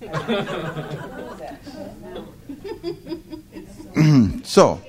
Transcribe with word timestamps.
so, 4.44 4.80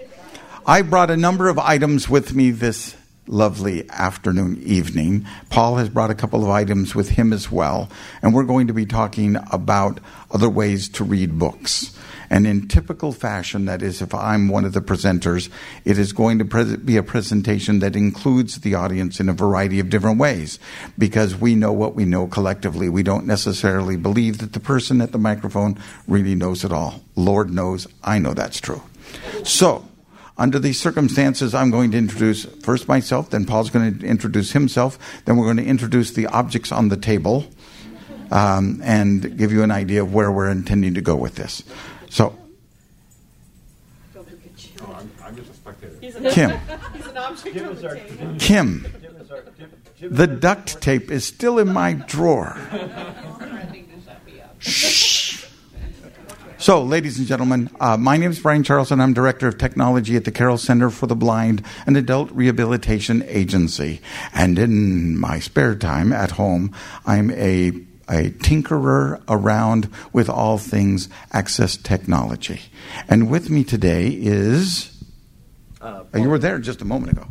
I 0.66 0.82
brought 0.84 1.12
a 1.12 1.18
number 1.18 1.50
of 1.50 1.60
items 1.60 2.08
with 2.08 2.34
me 2.34 2.52
this 2.52 2.96
lovely 3.28 3.90
afternoon, 3.90 4.62
evening. 4.64 5.28
Paul 5.50 5.76
has 5.76 5.90
brought 5.90 6.12
a 6.12 6.16
couple 6.16 6.44
of 6.44 6.50
items 6.50 6.96
with 6.96 7.10
him 7.10 7.34
as 7.34 7.52
well, 7.52 7.90
and 8.22 8.34
we're 8.34 8.46
going 8.46 8.68
to 8.68 8.74
be 8.74 8.86
talking 8.86 9.36
about 9.52 10.00
other 10.32 10.50
ways 10.50 10.88
to 10.90 11.04
read 11.04 11.38
books. 11.38 11.94
And 12.32 12.48
in 12.48 12.70
typical 12.70 13.12
fashion, 13.12 13.66
that 13.66 13.84
is, 13.84 14.02
if 14.02 14.16
I'm 14.16 14.48
one 14.48 14.64
of 14.64 14.72
the 14.72 14.80
presenters, 14.80 15.50
it 15.84 15.98
is 15.98 16.14
going 16.14 16.40
to 16.40 16.46
pre- 16.46 16.78
be 16.78 16.96
a 16.96 17.04
presentation 17.04 17.80
that 17.80 17.94
includes 17.94 18.62
the 18.62 18.74
audience 18.74 19.20
in 19.20 19.28
a 19.28 19.34
variety 19.34 19.82
of 19.82 19.90
different 19.90 20.18
ways 20.18 20.58
because 20.98 21.36
we 21.36 21.56
know 21.56 21.74
what 21.74 21.94
we 21.94 22.06
know 22.06 22.28
collectively. 22.28 22.88
We 22.88 23.04
don't 23.04 23.28
necessarily 23.28 23.98
believe 23.98 24.38
that 24.38 24.54
the 24.54 24.62
person 24.62 25.02
at 25.02 25.12
the 25.12 25.18
microphone 25.18 25.78
really 26.08 26.34
knows 26.34 26.64
it 26.64 26.72
all. 26.72 27.02
Lord 27.18 27.52
knows 27.52 27.86
I 28.02 28.18
know 28.18 28.34
that's 28.34 28.62
true. 28.62 28.82
So, 29.44 29.86
under 30.38 30.58
these 30.58 30.80
circumstances, 30.80 31.54
I'm 31.54 31.70
going 31.70 31.92
to 31.92 31.98
introduce 31.98 32.46
first 32.46 32.88
myself, 32.88 33.32
then 33.32 33.44
Paul's 33.44 33.70
going 33.70 34.00
to 34.00 34.06
introduce 34.06 34.54
himself, 34.54 34.98
then 35.26 35.36
we're 35.36 35.48
going 35.54 35.58
to 35.58 35.66
introduce 35.66 36.12
the 36.12 36.28
objects 36.28 36.72
on 36.72 36.88
the 36.88 36.96
table 36.96 37.46
um, 38.32 38.80
and 38.86 39.38
give 39.38 39.52
you 39.52 39.64
an 39.64 39.72
idea 39.72 40.02
of 40.02 40.14
where 40.14 40.32
we're 40.32 40.50
intending 40.50 40.94
to 40.94 41.02
go 41.02 41.18
with 41.18 41.36
this. 41.36 41.64
So, 42.12 42.36
Oh, 44.82 44.94
I'm, 44.94 45.10
I'm 45.24 45.36
just 45.38 45.50
a 45.50 45.54
spectator. 45.54 45.96
Kim, 46.32 46.52
He's 46.94 47.08
an 47.08 47.18
object 47.18 47.58
on 47.62 47.76
the 47.76 47.82
table. 47.82 48.36
Kim, 48.38 48.86
the 50.02 50.28
duct 50.28 50.82
tape 50.82 51.10
is 51.10 51.24
still 51.24 51.58
in 51.58 51.72
my 51.72 51.94
drawer. 51.94 52.58
Shh. 54.60 55.46
So, 56.58 56.84
ladies 56.84 57.18
and 57.18 57.28
gentlemen, 57.28 57.70
uh, 57.80 57.96
my 57.96 58.18
name 58.18 58.32
is 58.32 58.40
Brian 58.42 58.64
Charlson, 58.64 58.96
and 58.96 59.04
I'm 59.04 59.14
Director 59.14 59.48
of 59.48 59.58
Technology 59.58 60.18
at 60.18 60.26
the 60.26 60.32
Carroll 60.32 60.58
Center 60.58 60.90
for 60.90 61.08
the 61.08 61.16
Blind, 61.16 61.64
an 61.88 61.96
adult 61.96 62.30
rehabilitation 62.32 63.24
agency. 63.28 64.02
And 64.34 64.60
in 64.60 65.18
my 65.18 65.40
spare 65.40 65.76
time 65.76 66.12
at 66.12 66.32
home, 66.32 66.76
I'm 67.06 67.32
a 67.32 67.72
a 68.10 68.30
tinkerer 68.30 69.22
around 69.28 69.90
with 70.14 70.30
all 70.30 70.58
things 70.58 71.10
access 71.32 71.78
technology. 71.78 72.62
And 73.08 73.30
with 73.30 73.50
me 73.50 73.64
today 73.64 74.10
is. 74.10 74.88
Uh, 75.82 76.04
you 76.16 76.30
were 76.30 76.40
there 76.40 76.60
just 76.60 76.82
a 76.82 76.86
moment 76.86 77.14
ago. 77.14 77.28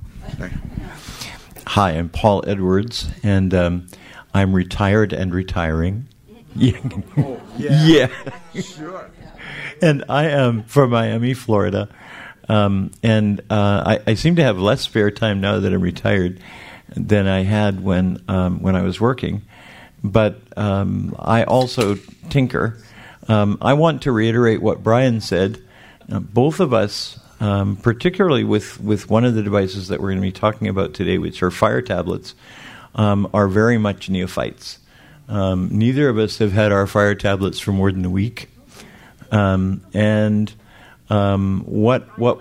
Hi, 1.66 1.90
I'm 1.90 2.08
Paul 2.08 2.42
Edwards, 2.46 3.08
and 3.22 3.54
um, 3.54 3.86
I'm 4.34 4.52
retired 4.52 5.12
and 5.12 5.32
retiring. 5.32 6.08
Yeah. 6.56 6.78
Oh, 7.16 7.40
yeah. 7.58 8.08
Sure. 8.54 9.10
and 9.82 10.04
I 10.08 10.28
am 10.28 10.64
from 10.64 10.90
Miami, 10.90 11.34
Florida. 11.34 11.88
Um, 12.48 12.92
and 13.02 13.40
uh, 13.50 13.82
I, 13.86 14.00
I, 14.10 14.14
seem 14.14 14.36
to 14.36 14.42
have 14.42 14.58
less 14.58 14.80
spare 14.80 15.10
time 15.10 15.40
now 15.40 15.60
that 15.60 15.72
I'm 15.72 15.80
retired 15.80 16.40
than 16.96 17.28
I 17.28 17.42
had 17.44 17.82
when 17.82 18.24
um, 18.26 18.60
when 18.60 18.74
I 18.74 18.82
was 18.82 19.00
working. 19.00 19.42
But 20.02 20.40
um, 20.56 21.14
I 21.18 21.44
also 21.44 21.96
tinker. 22.30 22.78
Um, 23.28 23.58
I 23.60 23.74
want 23.74 24.02
to 24.02 24.12
reiterate 24.12 24.62
what 24.62 24.82
Brian 24.82 25.20
said. 25.20 25.62
Uh, 26.10 26.20
both 26.20 26.60
of 26.60 26.72
us, 26.72 27.20
um, 27.38 27.76
particularly 27.76 28.44
with, 28.44 28.80
with 28.80 29.10
one 29.10 29.24
of 29.24 29.34
the 29.34 29.42
devices 29.42 29.88
that 29.88 30.00
we're 30.00 30.08
going 30.10 30.18
to 30.18 30.22
be 30.22 30.32
talking 30.32 30.68
about 30.68 30.94
today, 30.94 31.18
which 31.18 31.42
are 31.42 31.50
fire 31.50 31.82
tablets, 31.82 32.34
um, 32.94 33.28
are 33.34 33.46
very 33.46 33.78
much 33.78 34.08
neophytes. 34.08 34.78
neither 35.28 36.08
of 36.08 36.18
us 36.18 36.38
have 36.38 36.52
had 36.52 36.72
our 36.72 36.86
fire 36.86 37.14
tablets 37.14 37.60
for 37.60 37.72
more 37.72 37.92
than 37.92 38.04
a 38.04 38.10
week. 38.10 38.48
Um, 39.30 39.82
and 39.94 40.52
um, 41.08 41.62
what 41.66 42.18
what? 42.18 42.40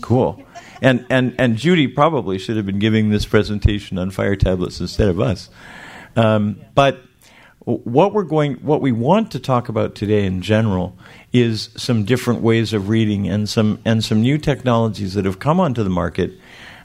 Cool. 0.00 0.45
And, 0.82 1.06
and 1.08 1.34
and 1.38 1.56
Judy 1.56 1.86
probably 1.88 2.38
should 2.38 2.56
have 2.56 2.66
been 2.66 2.78
giving 2.78 3.10
this 3.10 3.24
presentation 3.24 3.98
on 3.98 4.10
fire 4.10 4.36
tablets 4.36 4.80
instead 4.80 5.08
of 5.08 5.20
us. 5.20 5.48
Um, 6.16 6.60
but 6.74 7.00
what 7.66 8.12
we're 8.12 8.22
going, 8.22 8.54
what 8.56 8.80
we 8.80 8.92
want 8.92 9.32
to 9.32 9.40
talk 9.40 9.68
about 9.68 9.94
today 9.96 10.24
in 10.24 10.40
general 10.40 10.96
is 11.32 11.70
some 11.76 12.04
different 12.04 12.40
ways 12.40 12.72
of 12.72 12.88
reading 12.88 13.28
and 13.28 13.48
some 13.48 13.80
and 13.84 14.04
some 14.04 14.20
new 14.20 14.38
technologies 14.38 15.14
that 15.14 15.24
have 15.24 15.38
come 15.38 15.58
onto 15.58 15.82
the 15.82 15.90
market 15.90 16.32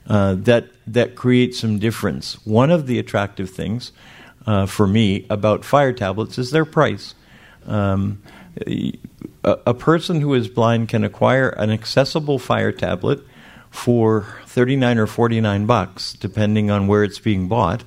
uh, 0.07 0.35
that 0.39 0.65
that 0.87 1.15
create 1.15 1.53
some 1.53 1.77
difference. 1.77 2.45
One 2.45 2.71
of 2.71 2.87
the 2.87 2.97
attractive 2.97 3.49
things 3.49 3.91
uh, 4.47 4.65
for 4.65 4.87
me 4.87 5.25
about 5.29 5.63
fire 5.63 5.93
tablets 5.93 6.37
is 6.37 6.51
their 6.51 6.65
price. 6.65 7.13
Um, 7.67 8.23
a, 8.65 8.93
a, 9.43 9.73
person 9.75 10.19
who 10.19 10.33
is 10.33 10.47
blind 10.47 10.89
can 10.89 11.03
acquire 11.03 11.49
an 11.49 11.69
accessible 11.69 12.39
fire 12.39 12.71
tablet 12.71 13.23
for 13.71 14.27
39 14.45 14.99
or 14.99 15.07
49 15.07 15.65
bucks, 15.65 16.13
depending 16.13 16.69
on 16.69 16.87
where 16.87 17.03
it's 17.03 17.19
being 17.19 17.47
bought. 17.47 17.83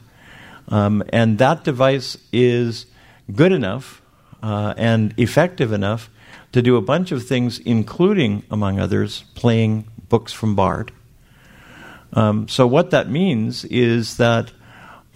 Um, 0.68 1.04
and 1.10 1.38
that 1.38 1.62
device 1.62 2.16
is 2.32 2.86
good 3.32 3.52
enough 3.52 4.02
uh, 4.42 4.74
and 4.76 5.14
effective 5.18 5.72
enough 5.72 6.10
to 6.52 6.62
do 6.62 6.76
a 6.76 6.82
bunch 6.82 7.12
of 7.12 7.26
things, 7.26 7.58
including, 7.60 8.42
among 8.50 8.80
others, 8.80 9.24
playing 9.34 9.86
books 10.08 10.32
from 10.32 10.56
Bard. 10.56 10.90
Um, 12.12 12.48
so, 12.48 12.66
what 12.66 12.90
that 12.90 13.10
means 13.10 13.64
is 13.64 14.16
that 14.18 14.52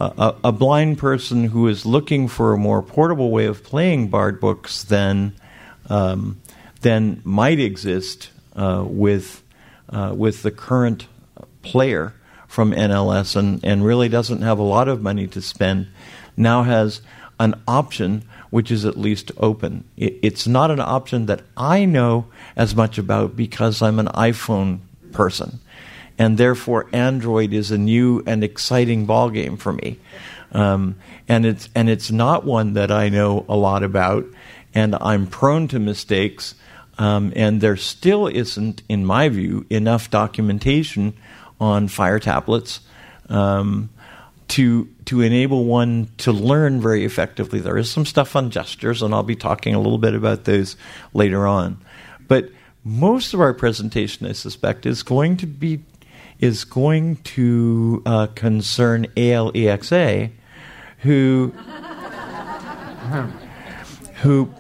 a, 0.01 0.35
a, 0.45 0.53
blind 0.53 0.99
person 0.99 1.45
who 1.45 1.69
is 1.69 1.87
looking 1.87 2.29
for 2.29 2.53
a 2.53 2.59
more 2.59 2.83
portable 2.83 3.31
way 3.31 3.47
of 3.47 3.65
playing 3.65 4.09
Bard 4.09 4.41
books 4.41 4.83
than 4.85 5.35
um, 5.89 6.41
than 6.81 7.21
might 7.25 7.61
exist 7.61 8.31
uh, 8.57 8.85
with 8.87 9.43
uh, 9.91 10.13
with 10.17 10.43
the 10.43 10.51
current 10.51 11.07
player 11.63 12.15
from 12.47 12.73
NLS 12.73 13.37
and, 13.37 13.63
and 13.65 13.85
really 13.85 14.09
doesn't 14.09 14.43
have 14.43 14.59
a 14.59 14.63
lot 14.63 14.89
of 14.89 15.03
money 15.03 15.27
to 15.27 15.43
spend 15.43 15.87
now 16.37 16.63
has 16.63 17.03
an 17.39 17.55
option 17.67 18.25
which 18.51 18.71
is 18.71 18.85
at 18.85 18.97
least 18.97 19.31
open. 19.37 19.85
It, 19.97 20.19
it's 20.23 20.47
not 20.47 20.71
an 20.71 20.81
option 20.81 21.27
that 21.27 21.43
I 21.57 21.85
know 21.85 22.27
as 22.57 22.75
much 22.75 22.97
about 22.97 23.37
because 23.37 23.83
I'm 23.83 23.99
an 23.99 24.07
iPhone 24.07 24.81
person 25.13 25.61
and 26.19 26.37
therefore 26.37 26.89
Android 26.93 27.53
is 27.53 27.71
a 27.71 27.79
new 27.79 28.23
and 28.27 28.43
exciting 28.43 29.07
ballgame 29.07 29.59
for 29.59 29.73
me. 29.73 29.99
Um, 30.53 30.97
and 31.29 31.47
it's 31.47 31.69
and 31.75 31.89
it's 31.89 32.11
not 32.11 32.45
one 32.45 32.75
that 32.75 32.91
I 32.91 33.09
know 33.09 33.45
a 33.49 33.57
lot 33.57 33.83
about, 33.83 34.27
and 34.75 34.97
I'm 35.01 35.27
prone 35.27 35.69
to 35.69 35.79
mistakes. 35.79 36.55
Um, 36.99 37.33
and 37.37 37.61
there 37.61 37.77
still 37.77 38.27
isn't, 38.27 38.83
in 38.89 39.07
my 39.07 39.29
view, 39.29 39.65
enough 39.71 40.11
documentation 40.11 41.15
on 41.61 41.89
fire 41.89 42.19
tablets 42.19 42.81
um, 43.29 43.91
to 44.49 44.89
to 45.05 45.21
enable 45.21 45.65
one 45.65 46.09
to 46.19 46.33
learn 46.33 46.81
very 46.81 47.05
effectively. 47.05 47.61
There 47.61 47.79
is 47.79 47.91
some 47.91 48.05
stuff 48.05 48.35
on 48.35 48.51
gestures, 48.51 49.03
and 49.03 49.15
I'll 49.15 49.23
be 49.23 49.37
talking 49.37 49.75
a 49.75 49.81
little 49.81 49.99
bit 49.99 50.15
about 50.15 50.45
those 50.45 50.77
later 51.15 51.47
on. 51.47 51.79
But 52.27 52.51
most 52.85 53.33
of 53.35 53.41
our 53.41 53.55
presentation, 53.55 54.27
I 54.27 54.33
suspect, 54.33 54.87
is 54.87 55.03
going 55.03 55.37
to 55.39 55.47
be 55.47 55.81
is 56.41 56.65
going 56.65 57.17
to 57.17 58.03
uh, 58.07 58.27
concern 58.29 59.07
ALEXA, 59.17 60.31
who 60.99 61.53
who 64.23 64.53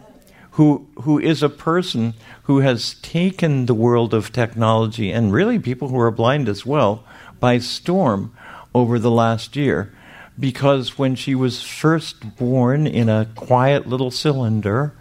who 0.58 0.84
who 1.02 1.20
is 1.20 1.40
a 1.40 1.48
person 1.48 2.14
who 2.42 2.58
has 2.58 2.94
taken 2.94 3.66
the 3.66 3.74
world 3.74 4.12
of 4.12 4.32
technology 4.32 5.12
and 5.12 5.32
really 5.32 5.56
people 5.56 5.86
who 5.86 6.00
are 6.00 6.10
blind 6.10 6.48
as 6.48 6.66
well 6.66 7.04
by 7.38 7.56
storm 7.58 8.36
over 8.74 8.98
the 8.98 9.10
last 9.10 9.54
year 9.54 9.94
because 10.36 10.98
when 10.98 11.14
she 11.14 11.32
was 11.32 11.62
first 11.62 12.34
born 12.36 12.88
in 12.88 13.08
a 13.08 13.28
quiet 13.36 13.86
little 13.86 14.10
cylinder 14.10 14.92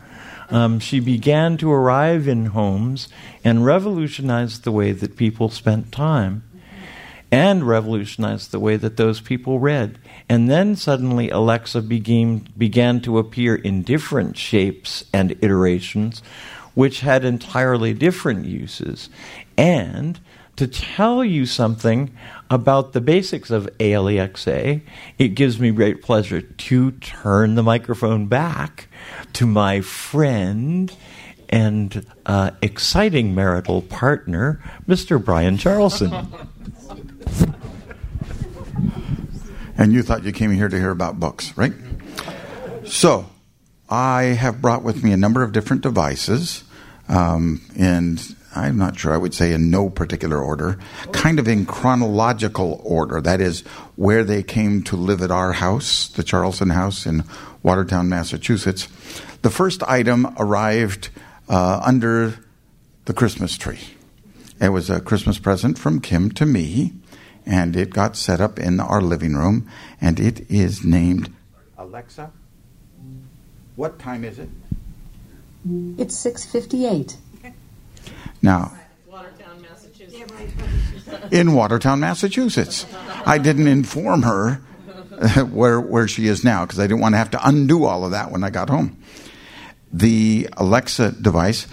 um, 0.51 0.79
she 0.79 0.99
began 0.99 1.57
to 1.57 1.71
arrive 1.71 2.27
in 2.27 2.45
homes 2.45 3.07
and 3.43 3.65
revolutionized 3.65 4.63
the 4.63 4.71
way 4.71 4.91
that 4.91 5.17
people 5.17 5.49
spent 5.49 5.91
time 5.91 6.43
and 7.31 7.67
revolutionized 7.67 8.51
the 8.51 8.59
way 8.59 8.77
that 8.77 8.95
those 8.95 9.19
people 9.19 9.59
read. 9.59 9.97
And 10.29 10.49
then 10.49 10.75
suddenly 10.75 11.29
Alexa 11.29 11.81
began, 11.81 12.47
began 12.57 13.01
to 13.01 13.17
appear 13.17 13.55
in 13.55 13.83
different 13.83 14.37
shapes 14.37 15.05
and 15.13 15.31
iterations, 15.41 16.21
which 16.73 16.99
had 16.99 17.23
entirely 17.23 17.93
different 17.93 18.45
uses. 18.45 19.09
And 19.57 20.19
to 20.57 20.67
tell 20.67 21.23
you 21.23 21.45
something 21.45 22.11
about 22.49 22.93
the 22.93 23.01
basics 23.01 23.51
of 23.51 23.69
ALEXA, 23.79 24.81
it 25.17 25.29
gives 25.29 25.59
me 25.59 25.71
great 25.71 26.01
pleasure 26.01 26.41
to 26.41 26.91
turn 26.91 27.55
the 27.55 27.63
microphone 27.63 28.25
back 28.25 28.87
to 29.33 29.45
my 29.45 29.81
friend 29.81 30.91
and 31.49 32.05
uh, 32.25 32.51
exciting 32.61 33.33
marital 33.33 33.81
partner, 33.81 34.61
Mr. 34.87 35.23
Brian 35.23 35.57
Charlson. 35.57 36.11
And 39.77 39.93
you 39.93 40.01
thought 40.01 40.23
you 40.23 40.31
came 40.31 40.51
here 40.51 40.67
to 40.67 40.77
hear 40.77 40.89
about 40.89 41.19
books, 41.19 41.55
right? 41.55 41.73
So, 42.85 43.29
I 43.89 44.23
have 44.23 44.61
brought 44.61 44.83
with 44.83 45.03
me 45.03 45.11
a 45.11 45.17
number 45.17 45.43
of 45.43 45.51
different 45.51 45.81
devices, 45.81 46.63
um, 47.07 47.61
and 47.77 48.21
I'm 48.55 48.77
not 48.77 48.97
sure 48.97 49.13
I 49.13 49.17
would 49.17 49.33
say 49.33 49.53
in 49.53 49.69
no 49.69 49.89
particular 49.89 50.41
order, 50.41 50.79
kind 51.11 51.39
of 51.39 51.47
in 51.47 51.65
chronological 51.65 52.81
order. 52.83 53.21
That 53.21 53.39
is, 53.39 53.61
where 53.95 54.23
they 54.23 54.43
came 54.43 54.83
to 54.83 54.95
live 54.95 55.21
at 55.21 55.31
our 55.31 55.53
house, 55.53 56.09
the 56.09 56.23
Charlson 56.23 56.71
House 56.71 57.05
in 57.05 57.23
Watertown, 57.63 58.09
Massachusetts. 58.09 58.87
The 59.41 59.49
first 59.49 59.83
item 59.83 60.33
arrived 60.37 61.09
uh, 61.47 61.81
under 61.85 62.39
the 63.05 63.13
Christmas 63.13 63.57
tree. 63.57 63.79
It 64.59 64.69
was 64.69 64.89
a 64.89 64.99
Christmas 64.99 65.39
present 65.39 65.77
from 65.77 66.01
Kim 66.01 66.31
to 66.31 66.45
me, 66.45 66.93
and 67.47 67.75
it 67.75 67.89
got 67.91 68.15
set 68.17 68.41
up 68.41 68.59
in 68.59 68.79
our 68.79 69.01
living 69.01 69.33
room, 69.35 69.69
and 70.01 70.19
it 70.19 70.49
is 70.51 70.83
named 70.83 71.33
Alexa. 71.77 72.31
What 73.75 73.97
time 73.99 74.23
is 74.25 74.37
it? 74.37 74.49
It's 75.97 76.15
658. 76.17 77.17
Now, 78.41 78.73
Watertown, 79.07 79.61
Massachusetts. 79.61 81.31
in 81.31 81.53
Watertown, 81.53 81.99
Massachusetts. 81.99 82.85
I 83.25 83.37
didn't 83.37 83.67
inform 83.67 84.23
her 84.23 84.61
uh, 85.11 85.41
where 85.45 85.79
where 85.79 86.07
she 86.07 86.27
is 86.27 86.43
now 86.43 86.65
because 86.65 86.79
I 86.79 86.83
didn't 86.83 86.99
want 86.99 87.13
to 87.13 87.17
have 87.17 87.31
to 87.31 87.47
undo 87.47 87.85
all 87.85 88.05
of 88.05 88.11
that 88.11 88.31
when 88.31 88.43
I 88.43 88.49
got 88.49 88.69
home. 88.69 88.97
The 89.91 90.49
Alexa 90.57 91.13
device. 91.13 91.65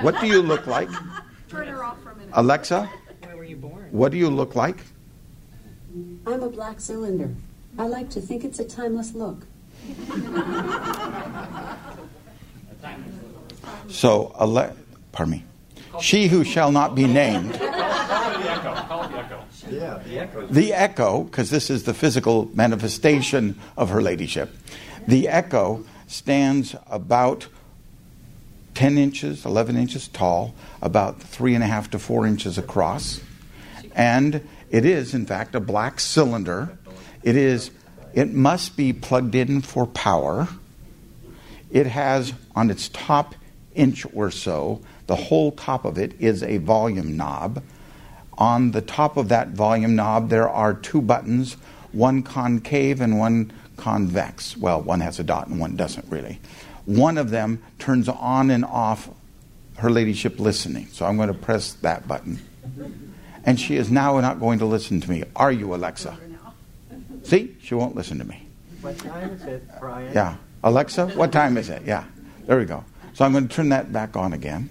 What 0.00 0.20
do 0.20 0.26
you 0.26 0.42
look 0.42 0.66
like? 0.66 0.88
Turn 1.48 1.66
her 1.68 1.82
off 1.82 2.02
for 2.02 2.10
a 2.10 2.16
minute. 2.16 2.30
Alexa, 2.34 2.90
Where 3.24 3.36
were 3.36 3.44
you 3.44 3.56
born? 3.56 3.74
What 3.90 4.12
do 4.12 4.18
you 4.18 4.28
look 4.30 4.54
like? 4.54 4.78
I'm 6.26 6.42
a 6.42 6.48
black 6.48 6.80
cylinder. 6.80 7.34
I 7.78 7.86
like 7.86 8.10
to 8.10 8.20
think 8.20 8.44
it's 8.44 8.58
a 8.58 8.64
timeless 8.64 9.14
look. 9.14 9.46
So, 13.88 14.34
Ale- 14.40 14.76
pardon 15.12 15.32
me. 15.32 15.44
She 16.00 16.28
who 16.28 16.44
shall 16.44 16.70
not 16.70 16.94
be 16.94 17.06
named. 17.06 17.54
The 20.50 20.72
echo, 20.72 21.24
because 21.24 21.50
this 21.50 21.70
is 21.70 21.84
the 21.84 21.94
physical 21.94 22.50
manifestation 22.54 23.58
of 23.76 23.90
her 23.90 24.00
ladyship. 24.02 24.54
The 25.06 25.28
echo 25.28 25.84
stands 26.06 26.76
about 26.86 27.48
10 28.74 28.98
inches, 28.98 29.44
11 29.44 29.76
inches 29.76 30.08
tall, 30.08 30.54
about 30.80 31.20
three 31.20 31.54
and 31.54 31.64
a 31.64 31.66
half 31.66 31.90
to 31.90 31.98
four 31.98 32.26
inches 32.26 32.58
across. 32.58 33.20
And 33.98 34.48
it 34.70 34.84
is, 34.84 35.12
in 35.12 35.26
fact, 35.26 35.56
a 35.56 35.60
black 35.60 35.98
cylinder. 35.98 36.78
It 37.24 37.36
is, 37.36 37.72
it 38.14 38.32
must 38.32 38.76
be 38.76 38.92
plugged 38.92 39.34
in 39.34 39.60
for 39.60 39.86
power. 39.86 40.48
It 41.70 41.86
has 41.86 42.32
on 42.54 42.70
its 42.70 42.88
top 42.90 43.34
inch 43.74 44.06
or 44.14 44.30
so, 44.30 44.80
the 45.08 45.16
whole 45.16 45.52
top 45.52 45.84
of 45.84 45.98
it 45.98 46.14
is 46.20 46.42
a 46.42 46.58
volume 46.58 47.16
knob. 47.16 47.62
On 48.38 48.70
the 48.70 48.80
top 48.80 49.16
of 49.16 49.28
that 49.30 49.48
volume 49.48 49.96
knob, 49.96 50.28
there 50.28 50.48
are 50.48 50.74
two 50.74 51.02
buttons, 51.02 51.54
one 51.92 52.22
concave 52.22 53.00
and 53.00 53.18
one 53.18 53.52
convex. 53.76 54.56
Well, 54.56 54.80
one 54.80 55.00
has 55.00 55.18
a 55.18 55.24
dot 55.24 55.48
and 55.48 55.58
one 55.58 55.76
doesn't 55.76 56.06
really. 56.08 56.38
One 56.84 57.18
of 57.18 57.30
them 57.30 57.62
turns 57.78 58.08
on 58.08 58.50
and 58.50 58.64
off 58.64 59.10
her 59.78 59.90
ladyship 59.90 60.38
listening. 60.38 60.86
So 60.92 61.04
I'm 61.04 61.16
going 61.16 61.28
to 61.28 61.34
press 61.34 61.72
that 61.74 62.06
button. 62.06 62.38
And 63.44 63.58
she 63.58 63.76
is 63.76 63.90
now 63.90 64.18
not 64.20 64.40
going 64.40 64.58
to 64.58 64.66
listen 64.66 65.00
to 65.00 65.10
me. 65.10 65.24
Are 65.36 65.52
you, 65.52 65.74
Alexa? 65.74 66.18
See? 67.22 67.56
She 67.62 67.74
won't 67.74 67.94
listen 67.94 68.18
to 68.18 68.24
me. 68.24 68.46
What 68.80 68.98
time 68.98 69.30
is 69.30 69.42
it, 69.42 69.68
Brian? 69.80 70.12
Yeah. 70.12 70.36
Alexa, 70.62 71.08
what 71.08 71.32
time 71.32 71.56
is 71.56 71.68
it? 71.68 71.82
Yeah. 71.84 72.04
There 72.46 72.58
we 72.58 72.64
go. 72.64 72.84
So 73.14 73.24
I'm 73.24 73.32
going 73.32 73.48
to 73.48 73.54
turn 73.54 73.68
that 73.70 73.92
back 73.92 74.16
on 74.16 74.32
again. 74.32 74.70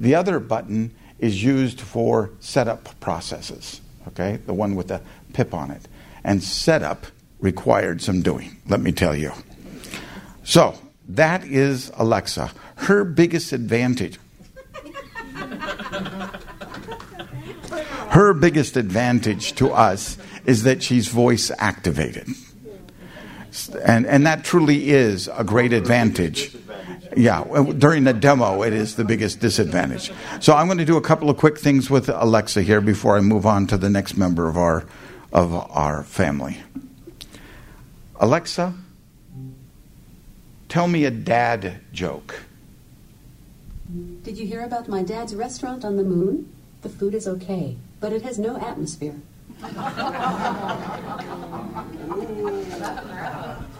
The 0.00 0.14
other 0.14 0.38
button 0.40 0.94
is 1.18 1.42
used 1.42 1.80
for 1.80 2.30
setup 2.40 2.98
processes, 3.00 3.80
okay? 4.08 4.36
The 4.36 4.52
one 4.52 4.74
with 4.74 4.88
the 4.88 5.00
pip 5.32 5.54
on 5.54 5.70
it. 5.70 5.82
And 6.24 6.42
setup 6.42 7.06
required 7.40 8.02
some 8.02 8.22
doing, 8.22 8.56
let 8.68 8.80
me 8.80 8.92
tell 8.92 9.14
you. 9.14 9.32
So 10.44 10.74
that 11.08 11.44
is 11.44 11.92
Alexa. 11.96 12.50
Her 12.76 13.04
biggest 13.04 13.52
advantage. 13.52 14.18
Her 18.12 18.34
biggest 18.34 18.76
advantage 18.76 19.54
to 19.54 19.72
us 19.72 20.18
is 20.44 20.64
that 20.64 20.82
she's 20.82 21.08
voice 21.08 21.50
activated. 21.56 22.28
And, 23.86 24.04
and 24.04 24.26
that 24.26 24.44
truly 24.44 24.90
is 24.90 25.30
a 25.32 25.42
great 25.42 25.72
advantage. 25.72 26.54
Yeah, 27.16 27.42
during 27.78 28.04
the 28.04 28.12
demo, 28.12 28.64
it 28.64 28.74
is 28.74 28.96
the 28.96 29.04
biggest 29.04 29.40
disadvantage. 29.40 30.12
So 30.40 30.52
I'm 30.52 30.66
going 30.66 30.76
to 30.76 30.84
do 30.84 30.98
a 30.98 31.00
couple 31.00 31.30
of 31.30 31.38
quick 31.38 31.58
things 31.58 31.88
with 31.88 32.10
Alexa 32.10 32.60
here 32.60 32.82
before 32.82 33.16
I 33.16 33.22
move 33.22 33.46
on 33.46 33.66
to 33.68 33.78
the 33.78 33.88
next 33.88 34.18
member 34.18 34.46
of 34.46 34.58
our 34.58 34.84
of 35.32 35.54
our 35.54 36.02
family. 36.02 36.58
Alexa, 38.20 38.74
tell 40.68 40.86
me 40.86 41.06
a 41.06 41.10
dad 41.10 41.80
joke. 41.94 42.42
Did 44.22 44.36
you 44.36 44.46
hear 44.46 44.60
about 44.60 44.86
my 44.86 45.02
dad's 45.02 45.34
restaurant 45.34 45.82
on 45.82 45.96
the 45.96 46.04
moon? 46.04 46.52
The 46.82 46.90
food 46.90 47.14
is 47.14 47.26
okay, 47.26 47.78
but 48.02 48.12
it 48.12 48.20
has 48.22 48.38
no 48.38 48.58
atmosphere. 48.58 49.14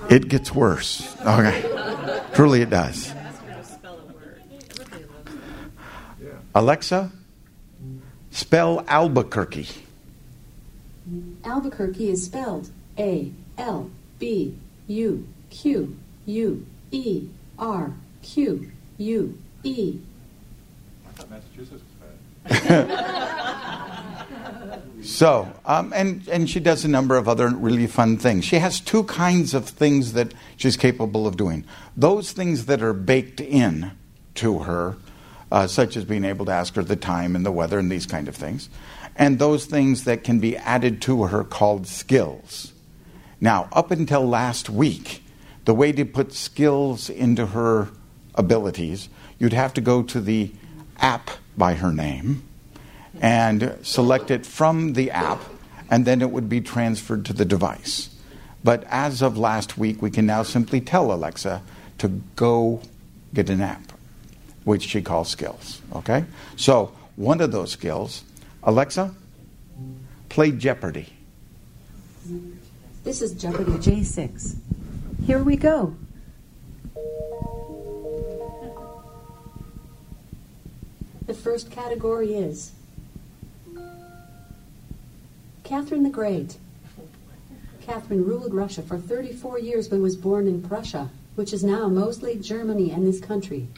It 0.08 0.28
gets 0.28 0.54
worse. 0.54 1.14
Okay, 1.26 2.28
truly 2.32 2.62
it 2.62 2.70
does. 2.70 3.10
Ask 3.10 3.42
her 3.42 3.54
to 3.54 3.64
spell 3.64 3.98
a 3.98 4.12
word. 4.12 4.42
Everybody 4.78 5.04
loves 5.04 5.34
it. 6.22 6.34
Alexa, 6.54 7.10
spell 8.30 8.84
Albuquerque. 8.86 9.68
Albuquerque 11.44 12.08
is 12.08 12.24
spelled 12.24 12.70
A 12.96 13.32
L 13.58 13.90
B 14.20 14.54
U 14.86 15.26
Q 15.50 15.98
U 16.26 16.64
E 16.92 17.28
R 17.58 17.92
Q 18.22 18.70
U 18.98 19.38
E. 19.64 19.98
I 21.08 21.10
thought 21.10 21.28
Massachusetts 21.28 21.72
was 21.72 22.52
A 22.52 22.68
L 22.68 22.86
B 22.86 22.86
U 22.86 22.86
Q 22.86 22.86
U 22.86 22.86
E 22.86 22.86
R 22.86 22.86
Q 22.86 22.86
U 22.86 23.28
E. 23.92 24.01
So, 25.02 25.52
um, 25.66 25.92
and 25.94 26.26
and 26.28 26.48
she 26.48 26.60
does 26.60 26.84
a 26.84 26.88
number 26.88 27.16
of 27.16 27.28
other 27.28 27.48
really 27.48 27.88
fun 27.88 28.18
things. 28.18 28.44
She 28.44 28.56
has 28.56 28.80
two 28.80 29.02
kinds 29.04 29.52
of 29.52 29.68
things 29.68 30.12
that 30.12 30.32
she's 30.56 30.76
capable 30.76 31.26
of 31.26 31.36
doing. 31.36 31.64
Those 31.96 32.30
things 32.30 32.66
that 32.66 32.82
are 32.82 32.92
baked 32.92 33.40
in 33.40 33.92
to 34.36 34.60
her, 34.60 34.96
uh, 35.50 35.66
such 35.66 35.96
as 35.96 36.04
being 36.04 36.24
able 36.24 36.46
to 36.46 36.52
ask 36.52 36.76
her 36.76 36.84
the 36.84 36.94
time 36.96 37.34
and 37.34 37.44
the 37.44 37.50
weather 37.50 37.80
and 37.80 37.90
these 37.90 38.06
kind 38.06 38.28
of 38.28 38.36
things, 38.36 38.68
and 39.16 39.40
those 39.40 39.64
things 39.64 40.04
that 40.04 40.22
can 40.22 40.38
be 40.38 40.56
added 40.56 41.02
to 41.02 41.24
her 41.24 41.42
called 41.42 41.88
skills. 41.88 42.72
Now, 43.40 43.68
up 43.72 43.90
until 43.90 44.24
last 44.26 44.70
week, 44.70 45.24
the 45.64 45.74
way 45.74 45.90
to 45.90 46.04
put 46.04 46.32
skills 46.32 47.10
into 47.10 47.46
her 47.46 47.88
abilities, 48.36 49.08
you'd 49.40 49.52
have 49.52 49.74
to 49.74 49.80
go 49.80 50.04
to 50.04 50.20
the 50.20 50.52
app 51.00 51.32
by 51.56 51.74
her 51.74 51.92
name 51.92 52.44
and 53.22 53.78
select 53.82 54.32
it 54.32 54.44
from 54.44 54.94
the 54.94 55.12
app, 55.12 55.40
and 55.88 56.04
then 56.04 56.20
it 56.20 56.30
would 56.32 56.48
be 56.48 56.60
transferred 56.60 57.24
to 57.24 57.32
the 57.32 57.44
device. 57.44 58.10
But 58.64 58.84
as 58.88 59.22
of 59.22 59.38
last 59.38 59.78
week, 59.78 60.02
we 60.02 60.10
can 60.10 60.26
now 60.26 60.42
simply 60.42 60.80
tell 60.80 61.12
Alexa 61.12 61.62
to 61.98 62.08
go 62.34 62.82
get 63.32 63.48
an 63.48 63.60
app, 63.60 63.92
which 64.64 64.82
she 64.82 65.00
calls 65.02 65.30
skills. 65.30 65.80
Okay? 65.94 66.24
So, 66.56 66.92
one 67.14 67.40
of 67.40 67.52
those 67.52 67.70
skills, 67.70 68.24
Alexa, 68.64 69.14
play 70.28 70.50
Jeopardy. 70.50 71.12
This 73.04 73.22
is 73.22 73.32
Jeopardy 73.34 73.72
J6. 73.72 74.56
Here 75.26 75.42
we 75.42 75.56
go. 75.56 75.94
The 81.26 81.34
first 81.34 81.70
category 81.70 82.34
is 82.34 82.72
Catherine 85.64 86.02
the 86.02 86.10
Great. 86.10 86.56
Catherine 87.80 88.24
ruled 88.24 88.54
Russia 88.54 88.82
for 88.82 88.98
34 88.98 89.58
years 89.58 89.88
but 89.88 90.00
was 90.00 90.16
born 90.16 90.46
in 90.46 90.62
Prussia, 90.62 91.10
which 91.34 91.52
is 91.52 91.64
now 91.64 91.88
mostly 91.88 92.36
Germany 92.36 92.90
and 92.90 93.06
this 93.06 93.20
country. 93.20 93.68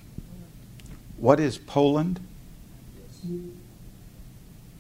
What 1.16 1.40
is 1.40 1.58
Poland? 1.58 2.20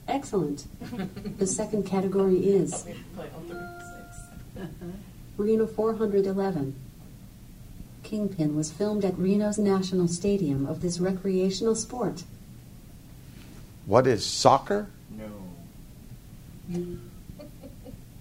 Excellent. 0.06 0.66
The 1.38 1.46
second 1.46 1.84
category 1.84 2.36
is 2.36 2.86
Reno 5.36 5.66
411. 5.66 6.74
Kingpin 8.02 8.54
was 8.54 8.70
filmed 8.70 9.04
at 9.04 9.18
Reno's 9.18 9.58
National 9.58 10.06
Stadium 10.06 10.66
of 10.66 10.82
this 10.82 11.00
recreational 11.00 11.74
sport. 11.74 12.24
What 13.86 14.06
is 14.06 14.24
soccer? 14.24 14.88
No. 15.10 15.43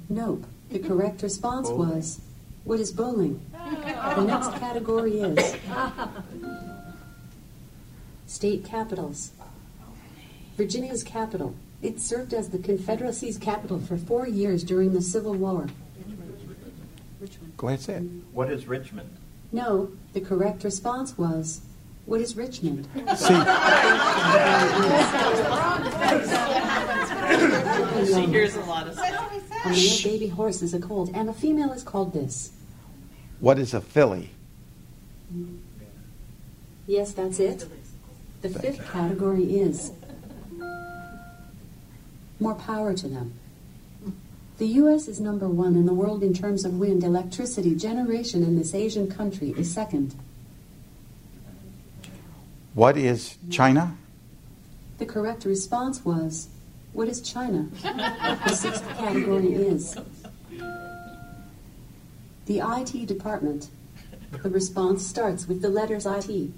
Nope. 0.10 0.46
The 0.70 0.80
correct 0.80 1.24
response 1.24 1.70
was 1.70 2.20
What 2.64 2.80
is 2.80 2.92
bowling? 2.92 3.42
The 3.52 4.24
next 4.24 4.52
category 4.60 5.20
is 5.20 5.56
state 8.28 8.66
capitals. 8.66 9.32
Virginia's 10.58 11.04
capital. 11.04 11.56
It 11.82 12.00
served 12.00 12.34
as 12.34 12.50
the 12.50 12.60
Confederacy's 12.60 13.38
capital 13.38 13.80
for 13.80 13.98
four 13.98 14.28
years 14.28 14.64
during 14.64 14.94
the 14.94 15.02
Civil 15.02 15.34
War. 15.34 15.68
Go 17.58 17.68
ahead, 17.68 17.82
say 17.82 17.96
it. 17.96 18.04
What 18.32 18.52
is 18.52 18.68
Richmond? 18.68 19.10
No, 19.52 19.92
the 20.14 20.22
correct 20.22 20.64
response 20.64 21.18
was 21.18 21.62
what 22.06 22.22
is 22.22 22.36
Richmond? 22.36 22.88
See, 23.16 23.34
She 28.16 28.26
hears 28.28 28.56
a 28.56 28.62
lot 28.62 28.88
of 28.88 28.94
stuff. 28.94 29.66
A 29.66 29.70
male 29.70 30.04
baby 30.04 30.28
horse 30.28 30.62
is 30.62 30.74
a 30.74 30.80
colt, 30.80 31.10
and 31.14 31.30
a 31.30 31.34
female 31.34 31.72
is 31.72 31.84
called 31.84 32.14
this. 32.14 32.52
what 33.40 33.58
is 33.60 33.74
a 33.74 33.82
filly? 33.82 34.30
Yes, 36.86 37.12
that's 37.14 37.40
it. 37.40 37.66
The 38.42 38.50
fifth 38.50 38.86
category 38.92 39.60
is 39.60 39.92
more 42.40 42.56
power 42.56 42.94
to 42.94 43.08
them. 43.08 43.34
The 44.58 44.68
U.S. 44.68 45.08
is 45.08 45.20
number 45.20 45.48
one 45.48 45.76
in 45.76 45.86
the 45.86 45.94
world 45.94 46.22
in 46.22 46.34
terms 46.34 46.64
of 46.66 46.78
wind 46.78 47.04
electricity 47.04 47.76
generation, 47.76 48.44
and 48.44 48.58
this 48.58 48.76
Asian 48.76 49.10
country 49.10 49.54
is 49.58 49.74
second. 49.74 50.14
What 52.74 52.98
is 52.98 53.38
China? 53.50 53.98
The 55.00 55.06
correct 55.06 55.46
response 55.46 56.06
was 56.06 56.48
What 56.94 57.08
is 57.08 57.22
China? 57.22 57.68
The 57.82 58.56
sixth 58.56 58.88
category 58.90 59.54
is 59.54 59.98
the 62.46 62.60
IT 62.60 63.08
department. 63.08 63.70
The 64.44 64.50
response 64.50 65.06
starts 65.06 65.48
with 65.48 65.62
the 65.62 65.70
letters 65.70 66.06
IT. 66.06 66.52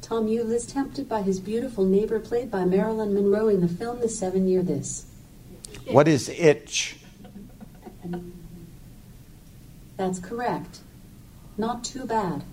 Tom 0.00 0.28
Ewell 0.28 0.52
is 0.52 0.66
tempted 0.66 1.08
by 1.08 1.22
his 1.22 1.40
beautiful 1.40 1.84
neighbor, 1.84 2.20
played 2.20 2.50
by 2.50 2.64
Marilyn 2.64 3.14
Monroe 3.14 3.48
in 3.48 3.60
the 3.60 3.68
film 3.68 4.00
The 4.00 4.08
Seven 4.08 4.46
Year 4.46 4.62
This. 4.62 5.06
What 5.90 6.06
is 6.06 6.28
itch? 6.28 6.96
That's 9.96 10.18
correct. 10.18 10.80
Not 11.56 11.84
too 11.84 12.04
bad. 12.04 12.44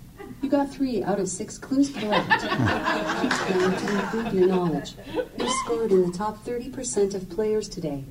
You 0.42 0.48
got 0.48 0.70
three 0.70 1.02
out 1.02 1.20
of 1.20 1.28
six 1.28 1.58
clues 1.58 1.90
correct. 1.90 2.30
Keep 2.30 3.30
going 3.58 3.76
to 3.76 4.00
improve 4.00 4.34
your 4.34 4.48
knowledge. 4.48 4.94
You 5.38 5.48
scored 5.64 5.92
in 5.92 6.10
the 6.10 6.16
top 6.16 6.44
30% 6.44 7.14
of 7.14 7.28
players 7.28 7.68
today. 7.68 8.04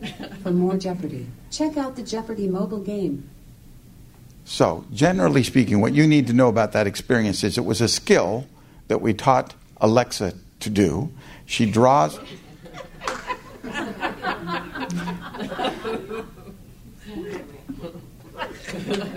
For 0.43 0.51
more 0.51 0.77
Jeopardy, 0.77 1.27
check 1.49 1.75
out 1.75 1.95
the 1.95 2.03
Jeopardy 2.03 2.47
mobile 2.47 2.79
game. 2.79 3.29
So, 4.45 4.85
generally 4.93 5.43
speaking, 5.43 5.81
what 5.81 5.93
you 5.93 6.07
need 6.07 6.27
to 6.27 6.33
know 6.33 6.49
about 6.49 6.71
that 6.73 6.87
experience 6.87 7.43
is 7.43 7.57
it 7.57 7.65
was 7.65 7.81
a 7.81 7.87
skill 7.87 8.47
that 8.87 9.01
we 9.01 9.13
taught 9.13 9.53
Alexa 9.77 10.33
to 10.59 10.69
do. 10.69 11.11
She 11.45 11.69
draws. 11.69 12.19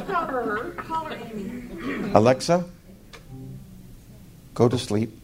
Call 0.06 0.26
her, 0.26 0.70
call 0.76 1.04
her 1.06 1.14
Amy. 1.14 2.10
Alexa, 2.14 2.64
go 4.54 4.68
to 4.68 4.78
sleep. 4.78 5.18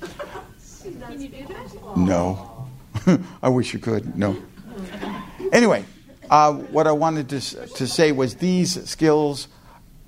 Can 0.00 1.20
you 1.20 1.28
do 1.28 1.46
that? 1.46 1.96
No. 1.96 2.68
I 3.42 3.48
wish 3.48 3.72
you 3.72 3.78
could. 3.78 4.16
No. 4.16 4.36
Anyway, 5.52 5.84
uh, 6.30 6.52
what 6.52 6.86
I 6.86 6.92
wanted 6.92 7.28
to, 7.30 7.40
to 7.40 7.86
say 7.86 8.12
was 8.12 8.36
these 8.36 8.88
skills 8.88 9.48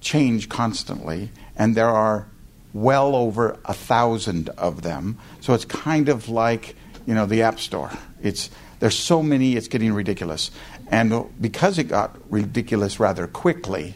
change 0.01 0.49
constantly, 0.49 1.31
and 1.57 1.75
there 1.75 1.89
are 1.89 2.27
well 2.73 3.17
over 3.17 3.59
a 3.65 3.75
thousand 3.75 4.49
of 4.51 4.83
them. 4.83 5.19
So 5.41 5.55
it's 5.55 5.65
kind 5.65 6.09
of 6.09 6.29
like 6.29 6.77
you 7.07 7.15
know 7.15 7.27
the 7.27 7.43
App 7.43 7.61
Store. 7.61 7.91
It's 8.23 8.51
there's 8.81 8.97
so 8.97 9.23
many, 9.23 9.57
it's 9.57 9.69
getting 9.69 9.93
ridiculous. 9.93 10.51
And 10.91 11.27
because 11.41 11.79
it 11.79 11.85
got 11.85 12.17
ridiculous 12.31 13.01
rather 13.01 13.27
quickly, 13.27 13.95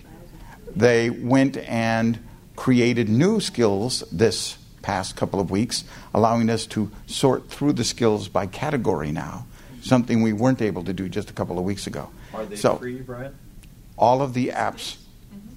they 0.76 1.10
went 1.10 1.56
and 1.56 2.18
created 2.56 3.08
new 3.08 3.40
skills 3.40 4.04
this 4.12 4.58
past 4.82 5.16
couple 5.16 5.40
of 5.40 5.50
weeks, 5.50 5.84
allowing 6.12 6.50
us 6.50 6.66
to 6.66 6.90
sort 7.06 7.48
through 7.48 7.72
the 7.72 7.84
skills 7.84 8.28
by 8.28 8.46
category 8.46 9.12
now, 9.12 9.46
something 9.80 10.22
we 10.22 10.32
weren't 10.32 10.60
able 10.60 10.84
to 10.84 10.92
do 10.92 11.08
just 11.08 11.30
a 11.30 11.32
couple 11.32 11.58
of 11.58 11.64
weeks 11.64 11.86
ago. 11.86 12.10
Are 12.34 12.44
they 12.44 12.56
so 12.56 12.76
free, 12.76 13.00
Brian? 13.00 13.34
all 13.98 14.22
of 14.22 14.34
the 14.34 14.48
apps 14.48 14.96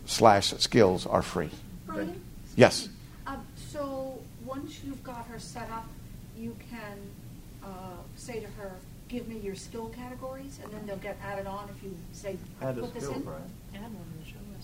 slash 0.06 0.54
skills 0.58 1.08
are 1.08 1.22
free. 1.22 1.50
Brian? 1.88 2.22
Yes. 2.56 2.90
Um, 3.26 3.46
so, 3.72 4.20
once 4.46 4.82
you've 4.86 5.04
got 5.04 5.26
her 5.28 5.40
set 5.40 5.70
up, 5.72 5.88
you 6.38 6.56
can 6.70 7.00
uh, 7.64 7.68
say 8.16 8.40
to 8.40 8.48
her, 8.60 8.72
give 9.08 9.28
me 9.28 9.40
your 9.40 9.56
skill 9.56 9.90
categories, 9.90 10.60
and 10.64 10.72
then 10.72 10.86
they'll 10.86 10.98
get 10.98 11.18
added 11.24 11.48
on 11.48 11.70
if 11.76 11.84
you 11.84 11.96
say, 12.14 12.38
Add 12.62 12.78
a 12.78 12.82
put 12.82 12.94
this 12.94 13.08
in. 13.08 13.22
Brian. 13.22 13.42
Add 13.74 13.82
one 13.82 13.94
and 13.94 13.96
show 13.96 14.15
us. 14.15 14.15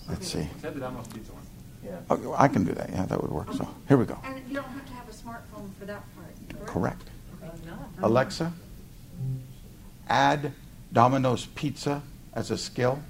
Let's 0.08 0.28
see. 0.28 0.48
Said 0.60 0.74
the 0.74 0.80
Domino's 0.80 1.08
Pizza 1.08 1.32
one. 1.32 1.42
Yeah. 1.84 1.98
Oh, 2.10 2.34
I 2.38 2.48
can 2.48 2.64
do 2.64 2.72
that. 2.72 2.90
Yeah, 2.90 3.06
that 3.06 3.20
would 3.20 3.30
work. 3.30 3.52
So 3.54 3.68
here 3.88 3.96
we 3.96 4.04
go. 4.04 4.18
And 4.24 4.40
you 4.48 4.54
don't 4.54 4.64
have 4.64 4.86
to 4.86 4.92
have 4.92 5.08
a 5.08 5.12
smartphone 5.12 5.72
for 5.78 5.84
that 5.86 6.04
part, 6.14 6.66
Correct. 6.66 7.02
Uh, 7.42 7.46
Not. 7.66 7.90
Alexa, 8.02 8.52
add 10.08 10.52
Domino's 10.92 11.46
Pizza 11.46 12.02
as 12.34 12.50
a 12.50 12.58
skill. 12.58 13.02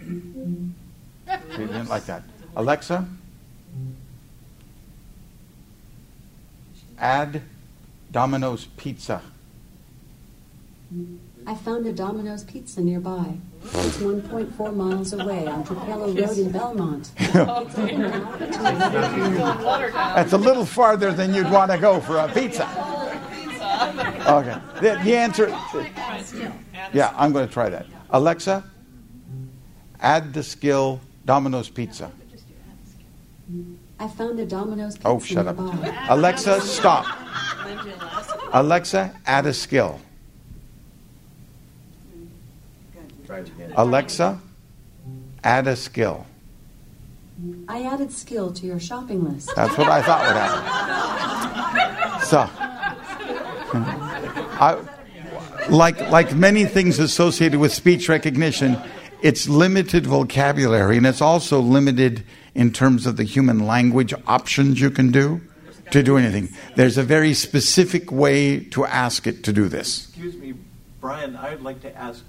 She 1.52 1.56
didn't 1.56 1.88
like 1.88 2.04
that. 2.04 2.22
Alexa, 2.54 3.08
add 6.98 7.40
Domino's 8.12 8.66
Pizza. 8.76 9.22
I 11.46 11.54
found 11.54 11.86
a 11.86 11.92
Domino's 11.92 12.44
Pizza 12.44 12.82
nearby. 12.82 13.38
It's 13.64 13.96
1.4 13.96 14.76
miles 14.76 15.12
away 15.14 15.46
on 15.46 15.64
Trapello 15.64 16.14
Road 16.14 16.38
in 16.38 16.52
Belmont. 16.52 17.10
It's 17.18 17.34
open 17.36 18.00
now 18.00 18.36
to 18.36 19.64
Water 19.64 19.90
down. 19.90 20.16
That's 20.16 20.32
a 20.32 20.38
little 20.38 20.64
farther 20.66 21.12
than 21.12 21.34
you'd 21.34 21.50
want 21.50 21.70
to 21.70 21.78
go 21.78 22.00
for 22.00 22.18
a 22.18 22.28
pizza. 22.28 22.68
Okay. 24.26 24.58
The, 24.80 25.00
the 25.04 25.16
answer. 25.16 25.48
Yeah, 26.92 27.12
I'm 27.16 27.32
going 27.32 27.46
to 27.46 27.52
try 27.52 27.68
that. 27.68 27.86
Alexa, 28.10 28.64
add 30.00 30.32
the 30.32 30.42
skill 30.42 31.00
Domino's 31.24 31.68
Pizza. 31.68 32.12
I 33.98 34.08
found 34.08 34.38
a 34.40 34.46
Domino's 34.46 34.96
oh, 35.04 35.18
Pizza 35.18 35.40
Oh, 35.40 35.44
shut 35.44 35.46
up. 35.48 35.58
Alexa, 36.10 36.60
stop. 36.60 37.06
Lindsay 37.64 37.90
will 37.90 38.02
ask. 38.02 38.36
Alexa, 38.52 39.14
add 39.26 39.46
a 39.46 39.52
skill. 39.52 40.00
Try 42.92 43.02
it 43.02 43.06
again. 43.08 43.13
Alexa, 43.76 44.40
add 45.42 45.66
a 45.66 45.76
skill. 45.76 46.26
I 47.68 47.82
added 47.82 48.12
skill 48.12 48.52
to 48.52 48.66
your 48.66 48.78
shopping 48.78 49.24
list. 49.24 49.50
That's 49.56 49.76
what 49.76 49.88
I 49.88 50.02
thought 50.02 50.26
would 50.26 50.36
happen. 50.36 52.20
So, 52.24 52.48
I, 54.60 54.80
like 55.68 55.98
like 56.10 56.34
many 56.34 56.64
things 56.64 56.98
associated 56.98 57.58
with 57.58 57.72
speech 57.72 58.08
recognition, 58.08 58.78
it's 59.20 59.48
limited 59.48 60.06
vocabulary 60.06 60.96
and 60.96 61.06
it's 61.06 61.20
also 61.20 61.60
limited 61.60 62.24
in 62.54 62.72
terms 62.72 63.06
of 63.06 63.16
the 63.16 63.24
human 63.24 63.66
language 63.66 64.14
options 64.26 64.80
you 64.80 64.90
can 64.90 65.10
do 65.10 65.40
to 65.90 66.02
do 66.02 66.16
anything. 66.16 66.50
There's 66.76 66.96
a 66.98 67.02
very 67.02 67.34
specific 67.34 68.12
way 68.12 68.60
to 68.70 68.84
ask 68.86 69.26
it 69.26 69.42
to 69.44 69.52
do 69.52 69.68
this. 69.68 70.08
Excuse 70.08 70.36
me, 70.36 70.54
Brian, 71.00 71.36
I'd 71.36 71.62
like 71.62 71.80
to 71.82 71.96
ask 71.96 72.24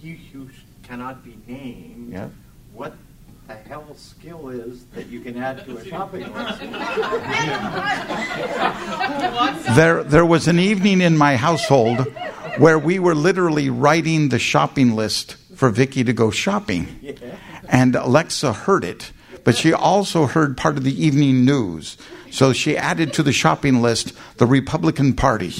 he 0.00 0.14
who 0.32 0.48
cannot 0.82 1.24
be 1.24 1.36
named 1.46 2.12
Yeah. 2.12 2.28
what 2.72 2.94
the 3.46 3.54
hell 3.54 3.94
skill 3.96 4.48
is 4.50 4.84
that 4.94 5.06
you 5.06 5.20
can 5.20 5.36
add 5.38 5.64
to 5.64 5.76
a 5.78 5.84
shopping 5.88 6.32
list. 6.34 6.60
There, 9.74 10.02
there 10.04 10.24
was 10.26 10.48
an 10.48 10.58
evening 10.58 11.00
in 11.00 11.16
my 11.16 11.36
household 11.36 12.00
where 12.58 12.78
we 12.78 12.98
were 12.98 13.14
literally 13.14 13.70
writing 13.70 14.28
the 14.28 14.38
shopping 14.38 14.94
list 14.94 15.36
for 15.54 15.70
Vicky 15.70 16.04
to 16.04 16.12
go 16.12 16.30
shopping. 16.30 17.16
And 17.68 17.94
Alexa 17.96 18.52
heard 18.52 18.84
it, 18.84 19.12
but 19.44 19.56
she 19.56 19.72
also 19.72 20.26
heard 20.26 20.56
part 20.56 20.76
of 20.76 20.84
the 20.84 21.04
evening 21.04 21.44
news. 21.44 21.96
So 22.30 22.52
she 22.52 22.76
added 22.76 23.12
to 23.14 23.22
the 23.22 23.32
shopping 23.32 23.80
list 23.80 24.12
the 24.36 24.46
Republican 24.46 25.14
Party. 25.14 25.52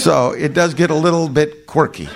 So 0.00 0.32
it 0.32 0.54
does 0.54 0.72
get 0.72 0.90
a 0.90 0.94
little 0.94 1.28
bit 1.28 1.66
quirky. 1.66 2.08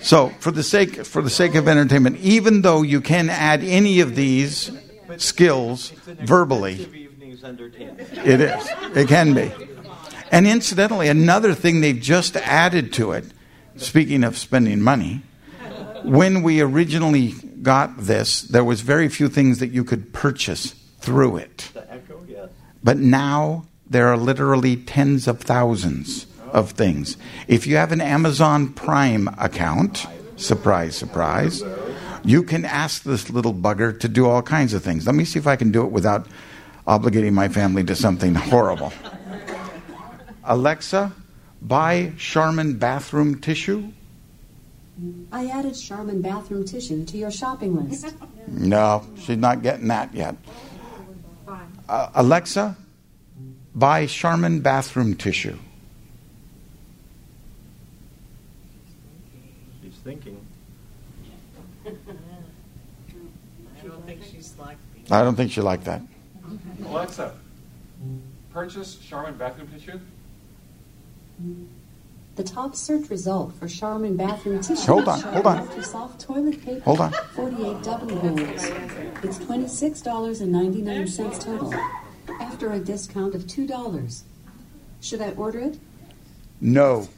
So 0.00 0.28
for 0.38 0.52
the 0.52 0.62
sake 0.62 1.04
for 1.04 1.20
the 1.20 1.30
sake 1.30 1.56
of 1.56 1.66
entertainment, 1.66 2.18
even 2.18 2.62
though 2.62 2.82
you 2.82 3.00
can 3.00 3.28
add 3.28 3.64
any 3.64 3.98
of 3.98 4.14
these 4.14 4.70
skills 5.16 5.90
verbally, 5.90 6.74
expensive 6.74 6.94
evening's 6.94 7.42
entertainment. 7.42 8.08
it 8.24 8.40
is. 8.40 8.68
It 8.94 9.08
can 9.08 9.34
be. 9.34 9.50
And 10.30 10.46
incidentally, 10.46 11.08
another 11.08 11.54
thing 11.54 11.80
they've 11.80 12.00
just 12.00 12.36
added 12.36 12.92
to 12.94 13.10
it, 13.12 13.24
speaking 13.76 14.22
of 14.22 14.38
spending 14.38 14.80
money, 14.80 15.22
when 16.04 16.44
we 16.44 16.60
originally 16.60 17.32
got 17.62 17.96
this, 17.98 18.42
there 18.42 18.64
was 18.64 18.80
very 18.80 19.08
few 19.08 19.28
things 19.28 19.58
that 19.58 19.72
you 19.72 19.82
could 19.82 20.12
purchase 20.12 20.72
through 21.00 21.38
it. 21.38 21.70
The 21.74 21.92
echo, 21.92 22.24
yes. 22.28 22.48
But 22.84 22.98
now 22.98 23.66
there 23.90 24.06
are 24.06 24.16
literally 24.16 24.76
tens 24.76 25.26
of 25.26 25.40
thousands 25.40 26.25
of 26.56 26.72
things. 26.72 27.16
If 27.46 27.66
you 27.66 27.76
have 27.76 27.92
an 27.92 28.00
Amazon 28.00 28.72
Prime 28.72 29.28
account, 29.38 30.06
surprise, 30.36 30.96
surprise, 30.96 31.62
you 32.24 32.42
can 32.42 32.64
ask 32.64 33.04
this 33.04 33.30
little 33.30 33.54
bugger 33.54 33.98
to 34.00 34.08
do 34.08 34.26
all 34.26 34.42
kinds 34.42 34.72
of 34.72 34.82
things. 34.82 35.06
Let 35.06 35.14
me 35.14 35.24
see 35.24 35.38
if 35.38 35.46
I 35.46 35.54
can 35.54 35.70
do 35.70 35.84
it 35.84 35.92
without 35.92 36.26
obligating 36.88 37.32
my 37.32 37.48
family 37.48 37.84
to 37.84 37.94
something 37.94 38.34
horrible. 38.50 38.92
Alexa, 40.44 41.12
buy 41.60 42.12
Charmin 42.16 42.78
bathroom 42.78 43.40
tissue. 43.40 43.92
I 45.30 45.46
added 45.48 45.74
Charmin 45.74 46.22
bathroom 46.22 46.64
tissue 46.64 47.04
to 47.04 47.18
your 47.18 47.30
shopping 47.30 47.88
list. 47.88 48.14
No, 48.48 49.04
she's 49.18 49.38
not 49.38 49.60
getting 49.60 49.88
that 49.88 50.14
yet. 50.14 50.36
Uh, 51.88 52.10
Alexa, 52.14 52.76
buy 53.74 54.06
Charmin 54.06 54.60
bathroom 54.60 55.16
tissue. 55.16 55.58
She's 59.82 59.94
thinking. 60.04 60.40
I 61.86 61.90
don't 63.86 64.06
think 64.06 64.22
she's 64.22 64.54
like 64.58 64.78
me. 64.94 64.95
I 65.10 65.22
don't 65.22 65.36
think 65.36 65.52
she 65.52 65.60
liked 65.60 65.84
that. 65.84 66.02
Alexa, 66.84 67.32
purchase 68.52 68.96
Charmin 68.96 69.36
bathroom 69.36 69.68
tissue. 69.68 70.00
The 72.36 72.44
top 72.44 72.76
search 72.76 73.08
result 73.08 73.54
for 73.54 73.68
Charmin 73.68 74.16
bathroom 74.16 74.60
tissue 74.60 74.86
Hold 74.86 75.08
on, 75.08 75.20
hold 75.20 75.46
on. 75.46 75.58
Ultra 75.60 75.82
Soft 75.82 76.20
toilet 76.20 76.62
paper. 76.62 76.80
Hold 76.80 77.00
on. 77.00 77.12
48 77.34 77.82
double 77.82 78.08
rolls. 78.16 78.64
It's 79.22 79.38
$26.99 79.38 81.42
total 81.42 81.74
after 82.40 82.72
a 82.72 82.78
discount 82.78 83.34
of 83.34 83.42
$2. 83.42 84.22
Should 85.00 85.22
I 85.22 85.30
order 85.32 85.60
it? 85.60 85.78
No. 86.60 87.08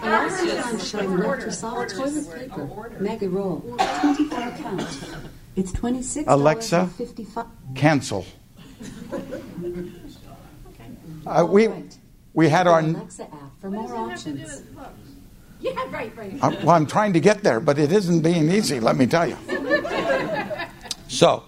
I 0.00 0.28
also 0.30 0.46
found 0.62 0.84
Charmin 0.84 1.22
Ultra 1.22 1.52
Soft 1.52 1.90
toilet 1.90 2.34
paper. 2.34 2.90
Mega 3.00 3.28
roll. 3.28 3.60
24 4.00 4.38
count. 4.58 4.82
It's 5.56 5.72
$26.55. 5.72 6.24
Alexa? 6.28 6.90
Cancel. 7.74 8.24
Uh, 11.26 11.46
we, 11.48 11.68
we 12.32 12.48
had 12.48 12.66
our. 12.66 12.80
Alexa 12.80 13.24
app 13.24 13.60
for 13.60 13.70
more 13.70 13.94
options. 13.94 14.62
Yeah, 15.60 15.72
right, 15.90 16.16
right. 16.16 16.38
Uh, 16.40 16.52
well, 16.62 16.70
I'm 16.70 16.86
trying 16.86 17.12
to 17.14 17.20
get 17.20 17.42
there, 17.42 17.58
but 17.58 17.78
it 17.78 17.90
isn't 17.90 18.20
being 18.20 18.48
easy, 18.50 18.78
let 18.80 18.96
me 18.96 19.06
tell 19.06 19.26
you. 19.26 19.36
So, 21.10 21.44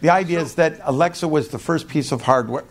the 0.00 0.10
idea 0.10 0.40
is 0.40 0.56
that 0.56 0.80
Alexa 0.82 1.28
was 1.28 1.48
the 1.48 1.58
first 1.58 1.86
piece 1.88 2.10
of 2.10 2.22
hardware. 2.22 2.64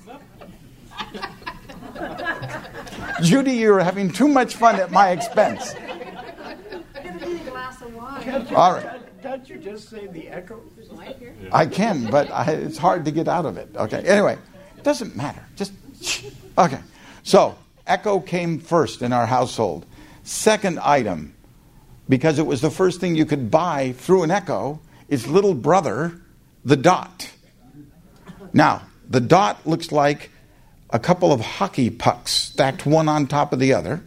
Judy, 3.24 3.54
you're 3.54 3.80
having 3.80 4.12
too 4.12 4.28
much 4.28 4.56
fun 4.56 4.76
at 4.76 4.92
my 4.92 5.12
expense. 5.12 5.76
I'm 5.76 7.04
gonna 7.04 7.26
need 7.26 7.42
a 7.42 7.50
glass 7.50 7.82
of 7.82 7.94
wine. 7.94 8.48
All 8.56 8.74
right. 8.74 9.02
Can't 9.22 9.48
you 9.48 9.58
just 9.58 9.90
say 9.90 10.08
the 10.08 10.28
echo? 10.28 10.62
Right 10.92 11.16
here? 11.18 11.34
I 11.52 11.66
can, 11.66 12.12
but 12.12 12.30
I, 12.30 12.52
it's 12.52 12.78
hard 12.78 13.06
to 13.06 13.12
get 13.12 13.28
out 13.30 13.46
of 13.46 13.58
it. 13.58 13.70
Okay. 13.76 14.02
Anyway, 14.06 14.38
it 14.78 14.84
doesn't 14.84 15.16
matter. 15.16 15.42
Just 15.56 15.72
okay. 16.58 16.80
So 17.24 17.56
Echo 17.88 18.20
came 18.20 18.60
first 18.60 19.02
in 19.02 19.14
our 19.14 19.26
household. 19.26 19.86
Second 20.24 20.80
item, 20.80 21.34
because 22.10 22.40
it 22.40 22.46
was 22.46 22.60
the 22.62 22.70
first 22.70 23.00
thing 23.00 23.16
you 23.16 23.26
could 23.26 23.50
buy 23.50 23.94
through 23.94 24.24
an 24.24 24.32
Echo, 24.32 24.82
is 25.08 25.28
little 25.28 25.54
brother, 25.54 26.20
the 26.66 26.76
Dot. 26.76 27.32
Now 28.52 28.82
the 29.10 29.22
Dot 29.22 29.66
looks 29.66 29.92
like 29.92 30.30
a 30.94 31.00
couple 31.00 31.34
of 31.34 31.42
hockey 31.42 31.90
pucks 31.90 32.32
stacked 32.32 32.86
one 32.86 33.10
on 33.10 33.26
top 33.26 33.52
of 33.52 33.60
the 33.60 33.74
other. 33.74 34.02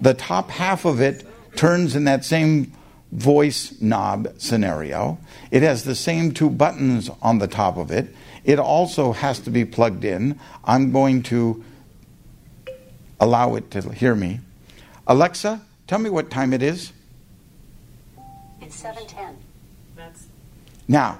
The 0.00 0.14
top 0.14 0.50
half 0.50 0.84
of 0.84 1.00
it 1.00 1.26
turns 1.56 1.96
in 1.96 2.04
that 2.04 2.24
same 2.24 2.72
voice 3.10 3.74
knob 3.80 4.28
scenario. 4.38 5.18
It 5.50 5.62
has 5.62 5.82
the 5.84 5.96
same 5.96 6.32
two 6.32 6.48
buttons 6.48 7.10
on 7.20 7.38
the 7.38 7.48
top 7.48 7.76
of 7.76 7.90
it. 7.90 8.14
It 8.44 8.60
also 8.60 9.12
has 9.12 9.40
to 9.40 9.50
be 9.50 9.64
plugged 9.64 10.04
in. 10.04 10.38
I'm 10.64 10.92
going 10.92 11.24
to 11.24 11.64
allow 13.20 13.56
it 13.56 13.70
to 13.72 13.92
hear 13.92 14.14
me. 14.14 14.40
Alexa, 15.08 15.60
tell 15.88 15.98
me 15.98 16.10
what 16.10 16.30
time 16.30 16.52
it 16.52 16.62
is. 16.62 16.92
It's 18.60 18.76
710. 18.76 19.36
That's 19.96 20.26
Now, 20.86 21.18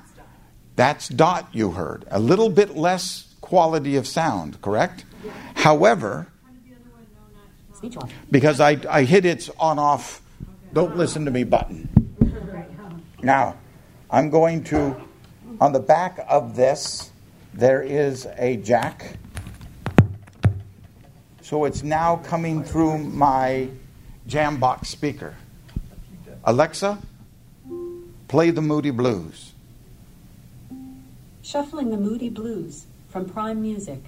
that's 0.77 1.09
dot 1.09 1.49
you 1.53 1.73
heard. 1.73 2.05
A 2.11 2.21
little 2.21 2.49
bit 2.49 2.77
less 2.77 3.32
quality 3.53 3.97
of 3.97 4.07
sound, 4.07 4.59
correct? 4.63 5.05
However, 5.57 6.27
because 8.31 8.61
I, 8.61 8.79
I 8.89 9.05
hit 9.05 9.27
its 9.27 9.51
on 9.61 9.79
off, 9.79 10.23
don't 10.73 10.97
listen 10.97 11.27
to 11.27 11.31
me 11.31 11.45
button. 11.45 11.87
Now, 13.23 13.59
I'm 14.11 14.31
going 14.31 14.65
to, 14.73 14.97
on 15.61 15.73
the 15.73 15.81
back 15.81 16.25
of 16.31 16.57
this, 16.57 17.11
there 17.53 17.83
is 17.83 18.27
a 18.39 18.57
jack. 18.57 19.19
So 21.43 21.67
it's 21.67 21.83
now 21.83 22.17
coming 22.25 22.65
through 22.65 22.97
my 22.97 23.69
Jambox 24.27 24.87
speaker. 24.87 25.37
Alexa, 26.45 26.99
play 28.29 28.51
the 28.51 28.63
Moody 28.63 28.93
Blues. 28.93 29.53
Shuffling 31.43 31.91
the 31.91 31.99
Moody 31.99 32.31
Blues 32.31 32.87
from 33.13 33.29
Prime 33.29 33.61
Music. 33.61 34.03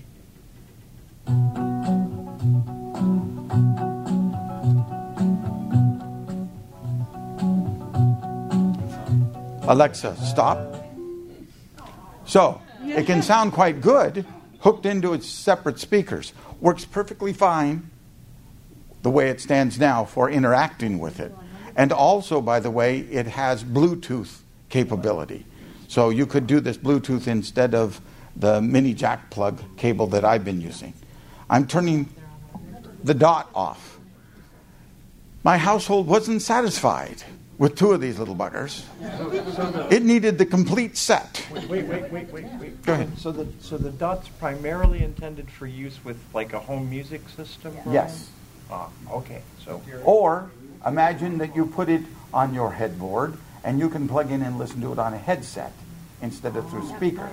Alexa, 9.69 10.17
stop. 10.17 10.59
So 12.25 12.63
it 12.83 13.05
can 13.05 13.21
sound 13.21 13.53
quite 13.53 13.83
good 13.83 14.25
hooked 14.61 14.87
into 14.87 15.13
its 15.13 15.29
separate 15.29 15.79
speakers. 15.79 16.33
Works 16.63 16.87
perfectly 16.87 17.35
fine 17.35 17.91
the 19.03 19.11
way 19.11 19.29
it 19.29 19.39
stands 19.39 19.79
now 19.79 20.07
for 20.07 20.31
interacting 20.31 20.99
with 20.99 21.21
it. 21.21 21.35
And 21.77 21.93
also, 21.93 22.41
by 22.41 22.59
the 22.61 22.71
way, 22.71 23.01
it 23.01 23.27
has 23.27 23.63
Bluetooth 23.63 24.39
capability. 24.71 25.45
So 25.89 26.09
you 26.09 26.25
could 26.25 26.47
do 26.47 26.61
this 26.61 26.79
Bluetooth 26.79 27.27
instead 27.27 27.75
of 27.75 28.01
the 28.37 28.61
mini 28.61 28.95
jack 28.95 29.31
plug 29.31 29.61
cable 29.77 30.07
that 30.09 30.25
I've 30.25 30.45
been 30.45 30.61
using. 30.61 30.93
I'm 31.49 31.67
turning 31.67 32.09
the 33.03 33.15
dot 33.15 33.51
off. 33.55 33.99
My 35.43 35.59
household 35.59 36.07
wasn't 36.07 36.43
satisfied 36.43 37.23
with 37.59 37.77
two 37.77 37.93
of 37.93 38.01
these 38.01 38.19
little 38.19 38.35
buggers. 38.35 38.85
It 39.93 40.03
needed 40.03 40.39
the 40.39 40.47
complete 40.47 40.97
set. 40.97 41.47
Wait, 41.53 41.69
wait, 41.69 41.87
wait, 41.87 42.11
wait, 42.11 42.33
wait. 42.33 42.83
Go 42.83 42.95
ahead. 42.95 43.17
So 43.19 43.31
the, 43.31 43.47
so 43.61 43.77
the 43.77 43.91
dot's 43.91 44.29
primarily 44.29 45.05
intended 45.05 45.51
for 45.51 45.67
use 45.67 46.03
with 46.05 46.19
like 46.33 46.53
a 46.53 46.59
home 46.61 46.91
music 46.91 47.29
system? 47.29 47.77
Yes. 47.91 48.31
Ah, 48.71 48.89
okay, 49.11 49.43
so. 49.65 49.83
Or 50.05 50.51
imagine 50.85 51.39
that 51.39 51.55
you 51.55 51.67
put 51.67 51.89
it 51.89 52.03
on 52.33 52.55
your 52.55 52.73
headboard 52.73 53.37
and 53.63 53.79
you 53.79 53.89
can 53.89 54.09
plug 54.09 54.31
in 54.31 54.43
and 54.43 54.59
listen 54.59 54.81
to 54.81 54.93
it 54.93 54.99
on 54.99 55.15
a 55.15 55.19
headset 55.19 55.73
instead 56.23 56.57
of 56.57 56.69
through 56.71 56.89
speaker. 56.89 57.31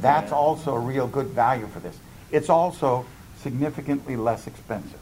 That's 0.00 0.32
also 0.32 0.74
a 0.74 0.80
real 0.80 1.06
good 1.06 1.28
value 1.28 1.66
for 1.66 1.80
this. 1.80 1.96
It's 2.30 2.50
also 2.50 3.06
significantly 3.38 4.16
less 4.16 4.46
expensive. 4.46 5.00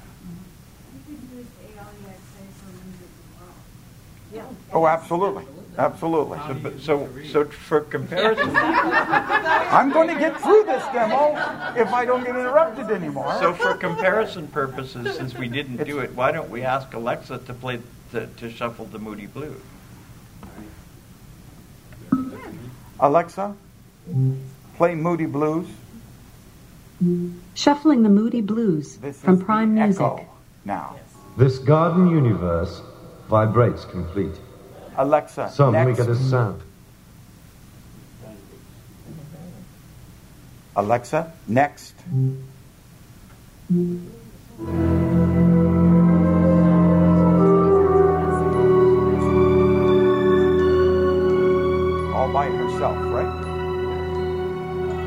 Oh, 4.73 4.87
absolutely. 4.87 5.45
Absolutely. 5.79 6.39
So, 6.39 6.79
so, 6.79 7.09
so 7.31 7.45
for 7.45 7.81
comparison, 7.81 8.51
I'm 8.55 9.91
going 9.91 10.09
to 10.09 10.19
get 10.19 10.39
through 10.41 10.65
this 10.65 10.85
demo 10.93 11.33
if 11.77 11.93
I 11.93 12.05
don't 12.05 12.25
get 12.25 12.37
interrupted 12.37 12.91
anymore. 12.91 13.35
so 13.39 13.55
for 13.55 13.75
comparison 13.75 14.49
purposes, 14.49 15.17
since 15.17 15.35
we 15.35 15.49
didn't 15.49 15.85
do 15.85 16.01
it, 16.01 16.15
why 16.15 16.31
don't 16.33 16.51
we 16.51 16.63
ask 16.63 16.93
Alexa 16.93 17.39
to 17.39 17.55
play, 17.55 17.81
to, 18.11 18.27
to 18.27 18.51
shuffle 18.51 18.85
the 18.87 18.99
Moody 18.99 19.27
Blues? 19.27 19.61
Alexa, 23.01 23.55
play 24.77 24.95
Moody 24.95 25.27
Blues. 25.27 25.67
Shuffling 27.55 28.03
the 28.03 28.09
Moody 28.09 28.41
Blues 28.41 28.97
This 28.99 29.21
from 29.21 29.35
is 29.35 29.41
the 29.41 29.45
Prime 29.45 29.75
Music. 29.75 30.01
Echo 30.01 30.27
now. 30.65 30.97
This 31.37 31.59
garden 31.59 32.09
universe 32.09 32.81
vibrates 33.29 33.85
complete. 33.85 34.35
Alexa, 34.97 35.51
Suddenly 35.51 35.87
next 35.87 35.99
get 35.99 36.09
a 36.09 36.17
sound. 36.17 36.63
Alexa, 40.77 41.33
next. 41.49 41.95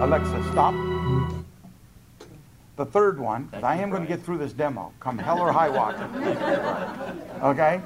Alexa, 0.01 0.43
stop. 0.51 0.75
The 2.75 2.85
third 2.85 3.17
one, 3.19 3.49
I 3.53 3.77
am 3.77 3.89
going 3.89 4.01
to 4.01 4.07
get 4.07 4.21
through 4.21 4.39
this 4.39 4.51
demo, 4.51 4.91
come 4.99 5.17
hell 5.17 5.39
or 5.39 5.51
high 5.53 5.69
water. 5.69 6.09
Okay? 7.41 7.81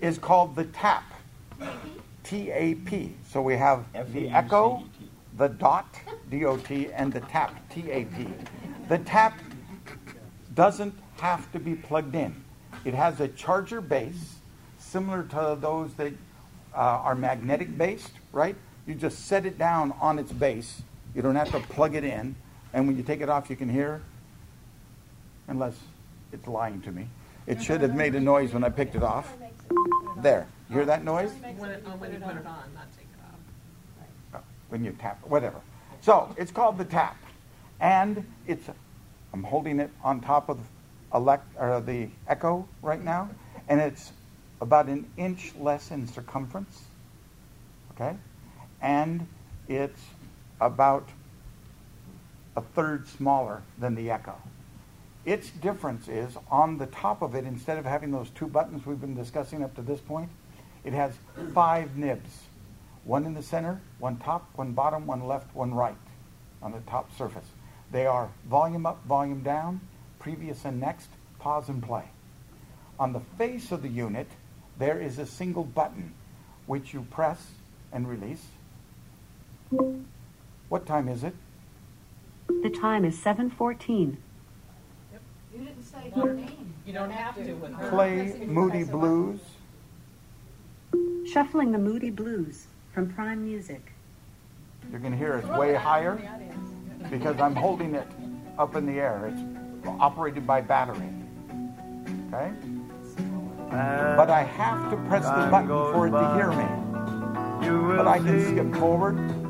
Is 0.00 0.18
called 0.18 0.56
the 0.56 0.64
TAP. 0.64 1.04
T 2.24 2.50
A 2.50 2.74
P. 2.74 3.14
So 3.28 3.40
we 3.42 3.56
have 3.56 3.84
the 4.12 4.28
echo, 4.28 4.84
the 5.36 5.48
dot, 5.48 5.86
D 6.30 6.44
O 6.44 6.56
T, 6.56 6.88
and 6.92 7.12
the 7.12 7.20
tap, 7.20 7.54
T 7.70 7.90
A 7.90 8.04
P. 8.06 8.26
The 8.88 8.98
tap 8.98 9.38
doesn't 10.54 10.94
have 11.18 11.50
to 11.52 11.60
be 11.60 11.74
plugged 11.74 12.14
in. 12.14 12.34
It 12.84 12.94
has 12.94 13.20
a 13.20 13.28
charger 13.28 13.80
base, 13.80 14.36
similar 14.78 15.22
to 15.24 15.56
those 15.60 15.94
that 15.94 16.12
uh, 16.74 16.78
are 16.78 17.14
magnetic 17.14 17.76
based, 17.78 18.12
right? 18.32 18.56
You 18.86 18.94
just 18.94 19.26
set 19.26 19.46
it 19.46 19.58
down 19.58 19.92
on 20.00 20.18
its 20.18 20.32
base. 20.32 20.82
You 21.14 21.22
don't 21.22 21.36
have 21.36 21.50
to 21.52 21.60
plug 21.60 21.94
it 21.94 22.04
in. 22.04 22.34
And 22.72 22.86
when 22.86 22.96
you 22.96 23.02
take 23.02 23.20
it 23.20 23.28
off, 23.28 23.50
you 23.50 23.56
can 23.56 23.68
hear, 23.68 24.00
unless 25.48 25.74
it's 26.32 26.46
lying 26.46 26.80
to 26.82 26.92
me. 26.92 27.08
It 27.46 27.62
should 27.62 27.82
have 27.82 27.94
made 27.94 28.14
a 28.14 28.20
noise 28.20 28.52
when 28.52 28.64
I 28.64 28.68
picked 28.70 28.94
it 28.94 29.02
off. 29.02 29.32
There. 30.18 30.46
You 30.68 30.76
hear 30.76 30.84
that 30.86 31.04
noise? 31.04 31.32
When, 31.58 31.70
it, 31.70 31.84
oh, 31.86 31.90
when 31.90 32.12
you 32.12 32.18
put 32.18 32.36
it 32.36 32.46
on, 32.46 32.72
not 32.74 32.86
take 32.96 33.06
it 33.12 34.34
off. 34.34 34.42
when 34.68 34.84
you 34.84 34.92
tap, 34.92 35.20
whatever. 35.26 35.60
So 36.00 36.34
it's 36.38 36.50
called 36.50 36.78
the 36.78 36.84
tap, 36.84 37.16
and 37.80 38.24
it's. 38.46 38.68
I'm 39.34 39.42
holding 39.42 39.80
it 39.80 39.90
on 40.02 40.20
top 40.20 40.48
of 40.48 40.60
elect, 41.14 41.44
or 41.58 41.80
the 41.80 42.08
echo 42.28 42.66
right 42.80 43.02
now, 43.02 43.30
and 43.68 43.80
it's 43.80 44.12
about 44.60 44.86
an 44.86 45.10
inch 45.16 45.52
less 45.58 45.90
in 45.90 46.06
circumference. 46.06 46.84
Okay, 47.94 48.16
and 48.80 49.26
it's 49.68 50.00
about 50.66 51.08
a 52.56 52.60
third 52.60 53.08
smaller 53.08 53.62
than 53.78 53.94
the 53.94 54.10
echo. 54.10 54.36
Its 55.24 55.50
difference 55.50 56.08
is 56.08 56.36
on 56.50 56.78
the 56.78 56.86
top 56.86 57.22
of 57.22 57.34
it, 57.34 57.44
instead 57.44 57.78
of 57.78 57.84
having 57.84 58.10
those 58.10 58.30
two 58.30 58.46
buttons 58.46 58.84
we've 58.84 59.00
been 59.00 59.14
discussing 59.14 59.62
up 59.62 59.74
to 59.76 59.82
this 59.82 60.00
point, 60.00 60.28
it 60.84 60.92
has 60.92 61.12
five 61.54 61.96
nibs 61.96 62.42
one 63.04 63.26
in 63.26 63.34
the 63.34 63.42
center, 63.42 63.80
one 63.98 64.16
top, 64.18 64.48
one 64.54 64.72
bottom, 64.72 65.06
one 65.06 65.26
left, 65.26 65.54
one 65.54 65.74
right 65.74 65.96
on 66.62 66.72
the 66.72 66.80
top 66.80 67.16
surface. 67.16 67.46
They 67.90 68.06
are 68.06 68.30
volume 68.48 68.86
up, 68.86 69.04
volume 69.04 69.42
down, 69.42 69.80
previous 70.18 70.64
and 70.64 70.80
next, 70.80 71.08
pause 71.38 71.68
and 71.68 71.82
play. 71.82 72.04
On 73.00 73.12
the 73.12 73.20
face 73.36 73.72
of 73.72 73.82
the 73.82 73.88
unit, 73.88 74.28
there 74.78 75.00
is 75.00 75.18
a 75.18 75.26
single 75.26 75.64
button 75.64 76.14
which 76.66 76.94
you 76.94 77.02
press 77.10 77.44
and 77.92 78.08
release. 78.08 78.44
What 80.72 80.86
time 80.86 81.06
is 81.06 81.22
it? 81.22 81.34
The 82.48 82.70
time 82.70 83.04
is 83.04 83.22
7:14. 83.22 84.16
You 85.52 85.58
didn't 85.58 85.82
say 85.82 86.10
her 86.16 86.32
name. 86.32 86.72
You 86.86 86.94
don't 86.94 87.10
have 87.10 87.34
to 87.34 87.52
with 87.52 87.74
her. 87.74 87.90
Play 87.90 88.46
Moody 88.46 88.82
Blues. 88.82 89.40
Shuffling 91.30 91.72
the 91.72 91.78
Moody 91.78 92.08
Blues 92.08 92.68
from 92.94 93.12
Prime 93.12 93.44
Music. 93.44 93.92
You're 94.90 95.00
going 95.00 95.12
to 95.12 95.18
hear 95.18 95.34
it's 95.34 95.46
way 95.46 95.74
higher 95.74 96.18
because 97.10 97.38
I'm 97.38 97.54
holding 97.54 97.94
it 97.94 98.08
up 98.58 98.74
in 98.74 98.86
the 98.86 98.98
air. 98.98 99.26
It's 99.26 99.86
operated 100.00 100.46
by 100.46 100.62
battery. 100.62 101.12
Okay? 102.28 102.50
But 103.68 104.30
I 104.30 104.44
have 104.44 104.90
to 104.90 104.96
press 105.06 105.26
the 105.26 105.48
button 105.50 105.68
for 105.68 106.06
it 106.06 106.12
to 106.12 106.34
hear 106.34 106.50
me. 106.50 107.94
But 107.94 108.06
I 108.06 108.18
can 108.20 108.40
skip 108.40 108.74
forward. 108.80 109.41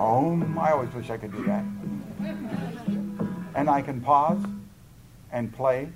Oh, 0.00 0.40
I 0.56 0.70
always 0.70 0.94
wish 0.94 1.10
I 1.10 1.16
could 1.16 1.32
do 1.32 1.44
that. 1.46 1.64
And 3.56 3.68
I 3.68 3.82
can 3.82 4.00
pause 4.00 4.38
and 5.32 5.52
play 5.52 5.88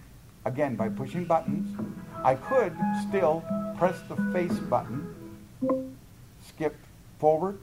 again 0.44 0.74
by 0.74 0.88
pushing 0.88 1.24
buttons. 1.24 1.78
I 2.24 2.34
could 2.34 2.76
still 3.08 3.44
press 3.78 4.00
the 4.08 4.16
face 4.32 4.58
button, 4.58 5.96
skip 6.44 6.74
forward. 7.20 7.60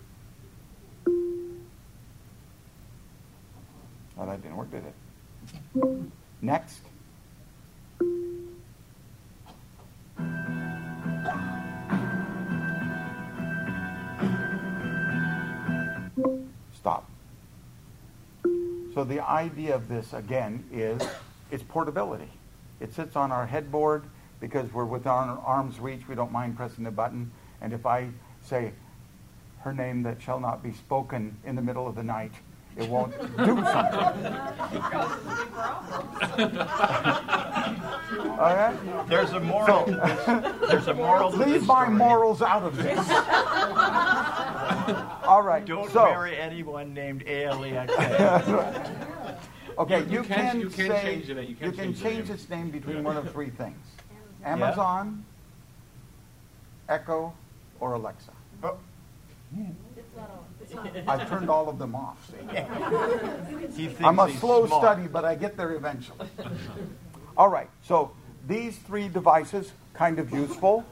Oh, 4.18 4.26
that 4.26 4.42
didn't 4.42 4.56
work, 4.56 4.72
did 4.72 4.84
it? 4.86 4.96
Next. 6.42 6.80
So 19.00 19.06
the 19.06 19.26
idea 19.26 19.74
of 19.76 19.88
this 19.88 20.12
again 20.12 20.62
is 20.74 21.02
it's 21.52 21.64
portability. 21.64 22.30
It 22.82 22.94
sits 22.94 23.16
on 23.16 23.32
our 23.32 23.46
headboard 23.46 24.04
because 24.42 24.74
we're 24.74 24.84
within 24.84 25.10
our 25.10 25.40
arm's 25.40 25.80
reach. 25.80 26.06
We 26.10 26.16
don't 26.16 26.34
mind 26.34 26.58
pressing 26.58 26.84
the 26.84 26.92
button. 26.92 27.32
And 27.62 27.72
if 27.72 27.86
I 27.86 28.10
say 28.42 28.74
her 29.62 29.72
name 29.72 30.04
that 30.04 30.22
shall 30.22 30.42
not 30.42 30.62
be 30.62 30.74
spoken 30.74 31.38
in 31.46 31.56
the 31.56 31.62
middle 31.62 31.88
of 31.88 31.96
the 31.96 32.04
night, 32.04 32.34
it 32.76 32.90
won't 32.90 33.14
do 33.38 33.64
something. 33.64 34.36
Okay? 38.40 38.74
There's 39.08 39.32
a 39.32 39.40
moral. 39.40 39.86
there's 39.86 40.88
a 40.88 40.94
moral. 40.94 41.32
Leave 41.38 41.66
my 41.66 41.84
story. 41.84 41.98
morals 41.98 42.42
out 42.42 42.64
of 42.64 42.76
this. 42.78 42.98
All 45.26 45.42
right. 45.42 45.66
Don't 45.66 45.90
so, 45.92 46.06
marry 46.06 46.38
anyone 46.38 46.94
named 46.94 47.24
Alexa. 47.28 48.96
Okay, 49.78 50.00
You- 50.02 50.06
you, 50.08 50.12
you 50.12 50.24
can- 50.24 50.36
can, 50.52 50.60
you 50.60 50.70
can 50.70 50.88
say 50.90 51.02
change 51.02 51.30
it, 51.30 51.48
you 51.48 51.56
can 51.56 51.74
change 51.74 51.98
the 52.00 52.04
change 52.04 52.26
name. 52.28 52.34
its 52.36 52.50
name 52.50 52.70
between 52.70 53.02
one 53.02 53.16
of 53.16 53.32
three 53.32 53.50
things: 53.50 53.80
Amazon, 54.44 55.24
Echo, 56.90 57.34
or 57.80 57.94
Alexa. 57.94 58.32
Oh. 58.62 58.78
I've 61.08 61.30
turned 61.30 61.50
all 61.50 61.70
of 61.70 61.80
them 61.80 61.96
off. 61.96 62.18
See? 62.30 63.88
He 63.88 63.96
I'm 64.04 64.20
a 64.20 64.30
slow 64.38 64.68
smart. 64.68 64.84
study, 64.84 65.08
but 65.08 65.24
I 65.24 65.34
get 65.36 65.56
there 65.56 65.72
eventually. 65.74 66.28
All 67.38 67.48
right, 67.50 67.70
so 67.82 68.12
these 68.48 68.78
three 68.80 69.08
devices 69.08 69.72
kind 69.94 70.20
of 70.20 70.32
useful. 70.34 70.84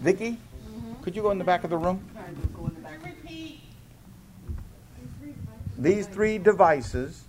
Vicki, 0.00 0.36
could 1.02 1.14
you 1.14 1.22
go 1.22 1.30
in 1.30 1.38
the 1.38 1.44
back 1.44 1.62
of 1.64 1.70
the 1.70 1.78
room? 1.78 2.04
These 5.78 6.06
three 6.06 6.38
devices 6.38 7.24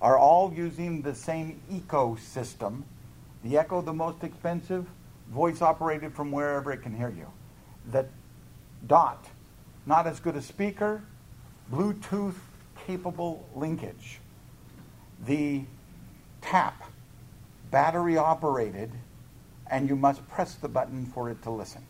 are 0.00 0.16
all 0.16 0.52
using 0.54 1.02
the 1.02 1.14
same 1.14 1.60
ecosystem. 1.70 2.82
The 3.44 3.58
Echo, 3.58 3.82
the 3.82 3.92
most 3.92 4.24
expensive, 4.24 4.86
voice 5.30 5.60
operated 5.60 6.14
from 6.14 6.32
wherever 6.32 6.72
it 6.72 6.82
can 6.82 6.96
hear 6.96 7.10
you. 7.10 7.26
The 7.90 8.06
Dot, 8.86 9.26
not 9.86 10.06
as 10.06 10.18
good 10.20 10.36
a 10.36 10.42
speaker, 10.42 11.02
Bluetooth 11.70 12.36
capable 12.86 13.46
linkage. 13.54 14.20
The 15.26 15.64
Tap, 16.40 16.90
battery 17.70 18.16
operated, 18.16 18.92
and 19.70 19.88
you 19.88 19.96
must 19.96 20.26
press 20.28 20.54
the 20.54 20.68
button 20.68 21.04
for 21.04 21.28
it 21.28 21.42
to 21.42 21.50
listen. 21.50 21.84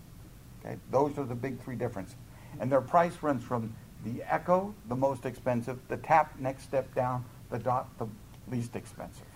Okay, 0.64 0.76
those 0.90 1.16
are 1.18 1.24
the 1.24 1.34
big 1.34 1.62
three 1.62 1.76
differences. 1.76 2.16
And 2.60 2.70
their 2.70 2.80
price 2.80 3.14
runs 3.22 3.42
from 3.42 3.74
the 4.04 4.22
Echo, 4.22 4.74
the 4.88 4.96
most 4.96 5.26
expensive, 5.26 5.78
the 5.88 5.96
Tap, 5.96 6.38
next 6.38 6.64
step 6.64 6.94
down, 6.94 7.24
the 7.50 7.58
Dot, 7.58 7.88
the 7.98 8.06
least 8.50 8.76
expensive. 8.76 9.26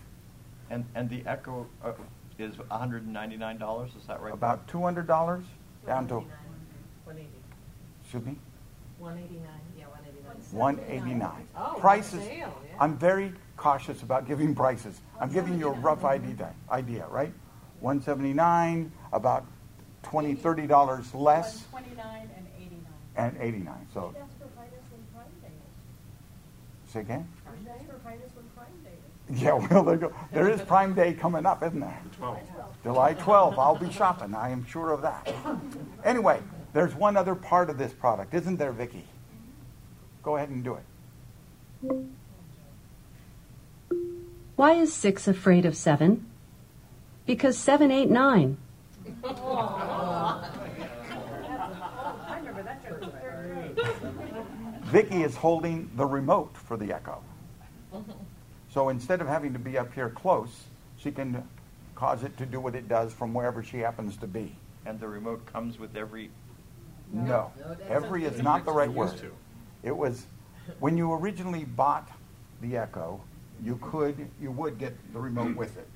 And 0.70 0.84
and 0.94 1.08
the 1.10 1.22
Echo 1.26 1.66
uh, 1.84 1.92
is 2.38 2.56
199 2.58 3.58
dollars. 3.58 3.90
Is 3.98 4.06
that 4.06 4.20
right? 4.20 4.32
About 4.32 4.66
two 4.68 4.80
hundred 4.82 5.06
dollars 5.06 5.44
down 5.86 6.06
to 6.08 6.14
180. 7.04 7.28
excuse 8.02 8.24
me, 8.24 8.36
189. 8.98 9.46
Yeah, 9.78 9.84
189. 9.86 10.58
one 10.58 10.80
eighty 10.88 11.14
nine. 11.14 11.46
Oh, 11.56 11.76
Prices. 11.78 12.26
yeah. 12.26 12.48
I'm 12.80 12.96
very 12.96 13.32
cautious 13.56 14.02
about 14.02 14.26
giving 14.26 14.54
prices. 14.54 15.00
I'm 15.20 15.32
giving 15.32 15.58
you 15.58 15.68
a 15.68 15.72
rough 15.72 16.04
idea, 16.04 16.54
idea, 16.70 17.06
right? 17.10 17.32
One 17.80 18.00
seventy 18.00 18.32
nine, 18.32 18.92
about 19.12 19.44
twenty, 20.02 20.34
thirty 20.34 20.66
dollars 20.66 21.12
less, 21.14 21.64
Twenty-nine 21.70 22.30
and 23.16 23.36
89, 23.38 23.86
so. 23.92 24.14
Say 26.88 27.00
again? 27.00 27.28
Yeah, 29.30 29.52
well, 29.70 29.84
there, 29.84 29.96
go. 29.96 30.12
there 30.32 30.48
is 30.48 30.60
Prime 30.62 30.94
Day 30.94 31.14
coming 31.14 31.46
up, 31.46 31.62
isn't 31.62 31.80
there? 31.80 32.02
12. 32.18 32.38
July 32.82 33.14
12th. 33.14 33.58
I'll 33.58 33.76
be 33.76 33.90
shopping. 33.90 34.34
I 34.34 34.50
am 34.50 34.66
sure 34.66 34.90
of 34.92 35.02
that. 35.02 35.32
Anyway, 36.04 36.40
there's 36.72 36.94
one 36.94 37.16
other 37.16 37.34
part 37.34 37.70
of 37.70 37.78
this 37.78 37.92
product, 37.92 38.34
isn't 38.34 38.56
there, 38.56 38.72
Vicki? 38.72 39.04
Go 40.22 40.36
ahead 40.36 40.50
and 40.50 40.62
do 40.62 40.74
it. 40.74 40.84
Why 44.56 44.72
is 44.74 44.92
6 44.92 45.26
afraid 45.28 45.64
of 45.64 45.76
7? 45.76 46.26
Because 47.26 47.56
7 47.56 48.12
9. 48.12 48.56
Vicki 54.92 55.22
is 55.22 55.34
holding 55.34 55.90
the 55.96 56.04
remote 56.04 56.54
for 56.54 56.76
the 56.76 56.92
Echo. 56.92 57.22
So 58.68 58.90
instead 58.90 59.22
of 59.22 59.26
having 59.26 59.54
to 59.54 59.58
be 59.58 59.78
up 59.78 59.90
here 59.94 60.10
close, 60.10 60.64
she 60.98 61.10
can 61.10 61.48
cause 61.94 62.22
it 62.24 62.36
to 62.36 62.44
do 62.44 62.60
what 62.60 62.74
it 62.74 62.88
does 62.88 63.10
from 63.10 63.32
wherever 63.32 63.62
she 63.62 63.78
happens 63.78 64.18
to 64.18 64.26
be. 64.26 64.54
And 64.84 65.00
the 65.00 65.08
remote 65.08 65.46
comes 65.46 65.78
with 65.78 65.96
every. 65.96 66.30
No, 67.10 67.52
no 67.58 67.76
every 67.88 68.26
is 68.26 68.42
not 68.42 68.66
the 68.66 68.72
right 68.72 68.92
word. 68.92 69.16
To. 69.16 69.32
It 69.82 69.96
was 69.96 70.26
when 70.78 70.98
you 70.98 71.14
originally 71.14 71.64
bought 71.64 72.10
the 72.60 72.76
Echo, 72.76 73.22
you 73.64 73.78
could 73.80 74.28
you 74.42 74.50
would 74.50 74.78
get 74.78 74.94
the 75.14 75.20
remote 75.20 75.56
with 75.56 75.78
it, 75.78 75.88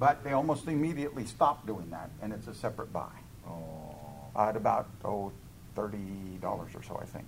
but 0.00 0.24
they 0.24 0.32
almost 0.32 0.66
immediately 0.66 1.26
stopped 1.26 1.66
doing 1.66 1.90
that, 1.90 2.10
and 2.20 2.32
it's 2.32 2.48
a 2.48 2.54
separate 2.54 2.92
buy. 2.92 3.12
Oh. 3.46 3.94
At 4.36 4.56
about 4.56 4.88
oh, 5.04 5.30
thirty 5.76 6.38
dollars 6.40 6.72
or 6.74 6.82
so, 6.82 6.98
I 7.00 7.04
think. 7.04 7.26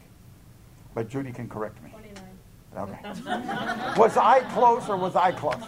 But 0.95 1.09
Judy 1.09 1.33
can 1.33 1.49
correct 1.49 1.83
me. 1.83 1.91
Okay. 2.77 2.99
was 3.97 4.17
I 4.17 4.41
close 4.53 4.89
or 4.89 4.97
was 4.97 5.15
I 5.15 5.33
close? 5.33 5.63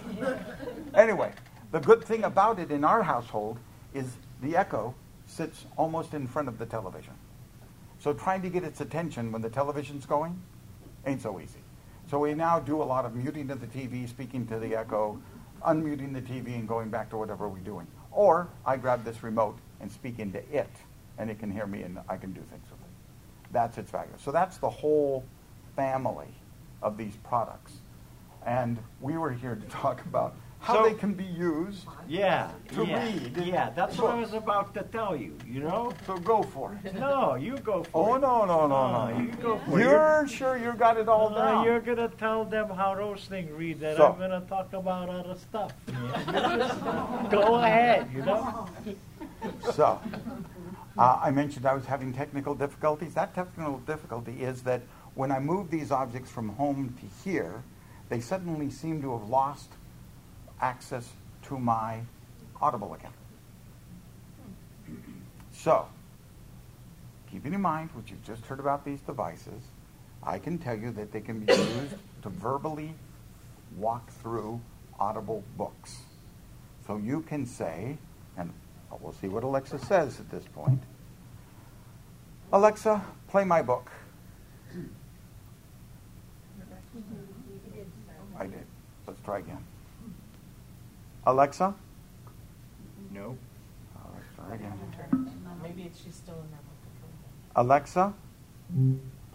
Anyway, 0.95 1.33
the 1.73 1.81
good 1.81 2.05
thing 2.05 2.25
about 2.25 2.59
it 2.59 2.71
in 2.71 2.85
our 2.85 3.03
household 3.03 3.59
is 3.95 4.17
the 4.43 4.57
echo 4.57 4.95
sits 5.27 5.65
almost 5.77 6.15
in 6.15 6.27
front 6.27 6.49
of 6.49 6.59
the 6.59 6.67
television. 6.67 7.15
So 7.99 8.12
trying 8.12 8.43
to 8.43 8.49
get 8.49 8.65
its 8.65 8.81
attention 8.81 9.33
when 9.33 9.43
the 9.43 9.51
television's 9.51 10.07
going 10.07 10.41
ain't 11.07 11.23
so 11.23 11.41
easy. 11.41 11.61
So 12.11 12.21
we 12.21 12.35
now 12.35 12.61
do 12.61 12.83
a 12.83 12.85
lot 12.85 13.05
of 13.05 13.15
muting 13.15 13.51
of 13.51 13.61
the 13.61 13.67
TV, 13.67 14.09
speaking 14.09 14.47
to 14.47 14.59
the 14.59 14.77
echo, 14.77 15.21
unmuting 15.67 16.12
the 16.12 16.23
TV, 16.23 16.55
and 16.55 16.69
going 16.69 16.89
back 16.89 17.11
to 17.11 17.17
whatever 17.17 17.49
we're 17.49 17.59
doing. 17.59 17.87
Or 18.12 18.49
I 18.65 18.77
grab 18.77 19.05
this 19.05 19.23
remote 19.23 19.59
and 19.81 19.91
speak 19.91 20.19
into 20.19 20.39
it, 20.53 20.71
and 21.19 21.31
it 21.31 21.39
can 21.39 21.51
hear 21.51 21.67
me, 21.67 21.83
and 21.83 21.99
I 22.09 22.17
can 22.17 22.33
do 22.33 22.41
things. 22.43 22.65
That's 23.57 23.79
its 23.79 23.90
value. 23.90 24.11
So 24.19 24.33
that's 24.33 24.59
the 24.59 24.69
whole 24.69 25.25
family 25.77 26.29
of 26.83 26.99
these 26.99 27.16
products. 27.25 27.73
And 28.45 28.77
we 29.01 29.16
were 29.16 29.31
here 29.33 29.55
to 29.55 29.66
talk 29.69 30.05
about 30.05 30.35
how 30.59 30.75
So- 30.75 30.83
they 30.83 30.92
can 30.95 31.14
be 31.14 31.25
used. 31.25 31.87
Yeah. 32.07 32.51
To 32.75 32.85
yeah, 32.85 33.05
read. 33.07 33.35
Yeah, 33.38 33.71
that's 33.71 33.97
what 33.97 34.11
I 34.14 34.21
was 34.21 34.35
about 34.35 34.75
to 34.75 34.83
tell 34.83 35.16
you. 35.16 35.38
You 35.47 35.61
know. 35.61 35.95
So 36.07 36.19
go 36.19 36.42
for 36.42 36.79
it. 36.85 36.95
No, 36.97 37.37
you 37.37 37.57
go 37.57 37.83
for 37.85 38.11
Oh 38.11 38.14
it. 38.16 38.21
no 38.21 38.45
no 38.45 38.66
no 38.66 38.92
No, 38.92 39.09
no! 39.09 39.19
you 39.23 39.29
go 39.40 39.57
for 39.61 39.81
it. 39.81 39.83
You're 39.85 40.29
sure 40.29 40.59
you 40.59 40.75
got 40.75 40.99
it 40.99 41.09
all 41.09 41.29
Uh, 41.35 41.38
down? 41.42 41.64
you're 41.64 41.81
gonna 41.81 42.09
tell 42.09 42.45
them 42.45 42.69
how 42.69 42.95
those 42.95 43.25
things 43.25 43.51
read, 43.53 43.83
and 43.83 43.97
So- 43.97 44.12
I'm 44.12 44.19
gonna 44.19 44.42
talk 44.42 44.71
about 44.75 45.09
other 45.09 45.35
stuff. 45.37 45.73
man. 45.88 46.53
You 46.53 46.59
just 46.59 47.31
go 47.31 47.55
ahead, 47.55 48.11
you 48.14 48.21
know. 48.23 48.66
So, 49.73 49.99
uh, 50.99 51.21
I 51.23 51.31
mentioned 51.31 51.67
I 51.67 51.75
was 51.75 51.85
having 51.85 52.13
technical 52.13 52.55
difficulties. 52.55 53.15
That 53.15 53.35
technical 53.35 53.79
difficulty 53.81 54.43
is 54.43 54.63
that 54.63 54.83
when 55.15 55.31
I 55.31 55.39
move 55.39 55.71
these 55.71 55.91
objects 55.91 56.31
from 56.31 56.51
home 56.51 56.97
to 57.01 57.29
here, 57.29 57.63
they 58.09 58.21
suddenly 58.21 58.71
seem 58.71 59.03
to 59.03 59.19
have 59.19 59.29
lost 59.29 59.71
access 60.61 61.09
to 61.43 61.59
my 61.59 62.01
Audible 62.61 62.95
account. 62.95 63.15
So, 65.53 65.87
keeping 67.31 67.53
in 67.53 67.61
mind 67.61 67.91
what 67.93 68.11
you've 68.11 68.25
just 68.25 68.45
heard 68.47 68.61
about 68.61 68.85
these 68.85 69.01
devices, 69.01 69.63
I 70.23 70.39
can 70.39 70.59
tell 70.59 70.77
you 70.77 70.91
that 70.93 71.13
they 71.13 71.21
can 71.21 71.41
be 71.41 71.53
used 71.53 71.95
to 72.23 72.29
verbally 72.29 72.95
walk 73.77 74.11
through 74.23 74.61
Audible 74.99 75.45
books. 75.57 75.99
So 76.87 76.97
you 76.97 77.23
can 77.23 77.47
say, 77.47 77.99
and 78.97 79.05
we'll 79.05 79.13
see 79.13 79.29
what 79.29 79.45
Alexa 79.45 79.79
says 79.79 80.19
at 80.21 80.31
this 80.31 80.45
point. 80.55 80.83
Alexa, 82.53 83.05
play 83.29 83.45
my 83.45 83.63
book. 83.63 83.91
I 88.39 88.45
did. 88.45 88.67
Let's 89.07 89.21
try 89.23 89.39
again. 89.39 89.65
Alexa? 91.27 91.75
No. 93.13 93.37
Uh, 93.95 93.99
let's 94.15 94.27
try 94.37 94.55
again. 94.55 94.73
Maybe 95.63 95.83
it's, 95.83 96.03
she's 96.03 96.15
still 96.15 96.35
in 96.35 96.51
that 96.51 96.63
book. 96.65 96.77
Alexa, 97.57 98.15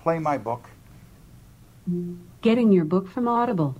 play 0.01 0.19
my 0.19 0.37
book. 0.37 0.69
Getting 2.41 2.71
your 2.71 2.85
book 2.85 3.09
from 3.09 3.27
Audible. 3.27 3.75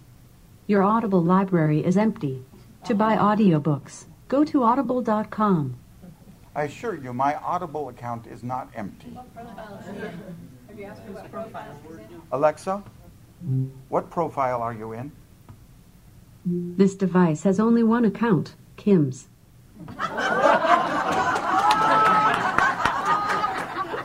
Your 0.68 0.84
Audible 0.84 1.24
library 1.24 1.86
is 1.86 1.98
empty. 1.98 2.44
To 2.86 2.96
buy 2.96 3.16
audiobooks, 3.16 4.06
go 4.32 4.44
to 4.46 4.64
audible.com. 4.64 5.76
I 6.56 6.64
assure 6.64 6.96
you, 6.96 7.14
my 7.14 7.36
Audible 7.36 7.90
account 7.90 8.28
is 8.28 8.44
not 8.44 8.70
empty. 8.74 9.14
Have 9.36 10.80
you 10.80 10.86
asked 10.86 11.02
whose 11.02 11.20
profile? 11.30 11.78
Alexa, 12.32 12.82
what 13.90 14.10
profile 14.10 14.62
are 14.62 14.74
you 14.74 14.94
in? 14.94 15.12
This 16.46 16.96
device 16.96 17.44
has 17.44 17.60
only 17.60 17.84
one 17.84 18.06
account, 18.06 18.56
Kim's. 18.78 19.28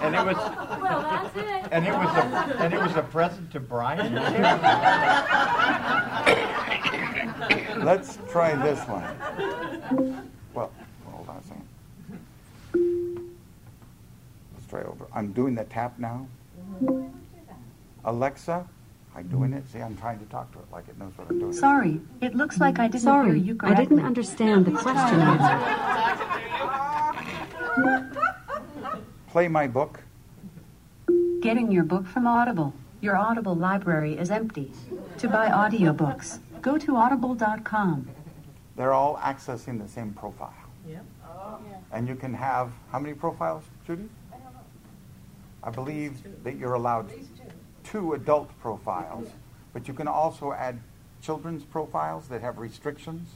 And 0.02 0.14
it 0.14 0.24
was. 0.24 0.36
Well, 0.36 1.02
that's 1.02 1.36
it. 1.36 1.68
And 1.72 1.86
it 1.86 1.92
was 1.92 2.16
a 2.16 2.22
and 2.62 2.74
it 2.74 2.80
was 2.80 2.96
a 2.96 3.02
present 3.02 3.52
to 3.52 3.60
Brian. 3.60 4.14
Let's 7.84 8.18
try 8.30 8.54
this 8.56 8.80
one. 8.88 9.04
Well, 10.54 10.70
hold 11.04 11.28
on 11.28 11.36
a 11.36 11.42
second. 11.42 11.68
Let's 14.54 14.66
try 14.68 14.82
over. 14.82 15.06
I'm 15.14 15.32
doing 15.32 15.54
the 15.54 15.64
tap 15.64 15.98
now. 15.98 16.26
Alexa, 18.04 18.66
I'm 19.14 19.28
doing 19.28 19.52
it. 19.52 19.64
See, 19.70 19.80
I'm 19.80 19.96
trying 19.96 20.18
to 20.18 20.24
talk 20.26 20.52
to 20.52 20.58
it 20.58 20.66
like 20.72 20.88
it 20.88 20.98
knows 20.98 21.12
what 21.16 21.30
I'm 21.30 21.38
doing. 21.38 21.52
Sorry, 21.52 22.00
it 22.20 22.34
looks 22.34 22.58
like 22.58 22.78
I 22.78 22.88
didn't 22.88 23.02
Sorry, 23.02 23.40
hear 23.40 23.54
you 23.54 23.58
I 23.60 23.74
didn't 23.74 24.00
understand 24.04 24.66
the 24.66 24.72
question. 24.72 25.20
Play 29.30 29.48
my 29.48 29.66
book. 29.66 30.00
Getting 31.40 31.70
your 31.70 31.84
book 31.84 32.06
from 32.06 32.26
Audible. 32.26 32.74
Your 33.00 33.16
Audible 33.16 33.54
library 33.54 34.18
is 34.18 34.30
empty. 34.30 34.72
To 35.18 35.28
buy 35.28 35.48
audiobooks, 35.48 36.38
go 36.62 36.78
to 36.78 36.96
audible.com. 36.96 38.08
They're 38.76 38.92
all 38.92 39.16
accessing 39.16 39.80
the 39.82 39.88
same 39.88 40.12
profile. 40.12 40.52
Yep. 40.88 41.04
And 41.92 42.06
you 42.08 42.14
can 42.14 42.34
have 42.34 42.70
how 42.92 42.98
many 42.98 43.14
profiles, 43.14 43.64
Judy? 43.86 44.08
I 44.32 44.36
don't 44.36 44.44
know. 44.52 44.60
I 45.64 45.70
believe 45.70 46.22
that 46.44 46.56
you're 46.56 46.74
allowed 46.74 47.10
two 47.84 48.12
adult 48.14 48.50
profiles, 48.60 49.28
but 49.72 49.88
you 49.88 49.94
can 49.94 50.06
also 50.08 50.52
add 50.52 50.78
children's 51.22 51.64
profiles 51.64 52.28
that 52.28 52.40
have 52.42 52.58
restrictions, 52.58 53.28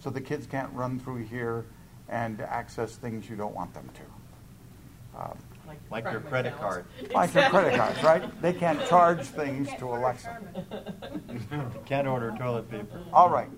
so 0.00 0.10
the 0.10 0.20
kids 0.20 0.46
can't 0.46 0.72
run 0.72 0.98
through 0.98 1.24
here 1.24 1.64
and 2.08 2.40
access 2.40 2.96
things 2.96 3.28
you 3.28 3.36
don't 3.36 3.54
want 3.54 3.72
them 3.74 3.88
to. 3.94 5.20
Um, 5.20 5.38
Like 5.90 6.04
your 6.04 6.20
credit 6.20 6.56
card. 6.58 6.84
like 7.12 7.34
your 7.34 7.48
credit 7.50 7.76
cards, 7.76 8.02
right? 8.02 8.42
They 8.42 8.52
can't 8.52 8.84
charge 8.86 9.20
things 9.40 9.68
to 9.78 9.86
Alexa. 9.86 10.38
Can't 11.86 12.06
order 12.06 12.34
toilet 12.38 12.70
paper. 12.70 13.00
All 13.12 13.28
right. 13.30 13.48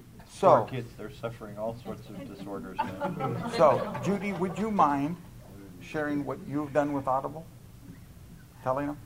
Poor 0.41 0.67
So, 0.67 0.75
kids, 0.75 0.91
they're 0.97 1.13
suffering 1.13 1.59
all 1.59 1.77
sorts 1.85 2.09
of 2.09 2.37
disorders 2.37 2.79
now. 2.79 3.51
so 3.57 3.95
Judy, 4.03 4.33
would 4.33 4.59
you 4.59 4.71
mind 4.71 5.17
sharing 5.83 6.25
what 6.25 6.39
you've 6.49 6.73
done 6.73 6.95
with 6.95 7.07
Audible? 7.07 7.45
Telling 8.63 8.87
them. 8.87 8.99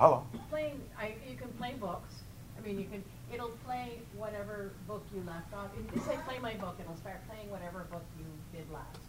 Hello. 0.00 0.24
Playing, 0.48 0.80
I, 0.98 1.14
you 1.28 1.36
can 1.36 1.48
play 1.58 1.74
books. 1.78 2.14
I 2.56 2.66
mean, 2.66 2.78
you 2.78 2.86
can, 2.86 3.04
it'll 3.32 3.52
play 3.66 3.98
whatever 4.16 4.72
book 4.86 5.04
you 5.14 5.22
left 5.26 5.52
off. 5.52 5.68
If 5.78 5.94
you 5.94 6.02
say 6.02 6.16
play 6.26 6.38
my 6.38 6.54
book, 6.54 6.76
it'll 6.80 6.96
start 6.96 7.20
playing 7.28 7.50
whatever 7.50 7.86
book 7.90 8.04
you 8.18 8.24
did 8.56 8.70
last. 8.72 9.00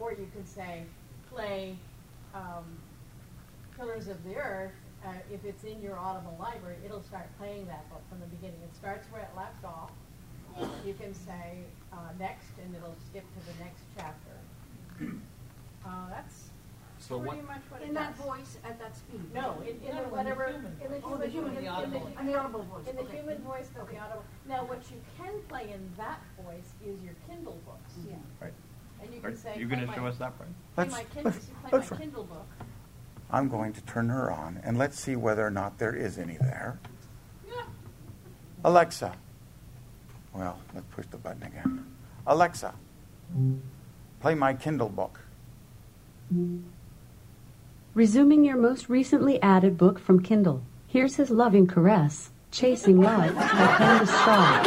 Or 0.00 0.12
you 0.12 0.28
could 0.34 0.48
say, 0.48 0.84
play 1.30 1.76
um, 2.34 2.64
Pillars 3.76 4.08
of 4.08 4.22
the 4.24 4.36
Earth. 4.36 4.72
Uh, 5.04 5.08
if 5.30 5.44
it's 5.44 5.64
in 5.64 5.82
your 5.82 5.98
Audible 5.98 6.36
library, 6.40 6.76
it'll 6.84 7.02
start 7.02 7.26
playing 7.38 7.66
that 7.66 7.88
book 7.90 8.00
from 8.08 8.20
the 8.20 8.26
beginning. 8.26 8.58
It 8.64 8.74
starts 8.74 9.06
where 9.12 9.22
it 9.22 9.28
left 9.36 9.62
off. 9.64 9.90
You 10.86 10.94
can 10.94 11.12
say 11.12 11.58
uh, 11.92 11.96
next, 12.18 12.46
and 12.62 12.74
it'll 12.74 12.94
skip 13.10 13.24
to 13.24 13.40
the 13.52 13.64
next 13.64 13.82
chapter. 13.98 15.12
Uh, 15.84 16.08
that's 16.10 16.48
So 17.00 17.18
what, 17.18 17.30
pretty 17.30 17.46
much 17.46 17.60
what 17.68 17.82
it 17.82 17.88
In 17.88 17.94
that 17.94 18.16
does. 18.16 18.24
voice, 18.24 18.56
at 18.64 18.78
that 18.78 18.96
speed? 18.96 19.20
No, 19.34 19.60
in, 19.62 19.76
in 19.86 19.96
the 19.96 20.02
whatever, 20.08 20.44
in 20.46 20.62
the 20.62 20.70
Oh, 21.04 21.16
the 21.16 21.26
human, 21.26 21.52
human, 21.56 21.84
in 21.84 21.90
the, 21.90 21.96
in 21.96 22.12
the, 22.14 22.18
on 22.20 22.26
the 22.26 22.34
audible 22.38 22.62
voice. 22.62 22.86
in 22.88 22.96
the 22.96 23.02
okay. 23.02 23.16
human 23.18 23.38
voice, 23.42 23.68
but 23.76 23.90
the 23.90 23.98
audible. 23.98 24.24
Now, 24.48 24.64
what 24.64 24.80
you 24.90 24.96
can 25.18 25.34
play 25.48 25.70
in 25.74 25.90
that 25.98 26.20
voice 26.42 26.72
is 26.86 27.02
your 27.02 27.14
Kindle 27.28 27.58
books. 27.66 27.92
Yeah. 28.08 28.14
Right. 28.40 28.52
And 29.02 29.12
you 29.12 29.20
Are 29.24 29.30
can 29.32 29.38
say. 29.38 29.58
you 29.58 29.66
play 29.68 29.76
going 29.76 29.88
to 29.88 29.94
show 29.94 30.06
us 30.06 30.16
that, 30.18 30.32
Brian? 30.38 30.54
Play 30.76 30.84
Let's- 30.84 30.92
my 30.94 31.04
Kindle, 31.12 31.32
let's- 31.32 31.46
play 31.68 31.70
let's 31.72 31.90
my 31.90 31.96
try. 31.96 32.04
Kindle 32.06 32.24
book. 32.24 32.46
I'm 33.34 33.48
going 33.48 33.72
to 33.72 33.80
turn 33.80 34.10
her 34.10 34.30
on 34.30 34.60
and 34.62 34.78
let's 34.78 34.98
see 34.98 35.16
whether 35.16 35.44
or 35.44 35.50
not 35.50 35.76
there 35.76 35.92
is 35.92 36.18
any 36.18 36.36
there. 36.36 36.78
Alexa. 38.64 39.12
Well, 40.32 40.60
let's 40.72 40.86
push 40.92 41.06
the 41.10 41.16
button 41.16 41.42
again. 41.42 41.84
Alexa, 42.28 42.72
play 44.20 44.36
my 44.36 44.54
Kindle 44.54 44.88
book. 44.88 45.20
Resuming 47.92 48.44
your 48.44 48.56
most 48.56 48.88
recently 48.88 49.42
added 49.42 49.76
book 49.76 49.98
from 49.98 50.22
Kindle. 50.22 50.62
Here's 50.86 51.16
his 51.16 51.30
loving 51.30 51.66
caress, 51.66 52.30
Chasing 52.52 53.00
Love 53.00 53.34
by 53.34 53.76
Candace 53.76 54.10
Shaw. 54.10 54.62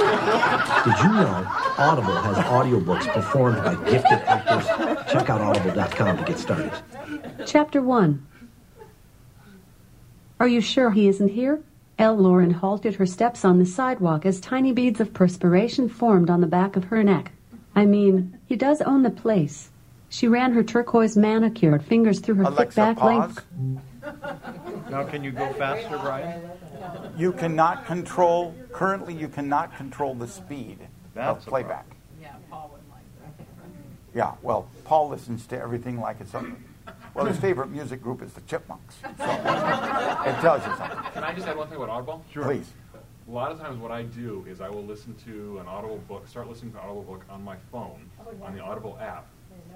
Did 0.83 1.03
you 1.03 1.09
know 1.13 1.47
Audible 1.77 2.15
has 2.15 2.37
audiobooks 2.47 3.13
performed 3.13 3.63
by 3.63 3.75
gifted 3.89 4.19
actors? 4.27 4.67
Check 5.09 5.29
out 5.29 5.39
audible.com 5.39 6.17
to 6.17 6.23
get 6.25 6.37
started. 6.37 6.73
Chapter 7.45 7.81
1 7.81 8.26
Are 10.39 10.47
you 10.47 10.61
sure 10.61 10.91
he 10.91 11.07
isn't 11.07 11.29
here? 11.29 11.61
L. 11.97 12.15
Lauren 12.15 12.51
halted 12.51 12.95
her 12.95 13.07
steps 13.07 13.43
on 13.43 13.57
the 13.57 13.65
sidewalk 13.65 14.23
as 14.23 14.39
tiny 14.39 14.71
beads 14.71 14.99
of 14.99 15.13
perspiration 15.13 15.89
formed 15.89 16.29
on 16.29 16.41
the 16.41 16.47
back 16.47 16.75
of 16.75 16.85
her 16.85 17.03
neck. 17.03 17.31
I 17.75 17.85
mean, 17.85 18.37
he 18.45 18.55
does 18.55 18.81
own 18.81 19.01
the 19.01 19.09
place. 19.09 19.69
She 20.09 20.27
ran 20.27 20.53
her 20.53 20.63
turquoise 20.63 21.17
manicured 21.17 21.83
fingers 21.83 22.19
through 22.19 22.35
her 22.35 22.45
thick 22.45 22.53
Alexa, 22.53 22.75
back 22.75 22.97
pause. 22.97 23.35
length. 23.35 24.91
Now, 24.91 25.03
can 25.05 25.23
you 25.23 25.31
go 25.31 25.51
faster, 25.53 25.97
Brian? 25.97 26.49
You 27.17 27.33
cannot 27.33 27.85
control, 27.85 28.53
currently, 28.71 29.15
you 29.15 29.27
cannot 29.27 29.75
control 29.75 30.13
the 30.13 30.27
speed 30.27 30.77
That's 31.15 31.43
of 31.43 31.49
playback. 31.49 31.85
Yeah, 32.21 32.35
Paul 32.49 32.69
wouldn't 32.71 32.89
like 32.91 33.01
that. 33.37 33.45
Yeah, 34.13 34.33
well, 34.43 34.69
Paul 34.85 35.09
listens 35.09 35.47
to 35.47 35.59
everything 35.59 35.99
like 35.99 36.17
it's 36.21 36.31
something. 36.31 36.63
Well, 37.17 37.25
his 37.25 37.39
favorite 37.39 37.71
music 37.71 37.99
group 38.03 38.21
is 38.21 38.31
the 38.33 38.41
Chipmunks. 38.41 38.97
So 39.01 39.09
it 39.09 40.39
tells 40.39 40.63
you 40.63 40.75
something. 40.77 40.99
Can 41.13 41.23
I 41.23 41.33
just 41.33 41.47
add 41.47 41.57
one 41.57 41.67
thing 41.67 41.77
about 41.77 41.89
Audible? 41.89 42.23
Sure. 42.31 42.43
Please. 42.43 42.71
A 43.27 43.31
lot 43.31 43.51
of 43.51 43.59
times, 43.59 43.79
what 43.79 43.91
I 43.91 44.03
do 44.03 44.45
is 44.47 44.61
I 44.61 44.69
will 44.69 44.85
listen 44.85 45.15
to 45.25 45.57
an 45.57 45.67
Audible 45.67 45.97
book, 46.07 46.27
start 46.27 46.47
listening 46.47 46.73
to 46.73 46.77
an 46.77 46.83
Audible 46.85 47.01
book 47.01 47.25
on 47.27 47.43
my 47.43 47.55
phone, 47.71 48.07
oh, 48.19 48.45
on 48.45 48.55
the 48.55 48.61
Audible 48.61 48.99
app, 49.01 49.25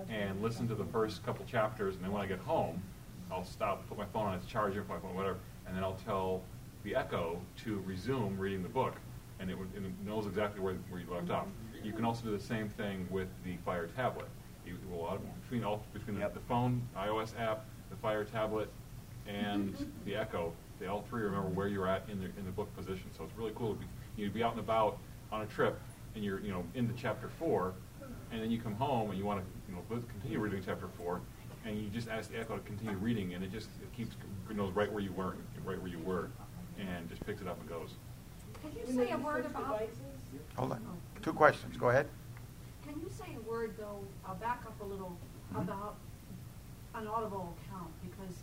and 0.08 0.40
listen 0.44 0.68
to 0.68 0.76
the 0.76 0.86
first 0.86 1.26
couple 1.26 1.44
chapters. 1.46 1.96
And 1.96 2.04
then 2.04 2.12
when 2.12 2.22
I 2.22 2.28
get 2.28 2.38
home, 2.38 2.80
I'll 3.32 3.44
stop, 3.44 3.90
put 3.90 3.98
my 3.98 4.06
phone 4.14 4.28
on 4.28 4.36
its 4.36 4.46
charger, 4.46 4.84
put 4.84 4.98
my 4.98 5.00
phone, 5.00 5.16
whatever, 5.16 5.38
and 5.66 5.76
then 5.76 5.84
I'll 5.84 5.98
tell 6.06 6.44
the 6.84 6.96
Echo 6.96 7.42
to 7.64 7.80
resume 7.88 8.38
reading 8.38 8.62
the 8.62 8.70
book, 8.70 8.94
and 9.40 9.50
it, 9.50 9.58
would, 9.58 9.70
and 9.76 9.88
it 9.88 9.92
knows 10.06 10.28
exactly 10.28 10.62
where, 10.62 10.76
where 10.92 11.02
you 11.02 11.08
left 11.12 11.32
off. 11.32 11.48
You 11.84 11.92
can 11.92 12.06
also 12.06 12.24
do 12.24 12.38
the 12.38 12.44
same 12.44 12.70
thing 12.70 13.08
with 13.10 13.30
the 13.44 13.58
Fire 13.66 13.88
tablet. 13.88 14.28
You 14.66 14.78
will 14.90 15.02
auto- 15.02 15.22
between 15.42 15.64
all 15.64 15.84
between 15.94 16.20
the, 16.20 16.30
the 16.30 16.40
phone, 16.42 16.82
iOS 16.98 17.40
app, 17.40 17.66
the 17.90 17.96
Fire 17.98 18.24
tablet, 18.24 18.70
and 19.28 19.74
mm-hmm. 19.74 19.84
the 20.06 20.16
Echo. 20.16 20.54
They 20.80 20.88
all 20.88 21.04
three 21.10 21.22
remember 21.22 21.50
where 21.50 21.68
you're 21.68 21.88
at 21.88 22.04
in 22.10 22.20
the 22.20 22.26
in 22.40 22.46
the 22.46 22.52
book 22.52 22.74
position. 22.76 23.06
So 23.18 23.24
it's 23.24 23.38
really 23.38 23.54
cool. 23.56 23.74
to 23.74 23.80
be- 23.80 23.86
You'd 24.18 24.34
be 24.34 24.44
out 24.44 24.52
and 24.52 24.60
about 24.60 24.98
on 25.32 25.42
a 25.42 25.46
trip, 25.46 25.80
and 26.16 26.24
you're 26.24 26.40
you 26.42 26.52
know 26.52 26.64
into 26.76 26.94
chapter 26.96 27.30
four, 27.40 27.74
and 28.32 28.42
then 28.42 28.52
you 28.52 28.60
come 28.60 28.76
home 28.76 29.10
and 29.10 29.18
you 29.18 29.26
want 29.26 29.42
to 29.42 29.46
you 29.70 29.76
know 29.76 30.04
continue 30.12 30.40
reading 30.40 30.62
chapter 30.66 30.88
four, 30.98 31.22
and 31.66 31.82
you 31.82 31.90
just 31.90 32.10
ask 32.10 32.30
the 32.32 32.40
Echo 32.40 32.58
to 32.58 32.64
continue 32.64 32.98
reading, 32.98 33.34
and 33.34 33.44
it 33.44 33.52
just 33.52 33.70
it 33.82 33.92
keeps 33.96 34.16
it 34.50 34.56
knows 34.56 34.74
right 34.74 34.92
where 34.92 35.02
you 35.02 35.14
were, 35.14 35.36
right 35.64 35.80
where 35.82 35.88
you 35.88 36.00
were, 36.00 36.30
and 36.78 37.10
just 37.10 37.26
picks 37.26 37.42
it 37.42 37.48
up 37.48 37.60
and 37.60 37.70
goes. 37.70 37.92
Can 38.62 38.72
you 38.74 39.06
say 39.06 39.12
a 39.12 39.18
word 39.18 39.46
about, 39.46 39.82
Hold 40.56 40.74
on. 40.74 40.86
Oh. 40.88 41.20
Two 41.22 41.34
questions. 41.34 41.78
Go 41.78 41.90
ahead. 41.90 42.08
can 42.84 43.00
you 43.00 43.10
say 43.10 43.36
a 43.36 43.41
word 43.52 43.74
though, 43.78 44.00
I'll 44.26 44.36
back 44.36 44.64
up 44.66 44.80
a 44.82 44.86
little 44.86 45.18
mm-hmm. 45.54 45.62
about 45.62 45.96
an 46.96 47.08
Audible 47.08 47.54
account? 47.68 47.92
Because 48.02 48.36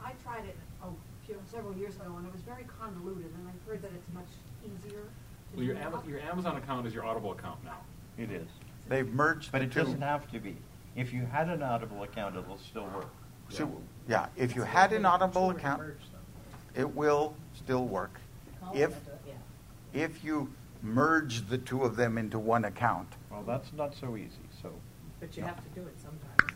I 0.00 0.12
tried 0.24 0.44
it 0.44 0.56
oh, 0.82 0.88
a 0.88 1.26
few, 1.26 1.36
several 1.50 1.74
years 1.76 1.94
ago 1.94 2.14
and 2.18 2.26
it 2.26 2.32
was 2.32 2.42
very 2.42 2.64
convoluted 2.78 3.26
and 3.26 3.48
I've 3.48 3.70
heard 3.70 3.82
that 3.82 3.92
it's 3.94 4.12
much 4.12 4.28
easier 4.64 5.02
to 5.02 5.56
Well, 5.56 5.64
your 5.64 5.74
do 5.76 5.80
Ama- 5.80 6.02
your 6.08 6.20
Amazon 6.20 6.56
account 6.56 6.86
is 6.86 6.92
your 6.92 7.04
Audible 7.04 7.32
account 7.32 7.64
now. 7.64 7.78
It 8.18 8.30
is. 8.32 8.48
They've 8.88 9.08
merged 9.08 9.52
But 9.52 9.58
the 9.58 9.64
it 9.64 9.72
two. 9.72 9.80
doesn't 9.80 10.02
have 10.02 10.30
to 10.32 10.40
be. 10.40 10.56
If 10.96 11.12
you 11.12 11.26
had 11.26 11.48
an 11.48 11.62
Audible 11.62 12.02
account, 12.02 12.36
it'll 12.36 12.58
still 12.58 12.86
work. 12.94 13.08
So, 13.48 13.70
yeah, 14.08 14.26
if 14.36 14.56
you 14.56 14.62
had 14.62 14.92
an 14.92 15.04
Audible 15.04 15.50
account, 15.50 15.82
it 16.74 16.96
will 16.96 17.34
still 17.54 17.84
work. 17.84 18.18
If, 18.74 18.94
if 19.92 20.24
you 20.24 20.50
merge 20.82 21.46
the 21.48 21.58
two 21.58 21.82
of 21.82 21.96
them 21.96 22.18
into 22.18 22.38
one 22.38 22.64
account, 22.64 23.08
Well, 23.30 23.42
that's 23.42 23.72
not 23.72 23.94
so 23.94 24.16
easy, 24.16 24.30
so, 24.30 24.45
But 25.20 25.36
you 25.36 25.42
have 25.42 25.62
to 25.62 25.80
do 25.80 25.86
it 25.86 25.94
sometimes. 26.00 26.52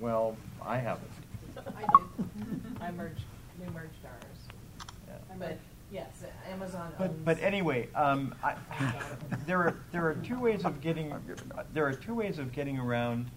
well, 0.00 0.36
I 0.64 0.78
haven't. 0.78 1.10
I 1.56 1.62
did. 2.16 2.60
I 2.80 2.90
merged, 2.90 3.22
we 3.60 3.66
merged 3.72 4.04
ours. 4.04 4.88
Yeah. 5.06 5.14
But, 5.38 5.58
yes, 5.92 6.24
Amazon 6.50 6.92
But, 6.98 7.10
owns. 7.10 7.22
but 7.24 7.40
anyway, 7.40 7.88
um, 7.94 8.34
I, 8.42 8.54
there 9.46 9.58
are 9.58 9.76
there 9.92 10.06
are 10.08 10.14
two 10.14 10.40
ways 10.40 10.64
of 10.64 10.80
getting 10.80 11.14
there 11.72 11.86
are 11.86 11.92
two 11.92 12.14
ways 12.14 12.38
of 12.38 12.52
getting 12.52 12.78
around 12.78 13.30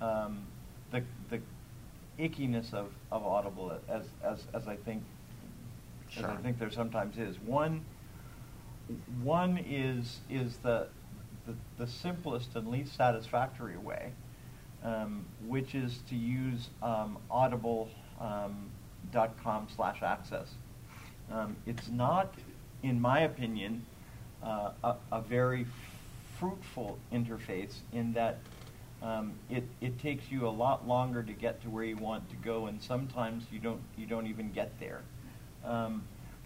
um, 0.00 0.46
the 0.90 1.02
the 1.30 1.40
ickiness 2.18 2.74
of, 2.74 2.90
of 3.10 3.24
Audible 3.24 3.72
as, 3.88 4.04
as 4.22 4.44
as 4.52 4.68
I 4.68 4.76
think 4.76 5.02
as 6.16 6.24
I 6.24 6.36
think 6.36 6.58
there 6.58 6.70
sometimes 6.70 7.16
is. 7.18 7.36
One 7.40 7.84
one 9.22 9.58
is 9.58 10.18
is 10.28 10.56
the 10.58 10.88
the, 11.50 11.84
the 11.84 11.90
simplest 11.90 12.54
and 12.54 12.68
least 12.68 12.96
satisfactory 12.96 13.76
way, 13.76 14.12
um, 14.84 15.24
which 15.46 15.74
is 15.74 15.98
to 16.08 16.16
use 16.16 16.68
um, 16.82 17.18
audible.com 17.30 18.68
slash 19.74 20.02
access. 20.02 20.48
Um, 21.30 21.56
it's 21.66 21.88
not, 21.88 22.34
in 22.82 23.00
my 23.00 23.20
opinion, 23.20 23.86
uh, 24.42 24.72
a, 24.82 24.96
a 25.12 25.20
very 25.22 25.66
fruitful 26.38 26.98
interface 27.12 27.74
in 27.92 28.12
that 28.14 28.38
um, 29.02 29.32
it, 29.48 29.64
it 29.80 29.98
takes 29.98 30.30
you 30.30 30.46
a 30.46 30.50
lot 30.50 30.86
longer 30.86 31.22
to 31.22 31.32
get 31.32 31.62
to 31.62 31.70
where 31.70 31.84
you 31.84 31.96
want 31.96 32.28
to 32.30 32.36
go, 32.36 32.66
and 32.66 32.82
sometimes 32.82 33.44
you 33.50 33.58
don't 33.58 33.80
you 33.96 34.04
don't 34.06 34.26
even 34.26 34.52
get 34.52 34.78
there. 34.78 35.00
Um, 35.64 36.02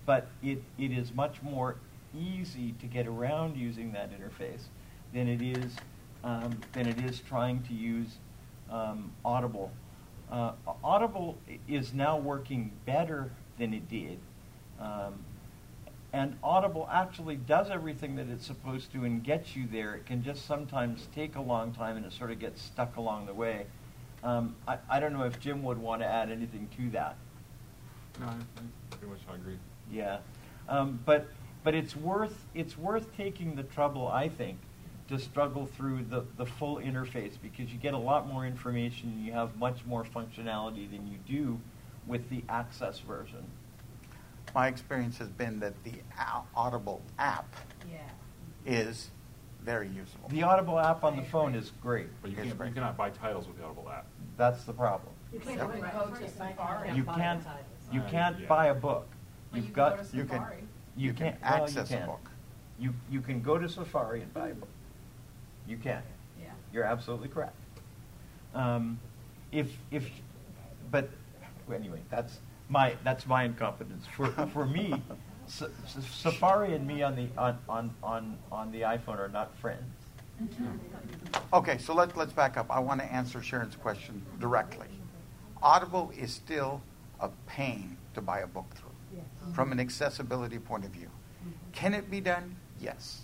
but 0.06 0.28
it, 0.40 0.62
it 0.78 0.92
is 0.92 1.12
much 1.12 1.42
more 1.42 1.74
easy 2.16 2.72
to 2.80 2.86
get 2.86 3.08
around 3.08 3.56
using 3.56 3.90
that 3.92 4.10
interface 4.12 4.68
than 5.14 5.29
it 5.29 5.40
is 5.40 5.77
um, 6.24 6.61
than 6.74 6.87
it 6.87 6.98
is 6.98 7.20
trying 7.20 7.62
to 7.62 7.72
use 7.72 8.18
um, 8.70 9.12
Audible. 9.24 9.70
Uh, 10.31 10.53
Audible 10.83 11.38
is 11.68 11.94
now 11.94 12.18
working 12.18 12.72
better 12.85 13.31
than 13.59 13.72
it 13.72 13.88
did. 13.88 14.18
Um, 14.81 15.24
and 16.12 16.37
Audible 16.42 16.88
actually 16.90 17.37
does 17.37 17.70
everything 17.70 18.16
that 18.16 18.29
it's 18.29 18.46
supposed 18.46 18.92
to 18.92 19.05
and 19.05 19.22
gets 19.22 19.55
you 19.55 19.66
there. 19.70 19.94
It 19.94 20.07
can 20.07 20.22
just 20.22 20.46
sometimes 20.46 21.09
take 21.14 21.37
a 21.37 21.40
long 21.40 21.72
time 21.72 21.96
and 21.96 22.07
it 22.07 22.12
sort 22.12 22.31
of 22.31 22.38
gets 22.38 22.62
stuck 22.62 22.96
along 22.96 23.27
the 23.27 23.35
way. 23.35 23.66
Um, 24.22 24.55
I, 24.66 24.79
I 24.88 25.00
don't 25.00 25.12
know 25.12 25.24
if 25.24 25.38
Jim 25.40 25.62
would 25.64 25.79
want 25.79 26.00
to 26.03 26.07
add 26.07 26.31
anything 26.31 26.68
to 26.77 26.90
that. 26.90 27.16
No, 28.20 28.27
I, 28.27 28.31
I 28.31 28.96
pretty 28.96 29.12
much 29.12 29.20
agree. 29.35 29.59
Yeah, 29.92 30.18
um, 30.68 31.00
but 31.05 31.27
but 31.62 31.74
it's 31.74 31.94
worth 31.94 32.46
it's 32.55 32.79
worth 32.79 33.14
taking 33.16 33.57
the 33.57 33.64
trouble, 33.64 34.09
I 34.09 34.29
think, 34.29 34.59
to 35.08 35.18
struggle 35.18 35.66
through 35.66 36.04
the, 36.04 36.24
the 36.36 36.46
full 36.46 36.76
interface 36.76 37.32
because 37.42 37.70
you 37.72 37.78
get 37.78 37.94
a 37.94 37.98
lot 37.98 38.26
more 38.26 38.46
information 38.46 39.10
and 39.10 39.24
you 39.26 39.32
have 39.32 39.56
much 39.56 39.84
more 39.84 40.04
functionality 40.04 40.90
than 40.90 41.06
you 41.06 41.18
do 41.26 41.60
with 42.06 42.28
the 42.30 42.42
access 42.48 42.98
version. 43.00 43.44
my 44.54 44.68
experience 44.68 45.18
has 45.18 45.28
been 45.28 45.58
that 45.60 45.74
the 45.84 45.92
Audible 46.54 47.02
app 47.18 47.54
Yeah. 47.90 47.98
is 48.64 49.10
very 49.62 49.88
usable. 49.88 50.28
The 50.28 50.42
Audible 50.42 50.78
app 50.78 51.02
on 51.04 51.16
the 51.16 51.22
phone 51.22 51.54
is 51.54 51.72
great. 51.82 52.06
But 52.22 52.30
you, 52.30 52.36
can't, 52.36 52.56
great. 52.56 52.68
you 52.68 52.74
cannot 52.74 52.96
buy 52.96 53.10
titles 53.10 53.46
with 53.48 53.58
the 53.58 53.64
Audible 53.64 53.88
app. 53.90 54.06
That's 54.36 54.64
the 54.64 54.72
problem. 54.72 55.12
You 55.32 55.40
can't 55.40 55.56
Yep. 55.58 55.68
even 55.70 55.80
go 55.90 56.14
to 56.14 56.94
You 56.94 57.02
buy 57.04 57.14
can't 57.16 57.42
you 57.92 58.00
Uh, 58.00 58.09
can't 58.11 58.38
yeah. 58.40 58.46
buy 58.46 58.66
a 58.66 58.74
book. 58.74 59.07
Well, 59.52 59.61
You've 59.61 59.68
you 59.68 59.74
can 59.74 59.74
got 59.74 59.96
go 59.96 60.02
to 60.02 60.16
you 60.16 60.24
can- 60.24 60.42
you, 60.96 61.07
you 61.09 61.12
can 61.14 61.32
can't 61.32 61.42
well, 61.42 61.64
access 61.64 61.90
you 61.90 61.96
a 61.98 62.07
book. 62.07 62.30
You 62.78 62.94
you 63.11 63.20
can 63.20 63.40
go 63.42 63.59
to 63.59 63.68
Safari 63.68 64.22
and 64.22 64.32
buy 64.32 64.48
a 64.48 64.55
book. 64.55 64.68
You 65.66 65.76
can. 65.76 66.02
Yeah. 66.40 66.50
You're 66.72 66.84
absolutely 66.84 67.28
correct. 67.28 67.56
Um, 68.54 68.98
if 69.52 69.68
if, 69.90 70.08
but 70.90 71.08
anyway, 71.72 72.00
that's 72.10 72.38
my 72.68 72.94
that's 73.04 73.26
my 73.26 73.44
incompetence. 73.44 74.06
For 74.16 74.26
for 74.52 74.66
me, 74.66 74.94
Sa- 75.46 75.66
Sa- 75.86 76.00
Safari 76.30 76.74
and 76.74 76.86
me 76.86 77.02
on 77.02 77.16
the 77.16 77.28
on, 77.38 77.58
on 77.68 77.94
on 78.02 78.38
on 78.52 78.70
the 78.72 78.82
iPhone 78.82 79.18
are 79.18 79.28
not 79.28 79.56
friends. 79.58 79.82
Okay, 81.52 81.78
so 81.78 81.94
let, 81.94 82.16
let's 82.16 82.32
back 82.32 82.56
up. 82.56 82.66
I 82.68 82.80
want 82.80 83.00
to 83.00 83.06
answer 83.12 83.40
Sharon's 83.40 83.76
question 83.76 84.20
directly. 84.40 84.88
Audible 85.62 86.12
is 86.18 86.32
still 86.32 86.82
a 87.20 87.28
pain 87.46 87.96
to 88.14 88.20
buy 88.20 88.40
a 88.40 88.46
book 88.46 88.66
through 88.74 89.22
from 89.54 89.70
an 89.70 89.78
accessibility 89.78 90.58
point 90.58 90.84
of 90.84 90.90
view. 90.90 91.08
Can 91.72 91.94
it 91.94 92.10
be 92.10 92.20
done? 92.20 92.56
Yes. 92.80 93.22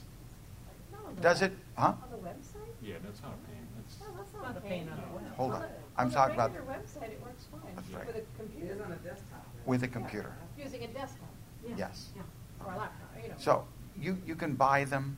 Does 1.21 1.43
it? 1.43 1.53
Huh? 1.81 1.95
On 2.03 2.11
the 2.11 2.29
website? 2.29 2.73
Yeah, 2.83 2.97
that's 3.03 3.23
not 3.23 3.33
a 3.33 3.47
pain. 3.49 3.67
That's, 3.77 4.01
No, 4.01 4.07
that's 4.17 4.35
not 4.35 4.57
a 4.57 4.61
pain 4.61 4.89
on 4.91 4.97
the 4.97 5.17
web. 5.17 5.35
Hold 5.37 5.53
on. 5.53 5.65
I'm 5.97 6.07
On 6.07 6.13
talking 6.13 6.35
about 6.35 6.53
regular 6.53 6.77
website, 6.77 7.11
it 7.13 7.23
works 7.23 7.45
fine. 7.51 7.75
That's 7.75 7.89
right. 7.91 8.07
With 8.07 8.17
a 8.17 8.39
computer. 8.39 8.85
on 8.85 8.93
a 8.93 8.97
desktop. 8.97 9.47
with 9.65 9.83
a 9.83 9.89
computer. 9.89 10.35
Using 10.59 10.85
a 10.85 10.89
desktop. 10.89 11.29
Yeah. 11.67 11.75
Yes. 11.79 12.11
Yeah. 12.15 12.23
Or 12.67 12.73
a 12.73 12.77
laptop, 12.77 13.11
you 13.23 13.29
know. 13.29 13.35
So 13.39 13.65
you, 13.99 14.19
you 14.27 14.35
can 14.35 14.55
buy 14.55 14.85
them. 14.85 15.17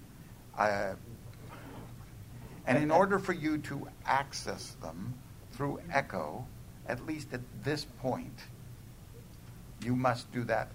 Uh, 0.57 0.95
and 2.67 2.79
in 2.79 2.93
order 2.93 3.19
for 3.19 3.33
you 3.33 3.59
to 3.59 3.89
access 4.07 4.77
them 4.81 5.15
through 5.51 5.81
Echo, 5.93 6.47
at 6.87 7.05
least 7.07 7.33
at 7.33 7.41
this 7.65 7.85
point, 7.85 8.39
you 9.85 9.97
must 9.97 10.31
do 10.31 10.45
that 10.45 10.71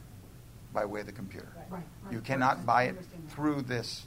by 0.74 0.84
way 0.84 1.00
of 1.00 1.06
the 1.06 1.14
computer. 1.14 1.48
Right, 1.56 1.72
right. 1.72 2.14
You 2.14 2.20
cannot 2.20 2.66
buy 2.66 2.84
it 2.84 2.98
through 3.30 3.62
this 3.62 4.06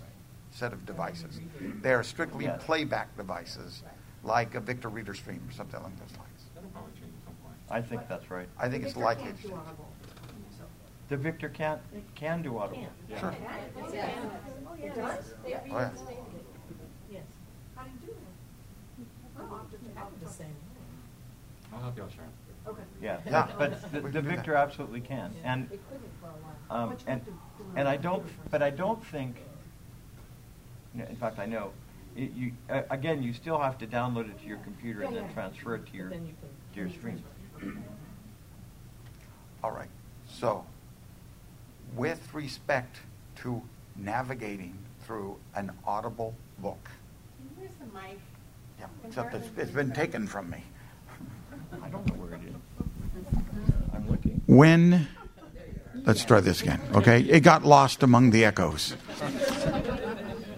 set 0.51 0.73
of 0.73 0.85
devices. 0.87 1.41
They 1.83 1.93
are 1.93 2.03
strictly 2.03 2.45
Yes. 2.47 2.63
playback 2.65 3.17
devices, 3.17 3.83
like 4.23 4.55
a 4.55 4.61
Victor 4.61 4.89
Reader 4.89 5.15
Stream 5.15 5.43
or 5.49 5.53
something 5.53 5.79
along 5.79 5.95
those 6.01 6.17
lines. 6.19 6.45
That'll 6.55 6.71
probably 6.71 6.93
change 6.93 7.13
at 7.19 7.25
some 7.25 7.35
point. 7.45 7.57
I 7.71 7.81
think 7.81 8.09
that's 8.09 8.31
right. 8.31 8.49
I 8.59 8.69
think 8.69 8.85
it's 8.85 8.93
Victor 8.95 9.05
likely 9.05 9.33
to 9.33 9.43
change. 9.43 9.55
The 11.09 11.17
Victor 11.17 11.49
can 11.49 11.81
can 12.15 12.43
do 12.43 12.59
Audible. 12.59 12.87
Sure. 13.19 13.35
Oh, 13.35 13.93
yeah. 13.93 14.11
Oh, 14.69 14.75
yeah. 14.79 14.87
It 14.87 14.95
does? 14.95 15.35
Oh, 15.45 15.49
yeah. 15.49 15.91
Yes. 17.11 17.25
How 17.75 17.83
do 17.85 17.91
you 17.91 18.07
do 18.07 18.13
that? 18.15 19.43
I'll 19.43 19.59
have 19.59 19.71
to- 19.71 19.77
I'll 19.97 20.05
have 20.05 20.19
to- 20.19 20.25
The 20.25 20.31
same. 20.31 20.55
I'll 21.73 21.81
help 21.81 21.97
you 21.97 22.03
out, 22.05 22.13
Sharon. 22.13 22.31
Okay. 22.67 22.83
Yeah, 23.01 23.19
Yeah. 23.27 23.49
but 23.59 23.91
the, 23.93 24.01
the 24.03 24.21
Victor 24.23 24.55
absolutely 24.55 25.01
can, 25.01 25.35
and 25.43 25.69
They 25.69 25.79
couldn't 25.79 26.11
for 26.21 26.27
a 26.27 26.31
while. 26.31 26.83
um, 26.85 26.97
and 27.07 27.09
have 27.09 27.25
to 27.25 27.31
do 27.31 27.37
it 27.65 27.79
and 27.79 27.89
I 27.89 27.97
don't, 27.97 28.25
but 28.51 28.63
I 28.63 28.71
don't 28.71 29.05
think. 29.07 29.37
Yeah, 30.97 31.09
In 31.09 31.17
fact, 31.17 31.39
I 31.39 31.47
know. 31.47 31.73
It, 32.17 32.33
you 32.33 32.53
uh, 32.69 32.83
again, 32.91 33.23
you 33.23 33.33
still 33.33 33.59
have 33.59 33.79
to 33.79 33.87
download 33.87 34.29
it 34.29 34.41
to 34.41 34.47
your 34.47 34.59
computer 34.59 35.03
and 35.03 35.15
then 35.15 35.25
yeah. 35.27 35.33
transfer 35.33 35.77
it 35.77 35.87
to 35.87 35.97
your 35.97 36.11
then 36.11 36.27
you 36.27 36.35
to 36.75 36.81
your 36.81 36.91
stream. 36.91 37.23
All 39.63 39.71
right. 39.71 39.89
So, 40.29 40.65
with 41.95 42.33
respect 42.33 42.97
to 43.43 43.63
navigating 43.97 44.77
through 45.05 45.37
an 45.55 45.71
audible 45.87 46.35
book, 46.59 46.91
Where's 47.57 47.71
the 47.75 47.87
mic? 47.87 48.19
yeah, 48.79 48.87
except 49.07 49.35
it's, 49.35 49.49
it's 49.57 49.71
been 49.71 49.93
taken 49.93 50.27
from 50.27 50.51
me. 50.51 50.63
I 51.83 51.89
don't 51.89 52.07
know 52.07 52.15
where 52.15 52.35
it 52.35 52.41
is. 52.43 52.55
I'm 53.95 54.09
looking. 54.09 54.41
When, 54.47 55.09
let's 56.07 56.25
try 56.25 56.41
this 56.41 56.63
again, 56.63 56.81
okay? 56.95 57.21
It 57.21 57.41
got 57.41 57.65
lost 57.65 58.03
among 58.03 58.31
the 58.31 58.45
echoes. 58.45 58.97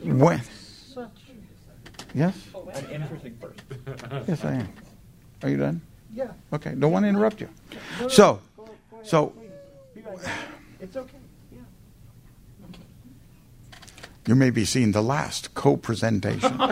When, 0.04 0.40
yes? 2.14 2.34
An 2.74 2.90
interesting 2.90 3.34
person. 3.36 4.24
Yes, 4.26 4.44
I 4.44 4.54
am. 4.54 4.68
Are 5.42 5.48
you 5.48 5.56
done? 5.56 5.80
Yeah. 6.12 6.28
Okay, 6.52 6.74
don't 6.74 6.92
want 6.92 7.04
to 7.04 7.08
interrupt 7.08 7.40
you. 7.40 7.48
So, 8.08 8.40
so 9.02 9.32
Be 9.94 10.00
right 10.02 10.22
back. 10.22 10.38
It's 10.80 10.96
okay. 10.96 11.18
You 14.26 14.36
may 14.36 14.50
be 14.50 14.64
seeing 14.64 14.92
the 14.92 15.02
last 15.02 15.54
co-presentation. 15.54 16.60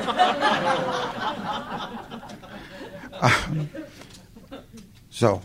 Um, 3.22 3.68
so, 5.10 5.42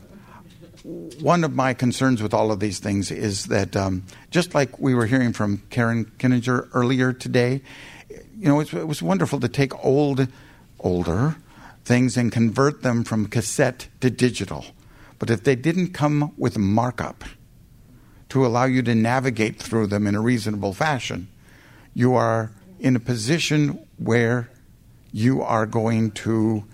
one 1.19 1.43
of 1.43 1.53
my 1.53 1.73
concerns 1.73 2.21
with 2.21 2.33
all 2.33 2.51
of 2.51 2.59
these 2.59 2.79
things 2.79 3.09
is 3.11 3.45
that 3.45 3.75
um, 3.75 4.03
just 4.29 4.53
like 4.53 4.79
we 4.79 4.93
were 4.93 5.05
hearing 5.05 5.33
from 5.33 5.63
Karen 5.69 6.05
Kinninger 6.19 6.69
earlier 6.73 7.11
today, 7.13 7.61
you 8.37 8.47
know, 8.47 8.59
it 8.59 8.73
it 8.73 8.87
was 8.87 9.01
wonderful 9.01 9.39
to 9.39 9.47
take 9.47 9.73
old, 9.83 10.27
older 10.79 11.37
things 11.85 12.17
and 12.17 12.31
convert 12.31 12.81
them 12.81 13.03
from 13.03 13.27
cassette 13.27 13.87
to 14.01 14.09
digital. 14.09 14.65
But 15.19 15.29
if 15.29 15.43
they 15.43 15.55
didn't 15.55 15.93
come 15.93 16.33
with 16.37 16.57
markup 16.57 17.23
to 18.29 18.45
allow 18.45 18.65
you 18.65 18.81
to 18.83 18.95
navigate 18.95 19.61
through 19.61 19.87
them 19.87 20.07
in 20.07 20.15
a 20.15 20.21
reasonable 20.21 20.73
fashion, 20.73 21.27
you 21.93 22.15
are 22.15 22.51
in 22.79 22.95
a 22.95 22.99
position 22.99 23.79
where 23.97 24.49
you 25.11 25.41
are 25.41 25.65
going 25.65 26.11
to 26.11 26.65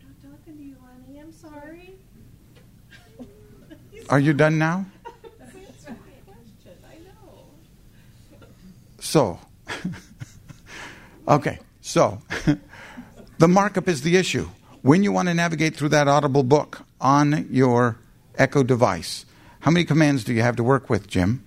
I'm 0.00 0.08
not 0.08 0.38
talking 0.38 0.56
to 0.56 0.62
you, 0.62 0.76
honey. 0.80 1.20
I'm 1.20 1.32
sorry. 1.32 1.94
Are 4.12 4.20
you 4.20 4.34
done 4.34 4.58
now? 4.58 4.84
Answer 5.40 5.88
my 5.88 5.94
question. 6.26 6.72
I 6.84 6.96
know. 7.02 8.46
So, 9.00 9.40
okay, 11.28 11.58
so 11.80 12.20
the 13.38 13.48
markup 13.48 13.88
is 13.88 14.02
the 14.02 14.18
issue. 14.18 14.48
When 14.82 15.02
you 15.02 15.12
want 15.12 15.28
to 15.28 15.34
navigate 15.34 15.76
through 15.76 15.88
that 15.90 16.08
audible 16.08 16.42
book 16.42 16.82
on 17.00 17.48
your 17.50 17.96
Echo 18.36 18.62
device, 18.62 19.24
how 19.60 19.70
many 19.70 19.86
commands 19.86 20.24
do 20.24 20.34
you 20.34 20.42
have 20.42 20.56
to 20.56 20.62
work 20.62 20.90
with, 20.90 21.06
Jim? 21.08 21.42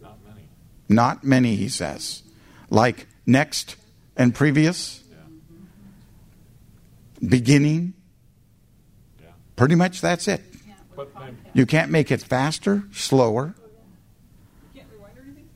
Not 0.00 0.16
many. 0.26 0.48
Not 0.88 1.24
many, 1.24 1.56
he 1.56 1.68
says. 1.68 2.22
Like 2.70 3.06
next 3.26 3.76
and 4.16 4.34
previous, 4.34 5.02
Yeah. 5.10 5.16
beginning, 7.28 7.92
Yeah. 9.20 9.26
pretty 9.56 9.74
much 9.74 10.00
that's 10.00 10.26
it. 10.26 10.42
But 10.96 11.12
then, 11.18 11.36
You 11.52 11.66
can't 11.66 11.90
make 11.90 12.10
it 12.10 12.22
faster, 12.22 12.84
slower, 12.92 13.54
Can't 14.74 14.86
rewind 14.92 15.18
or 15.18 15.22
anything? 15.22 15.48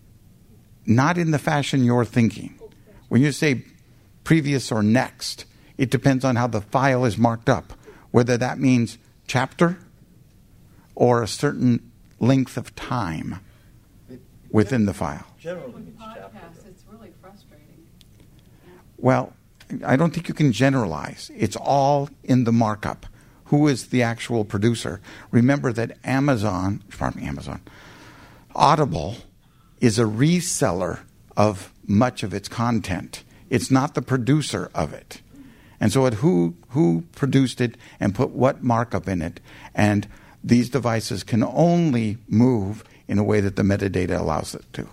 not 0.87 1.17
in 1.19 1.31
the 1.31 1.39
fashion 1.39 1.85
you're 1.85 2.05
thinking. 2.05 2.59
When 3.09 3.23
you 3.23 3.33
say 3.33 3.63
previous 4.25 4.71
or 4.73 4.83
next, 4.83 5.45
it 5.77 5.91
depends 5.91 6.25
on 6.25 6.37
how 6.37 6.47
the 6.49 6.61
file 6.61 7.05
is 7.05 7.17
marked 7.17 7.49
up, 7.49 7.73
whether 8.11 8.37
that 8.37 8.59
means 8.59 8.99
chapter 9.27 9.79
or 10.95 11.23
a 11.23 11.29
certain 11.29 11.91
length 12.19 12.57
of 12.57 12.75
time 12.75 13.39
within 14.51 14.87
the 14.87 14.95
file. 14.95 15.25
Generally, 15.39 15.83
it's 15.89 15.99
chapter. 15.99 16.21
Podcasts, 16.23 16.67
it's 16.67 16.83
really 16.91 17.13
frustrating. 17.23 17.87
Well, 18.97 19.33
I 19.87 19.97
don't 19.97 20.13
think 20.13 20.27
you 20.29 20.35
can 20.35 20.51
generalize. 20.53 21.31
It's 21.37 21.55
all 21.57 22.11
in 22.25 22.45
the 22.45 22.53
markup. 22.53 23.07
Who 23.49 23.69
is 23.69 23.89
the 23.89 24.03
actual 24.03 24.45
producer? 24.45 25.01
Remember 25.31 25.73
that 25.73 25.99
Amazon, 26.05 26.83
pardon 26.97 27.23
me, 27.23 27.29
Amazon, 27.29 27.61
Audible 28.55 29.17
is 29.81 29.99
a 29.99 30.05
reseller 30.05 31.01
of 31.37 31.73
much 31.87 32.23
of 32.23 32.35
its 32.35 32.49
content. 32.49 33.23
It's 33.49 33.71
not 33.71 33.95
the 33.95 34.03
producer 34.03 34.71
of 34.75 34.93
it. 34.93 35.23
And 35.81 35.93
so, 35.93 36.07
it, 36.07 36.15
who 36.15 36.57
who 36.71 37.05
produced 37.15 37.61
it 37.61 37.77
and 38.01 38.15
put 38.15 38.31
what 38.31 38.63
markup 38.63 39.09
in 39.09 39.23
it? 39.23 39.41
And 39.75 40.09
these 40.43 40.69
devices 40.69 41.23
can 41.23 41.45
only 41.45 42.19
move 42.29 42.85
in 43.07 43.19
a 43.19 43.25
way 43.25 43.41
that 43.41 43.57
the 43.57 43.63
metadata 43.63 44.19
allows 44.19 44.55
it 44.55 44.65
to. 44.73 44.89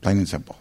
Plain 0.00 0.18
and 0.18 0.28
simple. 0.28 0.56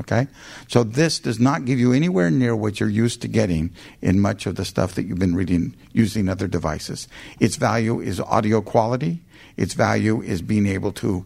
Okay? 0.00 0.26
So 0.68 0.82
this 0.82 1.18
does 1.18 1.38
not 1.38 1.64
give 1.64 1.78
you 1.78 1.92
anywhere 1.92 2.30
near 2.30 2.56
what 2.56 2.80
you're 2.80 2.88
used 2.88 3.22
to 3.22 3.28
getting 3.28 3.70
in 4.02 4.20
much 4.20 4.46
of 4.46 4.56
the 4.56 4.64
stuff 4.64 4.94
that 4.94 5.04
you've 5.04 5.18
been 5.18 5.36
reading 5.36 5.76
using 5.92 6.28
other 6.28 6.48
devices. 6.48 7.06
Its 7.38 7.56
value 7.56 8.00
is 8.00 8.20
audio 8.20 8.60
quality. 8.60 9.20
Its 9.56 9.74
value 9.74 10.20
is 10.20 10.42
being 10.42 10.66
able 10.66 10.92
to 10.92 11.24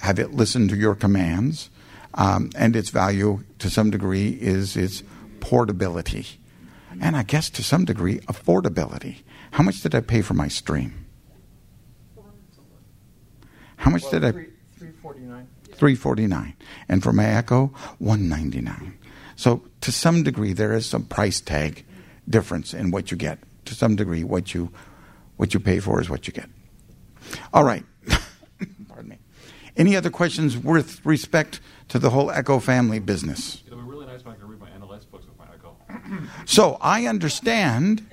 have 0.00 0.18
it 0.18 0.32
listen 0.32 0.68
to 0.68 0.76
your 0.76 0.94
commands. 0.94 1.70
Um, 2.14 2.50
and 2.56 2.74
its 2.74 2.90
value, 2.90 3.44
to 3.58 3.68
some 3.68 3.90
degree, 3.90 4.30
is 4.40 4.76
its 4.76 5.02
portability. 5.40 6.26
And 7.00 7.14
I 7.16 7.24
guess 7.24 7.50
to 7.50 7.62
some 7.62 7.84
degree, 7.84 8.20
affordability. 8.20 9.16
How 9.50 9.62
much 9.62 9.82
did 9.82 9.94
I 9.94 10.00
pay 10.00 10.22
for 10.22 10.32
my 10.32 10.48
stream? 10.48 11.06
How 13.76 13.90
much 13.90 14.10
did 14.10 14.24
I. 14.24 14.46
349 15.78 16.54
and 16.88 17.02
for 17.02 17.12
my 17.12 17.26
echo 17.26 17.66
199 17.98 18.98
so 19.36 19.62
to 19.82 19.92
some 19.92 20.22
degree 20.22 20.52
there 20.52 20.72
is 20.72 20.86
some 20.86 21.04
price 21.04 21.40
tag 21.40 21.84
difference 22.28 22.74
in 22.74 22.90
what 22.90 23.10
you 23.10 23.16
get. 23.16 23.38
To 23.66 23.74
some 23.74 23.96
degree 23.96 24.24
what 24.24 24.54
you 24.54 24.72
what 25.36 25.52
you 25.54 25.60
pay 25.60 25.80
for 25.80 26.00
is 26.00 26.08
what 26.08 26.26
you 26.26 26.32
get. 26.32 26.48
All 27.52 27.64
right. 27.64 27.84
Pardon 28.88 29.10
me. 29.10 29.18
Any 29.76 29.94
other 29.94 30.10
questions 30.10 30.56
with 30.56 31.04
respect 31.04 31.60
to 31.88 31.98
the 31.98 32.10
whole 32.10 32.30
echo 32.30 32.58
family 32.58 32.98
business? 32.98 33.62
It'll 33.66 33.78
be 33.78 33.84
really 33.84 34.06
nice 34.06 34.24
when 34.24 34.34
I 34.34 34.38
can 34.38 34.48
read 34.48 34.60
my 34.60 34.70
NLS 34.70 35.10
books 35.10 35.26
with 35.26 35.38
my 35.38 35.44
Echo. 35.52 35.76
so 36.46 36.78
I 36.80 37.06
understand 37.06 38.08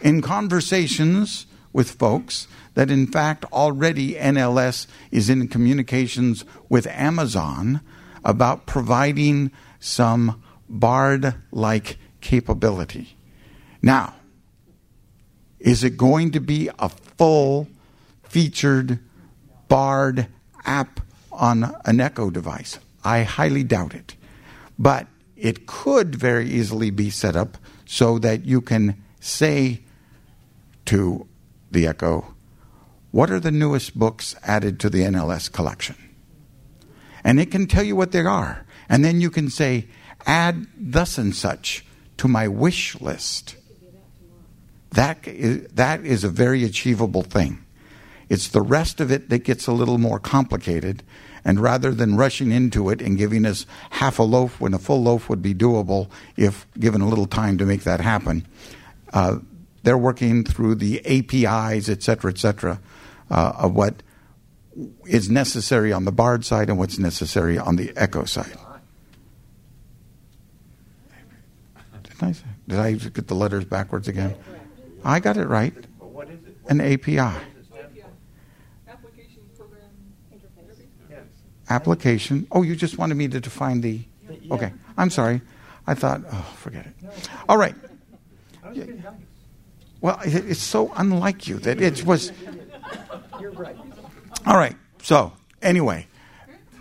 in 0.00 0.20
conversations 0.20 1.46
with 1.72 1.92
folks 1.92 2.48
that 2.74 2.90
in 2.90 3.06
fact 3.06 3.44
already 3.52 4.14
NLS 4.14 4.86
is 5.10 5.30
in 5.30 5.48
communications 5.48 6.44
with 6.68 6.86
Amazon 6.88 7.80
about 8.24 8.66
providing 8.66 9.50
some 9.78 10.42
Bard 10.68 11.34
like 11.52 11.98
capability. 12.20 13.16
Now, 13.82 14.14
is 15.60 15.84
it 15.84 15.96
going 15.96 16.32
to 16.32 16.40
be 16.40 16.70
a 16.78 16.88
full 16.88 17.68
featured 18.22 18.98
Bard 19.68 20.26
app 20.64 21.00
on 21.30 21.74
an 21.84 22.00
Echo 22.00 22.30
device? 22.30 22.78
I 23.04 23.22
highly 23.22 23.62
doubt 23.62 23.94
it. 23.94 24.16
But 24.78 25.06
it 25.36 25.66
could 25.66 26.14
very 26.14 26.48
easily 26.48 26.90
be 26.90 27.10
set 27.10 27.36
up 27.36 27.58
so 27.84 28.18
that 28.18 28.44
you 28.44 28.60
can 28.60 29.02
say 29.20 29.82
to 30.86 31.26
the 31.70 31.86
Echo, 31.86 32.33
What 33.14 33.30
are 33.30 33.38
the 33.38 33.52
newest 33.52 33.96
books 33.96 34.34
added 34.42 34.80
to 34.80 34.90
the 34.90 35.02
NLS 35.02 35.52
collection? 35.52 35.94
And 37.22 37.38
it 37.38 37.52
can 37.52 37.68
tell 37.68 37.84
you 37.84 37.94
what 37.94 38.10
they 38.10 38.22
are. 38.22 38.66
And 38.88 39.04
then 39.04 39.20
you 39.20 39.30
can 39.30 39.50
say, 39.50 39.86
Add 40.26 40.66
thus 40.76 41.16
and 41.16 41.32
such 41.32 41.86
to 42.16 42.26
my 42.26 42.48
wish 42.48 43.00
list. 43.00 43.54
That 44.90 45.28
is, 45.28 45.68
that 45.74 46.04
is 46.04 46.24
a 46.24 46.28
very 46.28 46.64
achievable 46.64 47.22
thing. 47.22 47.64
It's 48.28 48.48
the 48.48 48.62
rest 48.62 49.00
of 49.00 49.12
it 49.12 49.28
that 49.28 49.44
gets 49.44 49.68
a 49.68 49.72
little 49.72 49.98
more 49.98 50.18
complicated. 50.18 51.04
And 51.44 51.60
rather 51.60 51.92
than 51.92 52.16
rushing 52.16 52.50
into 52.50 52.90
it 52.90 53.00
and 53.00 53.16
giving 53.16 53.46
us 53.46 53.64
half 53.90 54.18
a 54.18 54.24
loaf 54.24 54.60
when 54.60 54.74
a 54.74 54.78
full 54.80 55.04
loaf 55.04 55.28
would 55.28 55.40
be 55.40 55.54
doable 55.54 56.10
if 56.36 56.66
given 56.80 57.00
a 57.00 57.08
little 57.08 57.26
time 57.26 57.58
to 57.58 57.64
make 57.64 57.84
that 57.84 58.00
happen, 58.00 58.44
uh, 59.12 59.38
they're 59.84 59.96
working 59.96 60.42
through 60.42 60.74
the 60.74 60.98
APIs, 61.06 61.88
et 61.88 62.02
cetera, 62.02 62.32
et 62.32 62.38
cetera, 62.38 62.80
uh, 63.30 63.52
of 63.56 63.74
what 63.74 64.02
is 65.06 65.30
necessary 65.30 65.92
on 65.92 66.04
the 66.04 66.12
Bard 66.12 66.44
side 66.44 66.68
and 66.68 66.78
what's 66.78 66.98
necessary 66.98 67.58
on 67.58 67.76
the 67.76 67.92
Echo 67.96 68.24
side. 68.24 68.56
Did 72.02 72.22
I, 72.22 72.34
did 72.68 72.78
I 72.78 72.92
get 73.10 73.26
the 73.26 73.34
letters 73.34 73.64
backwards 73.64 74.08
again? 74.08 74.34
I 75.04 75.20
got 75.20 75.36
it 75.36 75.46
right. 75.46 75.74
An 76.68 76.80
API. 76.80 77.18
Application 78.88 79.42
program 79.56 79.82
interface. 80.32 80.86
Yes. 81.10 81.20
Application. 81.68 82.46
Oh, 82.50 82.62
you 82.62 82.74
just 82.74 82.96
wanted 82.96 83.16
me 83.16 83.28
to 83.28 83.40
define 83.40 83.80
the. 83.82 84.00
Okay, 84.50 84.72
I'm 84.96 85.10
sorry. 85.10 85.42
I 85.86 85.94
thought, 85.94 86.22
oh, 86.32 86.54
forget 86.56 86.86
it. 86.86 86.94
All 87.48 87.58
right. 87.58 87.74
Well, 90.00 90.18
it's 90.24 90.60
so 90.60 90.92
unlike 90.96 91.48
you 91.48 91.58
that 91.60 91.80
it 91.80 92.04
was. 92.04 92.32
You're 93.40 93.52
right. 93.52 93.76
All 94.46 94.56
right. 94.56 94.76
So, 95.02 95.32
anyway, 95.62 96.06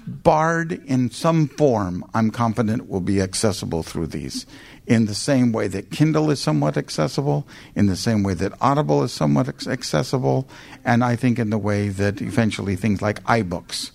Bard 0.05 0.71
in 0.85 1.09
some 1.11 1.47
form, 1.47 2.03
I'm 2.13 2.29
confident, 2.29 2.89
will 2.89 3.01
be 3.01 3.21
accessible 3.21 3.83
through 3.83 4.07
these. 4.07 4.45
In 4.85 5.05
the 5.05 5.15
same 5.15 5.53
way 5.53 5.67
that 5.69 5.91
Kindle 5.91 6.29
is 6.29 6.41
somewhat 6.41 6.75
accessible, 6.75 7.47
in 7.73 7.85
the 7.85 7.95
same 7.95 8.21
way 8.21 8.33
that 8.33 8.51
Audible 8.59 9.03
is 9.03 9.13
somewhat 9.13 9.47
accessible, 9.67 10.47
and 10.83 11.03
I 11.03 11.15
think 11.15 11.39
in 11.39 11.51
the 11.51 11.57
way 11.57 11.87
that 11.87 12.21
eventually 12.21 12.75
things 12.75 13.01
like 13.01 13.23
iBooks 13.23 13.91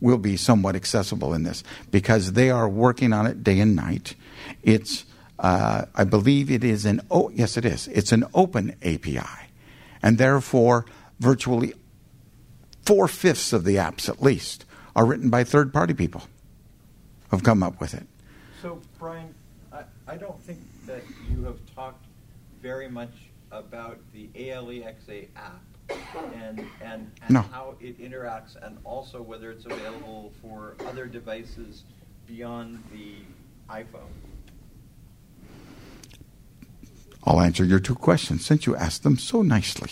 will 0.00 0.16
be 0.16 0.36
somewhat 0.36 0.76
accessible 0.76 1.34
in 1.34 1.42
this 1.42 1.62
because 1.90 2.32
they 2.32 2.50
are 2.50 2.68
working 2.68 3.12
on 3.12 3.26
it 3.26 3.44
day 3.44 3.60
and 3.60 3.76
night. 3.76 4.14
It's, 4.62 5.04
uh, 5.38 5.84
I 5.94 6.04
believe 6.04 6.50
it 6.50 6.64
is 6.64 6.86
an, 6.86 7.02
oh, 7.10 7.30
yes, 7.34 7.58
it 7.58 7.66
is. 7.66 7.86
It's 7.88 8.12
an 8.12 8.24
open 8.32 8.76
API. 8.82 9.20
And 10.02 10.16
therefore, 10.16 10.86
virtually 11.20 11.74
four 12.82 13.06
fifths 13.06 13.52
of 13.52 13.64
the 13.64 13.76
apps 13.76 14.08
at 14.08 14.20
least 14.22 14.64
are 14.96 15.06
written 15.06 15.30
by 15.30 15.44
third 15.44 15.72
party 15.72 15.94
people 15.94 16.22
who've 17.30 17.44
come 17.44 17.62
up 17.62 17.80
with 17.80 17.94
it. 17.94 18.06
So, 18.60 18.80
Brian, 18.98 19.32
I, 19.72 19.84
I 20.08 20.16
don't 20.16 20.40
think 20.42 20.58
that 20.86 21.02
you 21.30 21.44
have 21.44 21.58
talked 21.74 22.04
very 22.60 22.88
much 22.88 23.12
about 23.52 23.98
the 24.12 24.28
ALEXA 24.34 25.28
app 25.36 25.62
and, 26.34 26.60
and, 26.82 27.10
and 27.22 27.30
No. 27.30 27.40
how 27.42 27.76
it 27.80 27.98
interacts 28.00 28.56
and 28.64 28.78
also 28.84 29.22
whether 29.22 29.50
it's 29.50 29.66
available 29.66 30.32
for 30.42 30.74
other 30.86 31.06
devices 31.06 31.84
beyond 32.26 32.82
the 32.92 33.14
iPhone. 33.72 34.10
I'll 37.24 37.40
answer 37.40 37.64
your 37.64 37.80
two 37.80 37.94
questions 37.94 38.46
since 38.46 38.66
you 38.66 38.74
asked 38.76 39.02
them 39.02 39.18
so 39.18 39.42
nicely. 39.42 39.90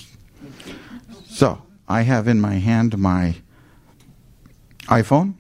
So, 1.38 1.62
I 1.86 2.02
have 2.02 2.26
in 2.26 2.40
my 2.40 2.54
hand 2.54 2.98
my 2.98 3.36
iPhone, 4.88 5.34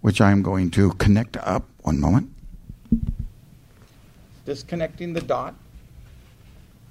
which 0.00 0.22
I'm 0.22 0.40
going 0.40 0.70
to 0.70 0.92
connect 0.92 1.36
up. 1.36 1.68
One 1.82 2.00
moment. 2.00 2.32
Disconnecting 4.46 5.12
the 5.12 5.20
dot, 5.20 5.54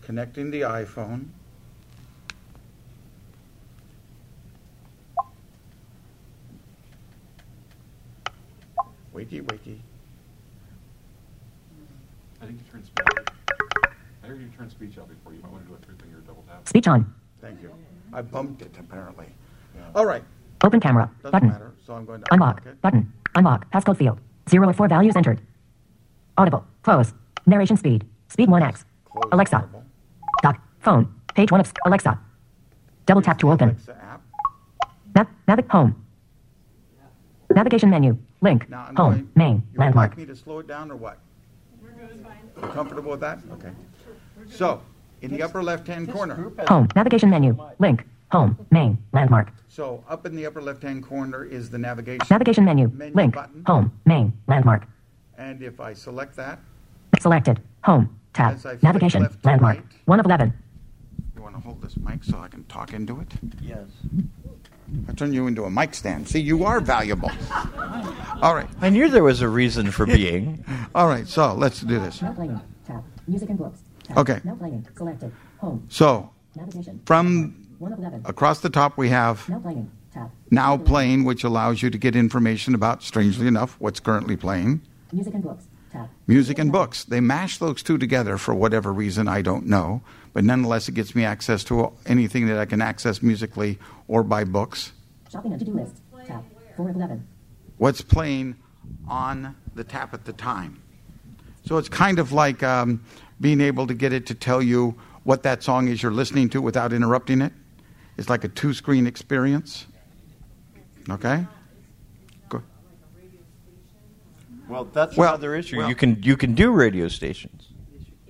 connecting 0.03 0.51
the 0.51 0.61
iPhone. 0.61 1.29
Wakey, 9.15 9.41
wakey. 9.41 9.79
I 12.39 12.45
think 12.45 12.59
you 12.59 12.71
turn 12.71 12.83
speech. 12.83 13.07
I 14.23 14.27
heard 14.27 14.39
you 14.39 14.47
turn 14.55 14.69
speech 14.69 14.95
out 14.99 15.09
before. 15.09 15.33
You 15.33 15.41
might 15.41 15.51
want 15.51 15.63
to 15.63 15.69
do 15.69 15.73
a 15.73 15.83
three-finger 15.83 16.17
double 16.27 16.43
tap. 16.47 16.67
Speech 16.67 16.87
on. 16.87 17.11
Thank 17.41 17.63
you. 17.63 17.74
I 18.15 18.21
bumped 18.21 18.61
it 18.61 18.73
apparently. 18.79 19.25
All 19.93 20.05
right. 20.05 20.23
Open 20.63 20.79
camera. 20.79 21.11
Doesn't 21.21 21.31
button. 21.33 21.49
matter. 21.49 21.73
So 21.85 21.93
I'm 21.93 22.05
going 22.05 22.21
to 22.21 22.33
Unlock. 22.33 22.61
unlock 22.61 22.73
it. 22.73 22.81
Button. 22.81 23.13
Unlock. 23.35 23.69
Passcode 23.71 23.97
field. 23.97 24.19
Zero 24.49 24.69
of 24.69 24.75
four 24.77 24.87
values 24.87 25.15
entered. 25.17 25.41
Audible. 26.37 26.65
Close. 26.83 27.13
Narration 27.45 27.75
speed. 27.77 28.05
Speed 28.29 28.47
1x. 28.49 28.85
Close 29.11 29.23
Alexa. 29.33 29.57
Audible. 29.57 29.83
Doc. 30.41 30.61
Phone. 30.79 31.13
Page 31.35 31.51
1 31.51 31.59
of 31.59 31.73
Alexa. 31.85 32.17
Double 33.05 33.21
tap 33.21 33.37
to 33.39 33.51
open. 33.51 33.69
Alexa 33.71 33.97
app. 34.01 34.21
Nav- 35.13 35.27
navig 35.47 35.69
home. 35.69 36.01
Navigation 37.53 37.89
menu. 37.89 38.17
Link. 38.41 38.69
Now 38.69 38.85
home. 38.85 38.95
going. 38.95 39.29
Main. 39.35 39.55
You 39.55 39.61
would 39.73 39.79
Landmark. 39.79 40.11
like 40.11 40.17
me 40.17 40.25
to 40.25 40.35
slow 40.35 40.59
it 40.59 40.67
down 40.67 40.89
or 40.89 40.95
what? 40.95 41.19
You 41.83 42.67
comfortable 42.69 43.11
with 43.11 43.19
that? 43.19 43.39
Okay. 43.51 43.71
So 44.49 44.81
in 45.21 45.31
the 45.31 45.41
upper 45.43 45.63
left-hand 45.63 46.11
corner. 46.11 46.51
Home. 46.67 46.87
Navigation 46.95 47.29
menu. 47.29 47.57
Link. 47.79 48.03
Home. 48.31 48.57
Main. 48.71 48.97
Landmark. 49.13 49.49
So 49.67 50.03
up 50.09 50.25
in 50.25 50.35
the 50.35 50.45
upper 50.45 50.61
left-hand 50.61 51.03
corner 51.03 51.43
is 51.43 51.69
the 51.69 51.77
navigation. 51.77 52.25
Navigation 52.29 52.65
menu. 52.65 52.89
Menu 52.93 53.13
Link. 53.15 53.35
button. 53.35 53.63
Home. 53.67 53.91
Main. 54.05 54.33
Landmark. 54.47 54.83
And 55.37 55.61
if 55.61 55.79
I 55.79 55.93
select 55.93 56.35
that, 56.37 56.59
Selected. 57.19 57.61
Home. 57.83 58.13
Tab. 58.33 58.55
As 58.55 58.65
I 58.65 58.71
flick 58.71 58.83
Navigation. 58.83 59.27
Landmark. 59.43 59.77
right. 59.77 59.85
1 60.05 60.19
of 60.19 60.25
11. 60.25 60.53
you 61.35 61.41
want 61.41 61.55
to 61.55 61.61
hold 61.61 61.81
this 61.81 61.95
mic 61.97 62.23
so 62.25 62.37
I 62.39 62.49
can 62.49 62.63
talk 62.65 62.93
into 62.93 63.19
it? 63.21 63.27
Yes. 63.61 63.87
I 65.07 65.13
turn 65.13 65.31
you 65.33 65.47
into 65.47 65.63
a 65.63 65.69
mic 65.69 65.93
stand. 65.95 66.27
See, 66.27 66.41
you 66.41 66.65
are 66.65 66.79
valuable. 66.81 67.31
All 68.41 68.53
right. 68.53 68.67
I 68.81 68.89
knew 68.89 69.07
there 69.09 69.23
was 69.23 69.41
a 69.41 69.47
reason 69.49 69.91
for 69.91 70.05
being. 70.05 70.63
All 70.95 71.07
right. 71.07 71.27
So 71.27 71.53
let's 71.53 71.79
do 71.81 71.99
this. 71.99 72.21
Now 72.21 72.33
playing. 72.33 72.59
Tab. 72.85 73.03
Music 73.27 73.49
and 73.49 73.57
books. 73.57 73.79
Okay. 74.17 74.39
Now 74.43 74.55
playing. 74.55 74.87
Selected. 74.95 75.31
Home. 75.59 75.85
So 75.89 76.29
Navigation. 76.55 77.01
from 77.05 77.67
1 77.79 77.93
of 77.93 77.99
11. 77.99 78.21
across 78.25 78.59
the 78.61 78.69
top 78.69 78.97
we 78.97 79.09
have 79.09 79.47
Now 79.49 79.59
playing. 79.59 79.91
Tab. 80.13 80.31
now 80.49 80.77
playing, 80.77 81.25
which 81.25 81.43
allows 81.43 81.81
you 81.81 81.89
to 81.89 81.97
get 81.97 82.15
information 82.15 82.73
about, 82.73 83.03
strangely 83.03 83.47
enough, 83.47 83.75
what's 83.79 83.99
currently 83.99 84.37
playing. 84.37 84.81
Music 85.11 85.33
and 85.33 85.43
books. 85.43 85.67
Tab. 85.91 86.09
Music 86.27 86.57
and 86.57 86.71
books. 86.71 87.03
They 87.03 87.19
mash 87.19 87.57
those 87.57 87.83
two 87.83 87.97
together 87.97 88.37
for 88.37 88.53
whatever 88.53 88.93
reason, 88.93 89.27
I 89.27 89.41
don't 89.41 89.65
know. 89.65 90.01
But 90.33 90.43
nonetheless, 90.45 90.87
it 90.87 90.93
gets 90.93 91.15
me 91.15 91.25
access 91.25 91.63
to 91.65 91.91
anything 92.05 92.47
that 92.47 92.57
I 92.57 92.65
can 92.65 92.81
access 92.81 93.21
musically 93.21 93.77
or 94.07 94.23
by 94.23 94.43
books. 94.45 94.93
Shopping 95.31 95.51
and 95.51 95.59
to-do 95.59 95.73
list. 95.73 95.95
Tab. 96.25 96.43
4 96.77 96.89
of 96.89 96.95
11. 96.95 97.27
What's 97.77 98.01
playing 98.01 98.55
on 99.07 99.55
the 99.75 99.83
tap 99.83 100.13
at 100.13 100.23
the 100.25 100.33
time. 100.33 100.81
So 101.65 101.77
it's 101.77 101.89
kind 101.89 102.19
of 102.19 102.31
like 102.31 102.61
um, 102.63 103.03
being 103.39 103.61
able 103.61 103.87
to 103.87 103.93
get 103.93 104.13
it 104.13 104.25
to 104.27 104.33
tell 104.35 104.61
you 104.61 104.95
what 105.23 105.43
that 105.43 105.63
song 105.63 105.87
is 105.87 106.01
you're 106.03 106.11
listening 106.11 106.49
to 106.49 106.61
without 106.61 106.93
interrupting 106.93 107.41
it. 107.41 107.51
It's 108.17 108.29
like 108.29 108.43
a 108.43 108.47
two 108.47 108.73
screen 108.73 109.07
experience. 109.07 109.87
Okay? 111.09 111.45
Go. 112.49 112.61
Well, 114.67 114.85
that's 114.85 115.15
Well- 115.17 115.29
another 115.29 115.55
issue. 115.55 115.77
well- 115.77 115.89
you 115.89 115.95
can 115.95 116.21
you 116.23 116.37
can 116.37 116.53
do 116.55 116.71
radio 116.71 117.07
stations. 117.07 117.69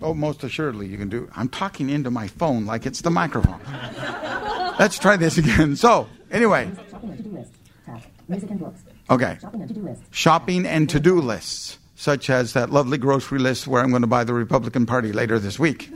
Oh, 0.01 0.13
most 0.13 0.43
assuredly 0.43 0.87
you 0.87 0.97
can 0.97 1.07
do. 1.09 1.29
I'm 1.35 1.47
talking 1.47 1.89
into 1.89 2.11
my 2.11 2.27
phone 2.27 2.65
like 2.65 2.85
it's 2.85 3.01
the 3.01 3.09
microphone. 3.11 3.59
Let's 4.79 4.99
try 4.99 5.15
this 5.15 5.37
again. 5.37 5.75
So, 5.77 6.07
anyway, 6.31 6.69
Shopping 6.91 7.09
and 7.11 7.17
to-do 7.17 7.29
list. 7.37 7.51
Tab. 7.85 8.01
Music 8.27 8.49
and 8.51 8.59
books. 8.59 8.81
okay. 9.09 9.37
Shopping 9.39 9.61
and 9.61 9.69
to-do 9.69 9.81
list. 9.81 10.01
Shopping 10.11 10.65
and 10.65 10.89
to 10.89 10.99
do 10.99 11.21
lists, 11.21 11.77
such 12.05 12.29
as 12.29 12.53
that 12.53 12.69
lovely 12.69 12.99
grocery 12.99 13.39
list 13.39 13.65
where 13.65 13.81
I'm 13.81 13.89
going 13.89 14.03
to 14.03 14.07
buy 14.07 14.23
the 14.23 14.33
Republican 14.35 14.85
Party 14.85 15.11
later 15.11 15.39
this 15.39 15.57
week. 15.57 15.91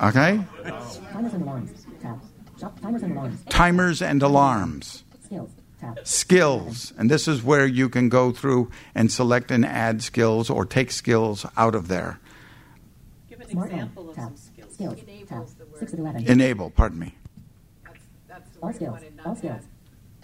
Okay? 0.00 0.44
Timers 1.12 1.32
and 1.34 1.42
alarms. 1.42 1.86
Tab. 2.00 2.20
Shop 2.60 2.80
timers 2.80 3.02
and 3.02 3.12
alarms. 3.16 3.44
Timers 3.48 4.00
and 4.00 4.22
alarms. 4.22 5.02
Skills. 5.24 5.50
Tab. 5.80 5.98
Skills. 6.06 6.92
And 6.96 7.10
this 7.10 7.26
is 7.26 7.42
where 7.42 7.66
you 7.66 7.88
can 7.88 8.08
go 8.08 8.30
through 8.30 8.70
and 8.94 9.10
select 9.10 9.50
and 9.50 9.66
add 9.66 10.02
skills 10.02 10.48
or 10.48 10.64
take 10.64 10.92
skills 10.92 11.44
out 11.56 11.74
of 11.74 11.88
there. 11.88 12.20
Give 13.28 13.40
an 13.40 13.48
Smartphone. 13.48 13.72
example 13.72 14.10
of 14.10 14.14
Tab. 14.14 14.24
some 14.24 14.36
skills. 14.36 14.74
Skills. 14.74 15.00
Tab. 15.28 15.48
The 15.58 15.66
word. 15.66 15.80
6 15.80 15.92
of 15.94 15.98
11. 15.98 16.26
Enable, 16.28 16.70
pardon 16.70 17.00
me. 17.00 17.16
That's, 17.84 17.98
that's 18.28 18.50
the 18.50 18.60
All 18.60 18.72
skills. 18.72 18.98
All 19.26 19.34
skills. 19.34 19.62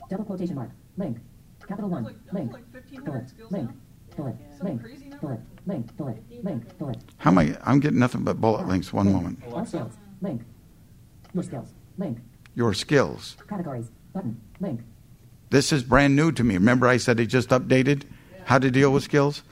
Double 0.08 0.24
quotation 0.24 0.54
mark. 0.54 0.70
Link. 0.96 1.18
Capital 1.66 1.90
1. 1.90 2.14
Link. 2.32 2.52
like 2.52 2.72
15 2.72 3.00
Colon. 3.00 3.12
word 3.12 3.28
skills 3.28 3.50
Link. 3.50 3.70
How 7.18 7.30
am 7.30 7.38
I? 7.38 7.56
I'm 7.64 7.80
getting 7.80 7.98
nothing 7.98 8.24
but 8.24 8.40
bullet 8.40 8.66
links. 8.66 8.92
One 8.92 9.12
moment. 9.12 9.42
All 9.52 9.64
skills, 9.64 9.92
link. 10.20 10.42
Your 11.34 11.42
skills, 11.42 11.68
link. 11.98 12.18
Your 12.54 12.74
skills. 12.74 13.36
Categories, 13.48 13.90
button, 14.12 14.40
link. 14.60 14.80
This 15.50 15.72
is 15.72 15.82
brand 15.82 16.16
new 16.16 16.32
to 16.32 16.44
me. 16.44 16.54
Remember, 16.54 16.86
I 16.86 16.96
said 16.96 17.20
it 17.20 17.26
just 17.26 17.50
updated 17.50 18.04
how 18.44 18.58
to 18.58 18.70
deal 18.70 18.92
with 18.92 19.04
skills? 19.04 19.42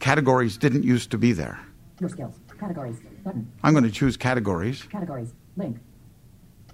Categories 0.00 0.56
didn't 0.58 0.84
used 0.84 1.10
to 1.12 1.18
be 1.18 1.32
there. 1.32 1.58
Your 2.00 2.10
skills, 2.10 2.40
categories, 2.58 2.98
button. 3.24 3.50
I'm 3.62 3.72
going 3.72 3.84
to 3.84 3.90
choose 3.90 4.16
categories. 4.16 4.82
Categories, 4.82 5.32
link. 5.56 5.78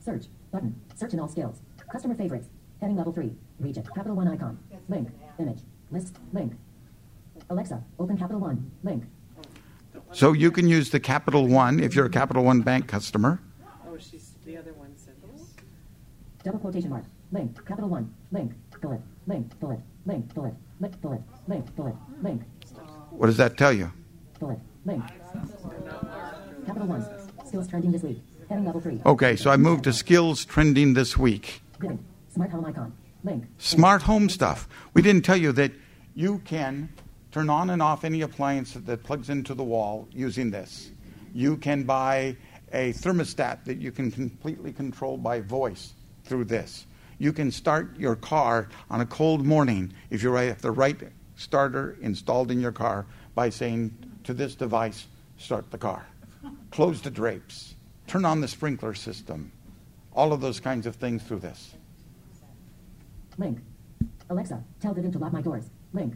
Search, 0.05 0.27
button. 0.51 0.75
Search 0.97 1.13
in 1.13 1.21
all 1.21 1.29
skills. 1.29 1.61
Customer 1.93 2.15
favorites. 2.15 2.49
Heading 2.81 2.97
level 2.97 3.13
3. 3.13 3.31
Region. 3.59 3.85
Capital 3.95 4.17
1 4.17 4.29
icon. 4.29 4.59
Link. 4.89 5.11
Image. 5.39 5.61
List. 5.91 6.17
Link. 6.33 6.55
Alexa, 7.51 7.83
open 7.99 8.17
Capital 8.17 8.41
One. 8.41 8.71
Link. 8.85 9.05
So 10.13 10.33
you 10.33 10.53
can 10.53 10.69
use 10.69 10.91
the 10.91 11.01
Capital 11.01 11.49
One 11.49 11.81
if 11.81 11.95
you're 11.97 12.07
a 12.07 12.11
Capital 12.11 12.45
One 12.45 12.61
bank 12.61 12.87
customer. 12.87 13.41
Oh, 13.87 13.99
she's, 13.99 14.35
the 14.45 14.57
other 14.57 14.73
one 14.75 14.97
said 14.97 15.15
this. 15.21 15.55
Double 16.45 16.61
quotation 16.61 16.91
mark. 16.91 17.05
Link. 17.33 17.65
Capital 17.67 17.91
One. 17.91 18.15
Link. 18.31 18.53
Bullet. 18.81 19.01
Link. 19.27 19.59
Bullet. 19.59 19.81
Link. 20.07 20.33
Bullet. 20.33 20.55
Link. 20.79 21.01
Bullet. 21.01 21.23
Link. 21.49 21.77
Bullet. 21.77 21.95
Link. 22.23 22.43
What 23.11 23.27
does 23.27 23.37
that 23.37 23.59
tell 23.59 23.73
you? 23.73 23.93
Bullet. 24.39 24.61
Link. 24.85 25.05
Capital 26.67 26.87
One. 26.87 27.05
Skills 27.47 27.67
trending 27.67 27.91
this 27.91 28.03
week. 28.03 28.23
Heading 28.49 28.65
level 28.65 28.81
3. 28.81 29.01
Okay, 29.07 29.35
so 29.35 29.51
I 29.51 29.57
moved 29.57 29.85
to 29.85 29.93
skills 29.93 30.45
trending 30.45 30.95
this 30.95 31.17
week. 31.17 31.63
Bidding. 31.81 32.05
Smart 32.33 32.51
home 32.51 32.65
icon. 32.65 32.93
Link. 33.25 33.45
Smart 33.59 34.03
home 34.03 34.29
stuff. 34.29 34.69
We 34.95 35.03
didn't 35.03 35.25
tell 35.25 35.37
you 35.37 35.53
that 35.53 35.73
you 36.15 36.39
can 36.45 36.93
turn 37.33 37.49
on 37.51 37.71
and 37.71 37.81
off 37.81 38.05
any 38.05 38.23
appliance 38.23 38.73
that 38.75 39.03
plugs 39.05 39.31
into 39.31 39.55
the 39.55 39.63
wall 39.63 40.09
using 40.13 40.51
this. 40.51 40.91
You 41.33 41.57
can 41.57 41.85
buy 41.85 42.37
a 42.73 42.93
thermostat 42.95 43.65
that 43.65 43.79
you 43.79 43.93
can 43.93 44.11
completely 44.11 44.73
control 44.73 45.17
by 45.17 45.41
voice 45.41 45.95
through 46.25 46.45
this. 46.45 46.87
You 47.19 47.33
can 47.33 47.51
start 47.51 47.99
your 47.99 48.17
car 48.17 48.69
on 48.89 49.01
a 49.01 49.07
cold 49.07 49.45
morning 49.45 49.93
if 50.11 50.23
you 50.23 50.33
have 50.33 50.63
the 50.63 50.71
right 50.71 50.97
starter 51.37 51.97
installed 52.01 52.51
in 52.51 52.61
your 52.61 52.73
car 52.73 53.07
by 53.35 53.51
saying 53.51 53.95
to 54.25 54.35
this 54.35 54.55
device, 54.55 55.07
start 55.39 55.71
the 55.71 55.79
car. 55.79 56.07
Close 56.71 57.01
the 57.01 57.11
drapes. 57.11 57.75
Turn 58.07 58.25
on 58.25 58.41
the 58.41 58.49
sprinkler 58.49 58.95
system. 58.95 59.53
All 60.13 60.33
of 60.33 60.41
those 60.41 60.61
kinds 60.61 60.87
of 60.87 60.97
things 60.97 61.23
through 61.23 61.41
this. 61.41 61.75
Link. 63.39 63.61
Alexa, 64.29 64.63
tell 64.81 64.95
Vivint 64.95 65.13
to 65.13 65.19
lock 65.19 65.33
my 65.33 65.41
doors. 65.41 65.71
Link. 65.93 66.15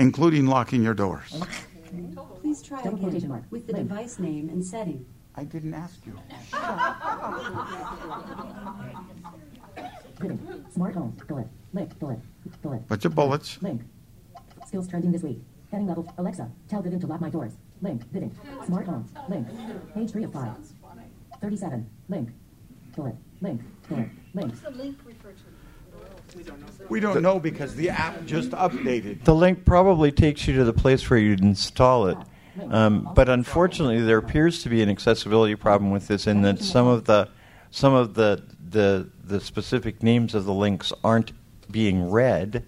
Including 0.00 0.46
locking 0.46 0.82
your 0.82 0.94
doors. 0.94 1.42
Please 2.40 2.62
try 2.62 2.80
again 2.80 3.44
with 3.50 3.66
the 3.66 3.74
device 3.74 4.18
name 4.18 4.48
and 4.48 4.64
setting. 4.64 5.04
I 5.36 5.44
didn't 5.44 5.74
ask 5.74 6.00
you. 6.06 6.18
Bidding. 10.18 10.64
Smart 10.72 10.94
home. 10.94 11.14
Bullet. 11.28 11.48
Link. 11.74 11.98
Bullet. 11.98 12.18
Bullet. 12.62 12.88
Bunch 12.88 13.04
of 13.04 13.14
bullets. 13.14 13.58
Link. 13.60 13.82
Skills 14.66 14.88
trending 14.88 15.12
this 15.12 15.22
week. 15.22 15.42
Heading 15.70 15.86
level. 15.86 16.10
Alexa, 16.16 16.50
tell 16.66 16.82
Vivint 16.82 17.02
to 17.02 17.06
lock 17.06 17.20
my 17.20 17.28
doors. 17.28 17.52
Link. 17.82 18.10
Bidding. 18.10 18.34
Smart 18.64 18.86
home. 18.86 19.06
Link. 19.28 19.48
Page 19.94 20.12
3 20.12 20.24
of 20.24 20.32
5. 20.32 20.50
37. 21.42 21.90
Link. 22.08 22.30
Bullet. 22.96 23.16
Link. 23.42 23.60
Bullet. 23.86 24.08
Link. 24.32 24.48
What's 24.48 24.62
the 24.62 24.70
link 24.70 24.98
refer 25.04 25.32
to? 25.32 25.44
We 26.88 27.00
don't 27.00 27.22
know 27.22 27.38
because 27.38 27.74
the 27.76 27.90
app 27.90 28.24
just 28.24 28.50
updated. 28.50 29.24
The 29.24 29.34
link 29.34 29.64
probably 29.64 30.10
takes 30.10 30.48
you 30.48 30.56
to 30.56 30.64
the 30.64 30.72
place 30.72 31.08
where 31.08 31.18
you'd 31.18 31.40
install 31.40 32.08
it. 32.08 32.18
Um, 32.68 33.10
but 33.14 33.28
unfortunately, 33.28 34.00
there 34.00 34.18
appears 34.18 34.62
to 34.64 34.68
be 34.68 34.82
an 34.82 34.88
accessibility 34.88 35.54
problem 35.54 35.90
with 35.90 36.08
this 36.08 36.26
in 36.26 36.42
that 36.42 36.60
some 36.60 36.86
of 36.86 37.04
the 37.04 37.28
some 37.70 37.94
of 37.94 38.14
the 38.14 38.42
the, 38.68 39.08
the 39.24 39.40
specific 39.40 40.02
names 40.02 40.34
of 40.34 40.44
the 40.44 40.52
links 40.52 40.92
aren't 41.02 41.32
being 41.70 42.10
read 42.10 42.64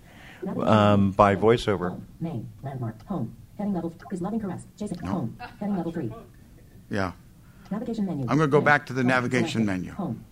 um, 0.59 1.13
by 1.13 1.37
voiceover. 1.37 2.01
Name. 2.21 2.49
Landmark. 2.63 3.05
Home. 3.07 3.37
Heading 3.59 3.75
level. 3.75 3.95
Is 4.11 4.21
loving 4.23 4.41
caress. 4.41 4.67
Jason. 4.77 4.99
Home. 5.07 5.37
Heading 5.61 5.77
level 5.77 5.93
3. 5.93 6.13
Yeah. 6.91 7.13
Navigation 7.71 8.07
menu. 8.07 8.27
I'm 8.29 8.37
gonna 8.37 8.49
go 8.49 8.61
back 8.61 8.87
to 8.87 8.93
the 8.93 9.05
navigation 9.05 9.65
menu. 9.65 9.93
Home. 9.93 10.25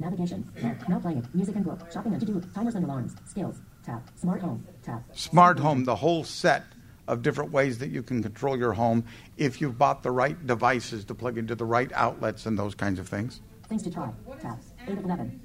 Tab. 0.00 0.12
Navigation. 0.12 0.50
Link. 0.62 0.88
Now 0.88 0.98
playing. 0.98 1.26
Music 1.34 1.56
and 1.56 1.64
book. 1.64 1.80
Shopping 1.92 2.12
and 2.12 2.20
to 2.20 2.26
do. 2.26 2.42
Timers 2.54 2.74
and 2.74 2.84
alarms. 2.84 3.16
Skills. 3.26 3.60
Tab. 3.84 4.02
Smart 4.16 4.40
home. 4.40 4.66
Tab. 4.82 5.02
Smart 5.12 5.58
home, 5.58 5.84
the 5.84 5.96
whole 5.96 6.24
set 6.24 6.64
of 7.08 7.22
different 7.22 7.50
ways 7.50 7.78
that 7.78 7.90
you 7.90 8.02
can 8.02 8.22
control 8.22 8.56
your 8.56 8.72
home 8.72 9.04
if 9.36 9.60
you've 9.60 9.76
bought 9.76 10.02
the 10.02 10.10
right 10.10 10.46
devices 10.46 11.04
to 11.04 11.14
plug 11.14 11.38
into 11.38 11.54
the 11.54 11.64
right 11.64 11.90
outlets 11.94 12.46
and 12.46 12.58
those 12.58 12.74
kinds 12.74 12.98
of 12.98 13.08
things. 13.08 13.40
Things 13.68 13.82
to 13.82 13.90
try. 13.90 14.10
Tab. 14.40 14.58
8 14.86 14.98
of 14.98 15.04
11. 15.04 15.40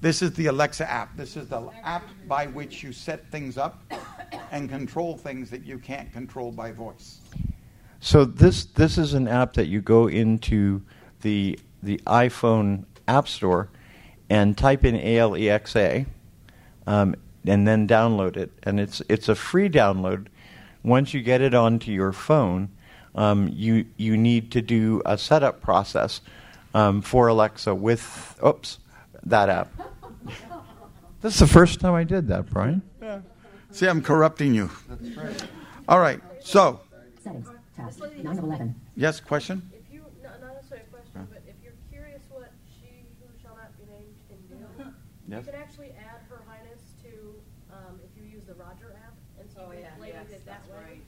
This 0.00 0.22
is 0.22 0.32
the 0.32 0.46
Alexa 0.46 0.90
app. 0.90 1.16
This 1.16 1.36
is 1.36 1.48
the 1.48 1.68
app 1.84 2.04
by 2.26 2.46
which 2.46 2.82
you 2.82 2.92
set 2.92 3.30
things 3.30 3.58
up 3.58 3.82
and 4.50 4.68
control 4.68 5.16
things 5.16 5.50
that 5.50 5.64
you 5.64 5.78
can't 5.78 6.10
control 6.12 6.50
by 6.50 6.72
voice. 6.72 7.20
So 8.00 8.24
this 8.24 8.64
this 8.64 8.96
is 8.96 9.12
an 9.12 9.28
app 9.28 9.52
that 9.54 9.66
you 9.66 9.82
go 9.82 10.08
into 10.08 10.80
the 11.20 11.58
the 11.82 11.98
iPhone 12.06 12.84
App 13.08 13.28
Store 13.28 13.68
and 14.28 14.56
type 14.56 14.84
in 14.84 14.96
ALEXA, 14.96 16.06
um, 16.86 17.14
and 17.46 17.66
then 17.66 17.88
download 17.88 18.36
it. 18.36 18.52
And 18.62 18.78
it's 18.78 19.02
it's 19.08 19.28
a 19.28 19.34
free 19.34 19.68
download. 19.68 20.26
Once 20.82 21.12
you 21.14 21.22
get 21.22 21.40
it 21.40 21.54
onto 21.54 21.92
your 21.92 22.12
phone, 22.12 22.70
um, 23.14 23.48
you 23.52 23.86
you 23.96 24.16
need 24.16 24.50
to 24.52 24.62
do 24.62 25.02
a 25.04 25.18
setup 25.18 25.60
process 25.60 26.20
um, 26.74 27.02
for 27.02 27.28
Alexa 27.28 27.74
with 27.74 28.38
oops 28.44 28.78
that 29.24 29.48
app. 29.48 29.68
This 31.22 31.34
is 31.34 31.40
the 31.40 31.46
first 31.46 31.80
time 31.80 31.92
I 31.92 32.04
did 32.04 32.28
that, 32.28 32.48
Brian. 32.48 32.80
Yeah. 33.02 33.20
See, 33.72 33.86
I'm 33.86 34.00
corrupting 34.00 34.54
you. 34.54 34.70
That's 34.88 35.16
right. 35.16 35.44
All 35.86 36.00
right. 36.00 36.18
So, 36.40 36.80
Settings. 37.22 37.46
Tab. 37.76 37.92
9 38.22 38.38
of 38.38 38.44
11. 38.44 38.74
yes, 38.96 39.20
question? 39.20 39.60
If 39.72 39.92
you, 39.92 40.00
not, 40.22 40.40
not 40.40 40.54
necessarily 40.54 40.86
a 40.86 40.94
question, 40.94 41.28
but 41.30 41.42
if 41.46 41.56
you're 41.62 41.74
curious 41.92 42.22
what 42.30 42.50
she 42.72 43.04
who 43.20 43.26
shall 43.42 43.54
not 43.54 43.76
be 43.76 43.84
named 43.92 44.14
can 44.28 44.38
do, 44.48 44.92
Yes. 45.30 45.46
you 45.46 45.52
can 45.52 45.60
actually 45.62 45.92
add 45.94 46.20
Her 46.28 46.42
Highness 46.46 46.82
to, 47.06 47.12
um, 47.70 48.00
if 48.02 48.10
you 48.18 48.26
use 48.28 48.44
the 48.44 48.54
Roger 48.54 48.94
app, 49.06 49.14
and 49.38 49.46
so 49.50 49.66
Oh, 49.68 49.72
you 49.72 49.80
yeah, 49.80 49.90
can 49.94 49.98
play 49.98 50.12
with 50.12 50.30
yes, 50.30 50.42
it 50.42 50.46
that 50.46 50.66
that's 50.66 50.68
way. 50.74 50.98
right. 50.98 51.02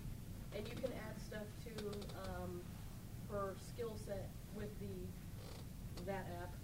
And 0.54 0.62
you 0.68 0.76
can 0.78 0.92
add 0.94 1.16
stuff 1.18 1.48
to, 1.66 1.74
um, 2.30 2.62
her 3.30 3.54
skill 3.58 3.96
set 4.06 4.28
with 4.54 4.70
the, 4.78 4.94
that 6.06 6.26
app, 6.42 6.54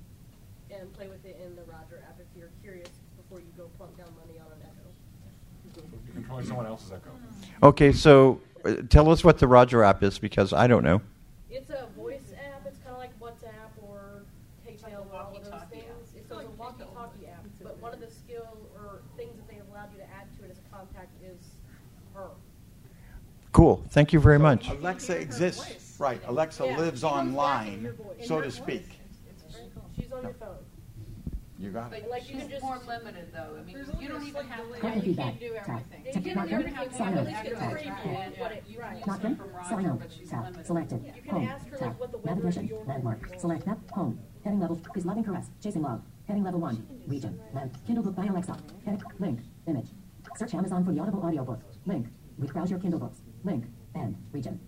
and 0.71 0.93
play 0.95 1.09
with 1.09 1.25
it 1.25 1.41
in 1.45 1.57
the 1.57 1.65
Roger 1.65 1.99
app 2.07 2.21
if 2.21 2.27
you're 2.37 2.53
curious 2.63 2.91
before 3.17 3.41
you 3.41 3.51
go 3.57 3.67
plunk 3.77 3.97
down 3.97 4.13
money 4.21 4.39
on 4.39 4.47
an 4.53 4.63
Echo. 4.63 4.87
You're 6.07 6.15
controlling 6.15 6.47
someone 6.47 6.67
else's 6.67 6.93
echo. 6.93 7.11
Okay, 7.63 7.93
so 7.93 8.41
uh, 8.65 8.77
tell 8.89 9.11
us 9.11 9.25
what 9.25 9.39
the 9.39 9.47
Roger 9.49 9.83
app 9.83 10.03
is 10.03 10.19
because 10.19 10.53
I 10.53 10.67
don't 10.67 10.83
know. 10.85 11.01
It's 11.51 11.71
a 11.71 11.89
voice 11.97 12.33
app. 12.55 12.67
It's 12.67 12.79
kind 12.79 12.93
of 12.93 12.99
like 12.99 13.19
WhatsApp 13.21 13.73
or 13.83 14.25
Paypal 14.67 15.07
or 15.11 15.17
all 15.17 15.37
of 15.37 15.45
those 15.45 15.61
things. 15.71 16.13
It's 16.17 16.31
a 16.31 16.45
walkie-talkie 16.59 17.27
app. 17.27 17.45
But 17.63 17.79
one 17.81 17.93
of 17.93 18.01
the 18.01 18.11
skill 18.11 18.59
or 18.77 19.01
things 19.17 19.37
that 19.37 19.49
they 19.49 19.61
allowed 19.71 19.93
you 19.93 19.99
to 19.99 20.05
add 20.05 20.29
to 20.39 20.45
it 20.45 20.51
as 20.51 20.59
a 20.59 20.75
contact 20.75 21.11
is 21.23 21.41
her. 22.15 22.29
Cool. 23.59 23.83
Thank 23.91 24.13
you 24.13 24.21
very 24.21 24.39
much. 24.39 24.69
Alexa 24.69 25.17
exists. 25.19 25.97
Right. 25.99 26.21
Alexa 26.29 26.65
Yeah, 26.65 26.77
lives 26.79 27.01
she 27.01 27.09
comes 27.09 27.13
back 27.25 27.27
in 27.27 27.29
online, 27.35 27.99
so 28.23 28.39
to 28.39 28.45
her 28.45 28.51
speak. 28.53 28.85
She's 29.97 30.13
on 30.13 30.23
your 30.23 30.33
phone. 30.35 30.59
You 31.59 31.71
got 31.71 31.93
it. 31.93 32.03
But 32.05 32.09
Like, 32.09 32.23
like 32.23 32.31
you 32.31 32.39
can 32.39 32.49
just- 32.51 32.63
more 32.63 32.79
limited 32.87 33.33
though. 33.35 33.57
I 33.59 33.63
mean, 33.65 33.77
you 33.99 34.09
don't 34.09 34.23
even 34.29 34.47
have 34.47 34.65
to. 34.65 34.79
Content 34.79 34.95
You 34.95 35.03
feedback. 35.03 35.27
can't 35.27 35.41
do 35.41 35.55
Tab. 35.55 35.83
everything. 35.91 36.05
You 36.29 36.35
don't 36.37 36.61
even 36.61 36.75
have 36.75 36.89
to 36.89 36.95
Sign 36.95 37.13
at 37.15 37.19
up. 37.19 37.27
least 37.27 37.43
get 37.43 37.53
a 37.53 37.57
Tab. 37.57 37.73
preview 37.79 38.27
of 38.33 38.39
what 38.39 38.53
it, 38.53 38.65
right. 38.79 39.07
Not 39.09 39.25
in. 39.25 39.41
Sign 39.69 39.87
out. 39.87 40.65
Selected. 40.65 41.05
You 41.17 41.23
can 41.23 41.31
Home. 41.33 41.49
ask 41.49 41.67
her, 41.67 41.71
like, 41.73 41.81
Tab. 41.81 41.99
what 41.99 42.13
the 42.13 42.19
weather 42.19 42.43
Navigation. 42.45 42.87
Landmark. 42.87 43.27
home 43.29 43.39
Select 43.41 43.67
map. 43.67 43.91
Home. 43.91 44.21
Heading 44.45 44.61
level. 44.61 44.81
Is 44.95 45.05
loving 45.05 45.25
caress. 45.25 45.51
Chasing 45.61 45.83
log. 45.83 46.01
Heading 46.29 46.45
level 46.45 46.61
1. 46.61 46.87
Region. 47.09 47.41
Land. 47.53 47.77
Kindle 47.85 48.05
book 48.05 48.15
by 48.15 48.27
Alexa. 48.27 48.57
Head. 48.85 49.03
Link. 49.19 49.41
Image. 49.67 49.89
Search 50.37 50.55
Amazon 50.55 50.85
for 50.85 50.93
the 50.93 51.01
Audible 51.01 51.25
audiobook. 51.25 51.59
Link. 51.87 52.07
Read 52.39 52.53
browse 52.53 52.71
your 52.71 52.79
Kindle 52.79 53.01
books. 53.01 53.21
Link. 53.45 53.65
and 53.95 54.17
Region. 54.33 54.61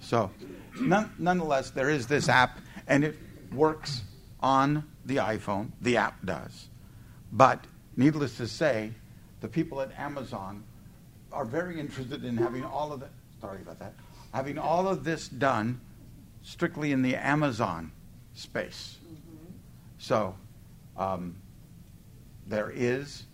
So, 0.00 0.30
none, 0.80 1.12
nonetheless, 1.18 1.70
there 1.70 1.90
is 1.90 2.06
this 2.06 2.28
app, 2.28 2.60
and 2.86 3.04
it 3.04 3.16
works 3.52 4.02
on 4.40 4.84
the 5.04 5.16
iPhone. 5.16 5.70
The 5.80 5.96
app 5.96 6.24
does. 6.24 6.68
But, 7.32 7.64
needless 7.96 8.36
to 8.38 8.46
say, 8.46 8.92
the 9.40 9.48
people 9.48 9.80
at 9.80 9.96
Amazon 9.98 10.64
are 11.32 11.44
very 11.44 11.78
interested 11.78 12.24
in 12.24 12.36
having 12.36 12.64
all 12.64 12.92
of 12.92 13.00
the, 13.00 13.08
sorry 13.40 13.60
about 13.60 13.78
that, 13.80 13.94
having 14.32 14.58
all 14.58 14.88
of 14.88 15.04
this 15.04 15.28
done 15.28 15.80
strictly 16.42 16.92
in 16.92 17.02
the 17.02 17.14
Amazon 17.16 17.92
space. 18.34 18.98
So, 19.98 20.34
um, 20.96 21.36
there 22.46 22.70
is, 22.74 23.24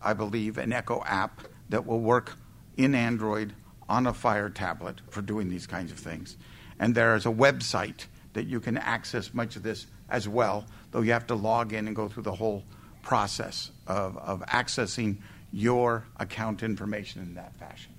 I 0.00 0.12
believe, 0.12 0.58
an 0.58 0.72
Echo 0.72 1.02
app 1.04 1.42
that 1.68 1.84
will 1.84 2.00
work 2.00 2.36
in 2.76 2.94
Android 2.94 3.52
on 3.88 4.06
a 4.06 4.12
Fire 4.12 4.50
tablet 4.50 5.00
for 5.10 5.22
doing 5.22 5.48
these 5.48 5.66
kinds 5.66 5.92
of 5.92 5.98
things. 5.98 6.36
And 6.78 6.94
there 6.94 7.14
is 7.14 7.26
a 7.26 7.30
website 7.30 8.06
that 8.34 8.46
you 8.46 8.60
can 8.60 8.76
access 8.76 9.32
much 9.32 9.56
of 9.56 9.62
this 9.62 9.86
as 10.08 10.28
well, 10.28 10.66
though 10.90 11.00
you 11.00 11.12
have 11.12 11.26
to 11.28 11.34
log 11.34 11.72
in 11.72 11.86
and 11.86 11.96
go 11.96 12.08
through 12.08 12.24
the 12.24 12.34
whole 12.34 12.62
process 13.02 13.70
of, 13.86 14.16
of 14.18 14.40
accessing 14.46 15.16
your 15.52 16.04
account 16.18 16.62
information 16.62 17.22
in 17.22 17.34
that 17.34 17.56
fashion. 17.56 17.92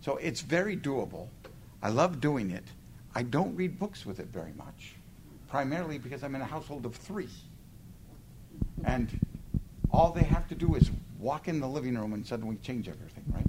So 0.00 0.16
it's 0.16 0.40
very 0.40 0.76
doable. 0.76 1.28
I 1.82 1.90
love 1.90 2.20
doing 2.20 2.50
it. 2.50 2.64
I 3.14 3.22
don't 3.22 3.54
read 3.56 3.78
books 3.78 4.06
with 4.06 4.20
it 4.20 4.28
very 4.28 4.52
much, 4.56 4.94
primarily 5.48 5.98
because 5.98 6.22
I'm 6.22 6.34
in 6.34 6.40
a 6.40 6.46
household 6.46 6.86
of 6.86 6.94
three. 6.94 7.28
And 8.84 9.08
all 9.90 10.12
they 10.12 10.22
have 10.22 10.48
to 10.48 10.54
do 10.54 10.74
is 10.74 10.90
walk 11.18 11.48
in 11.48 11.60
the 11.60 11.68
living 11.68 11.98
room 11.98 12.12
and 12.12 12.26
suddenly 12.26 12.56
change 12.62 12.88
everything, 12.88 13.24
right? 13.34 13.44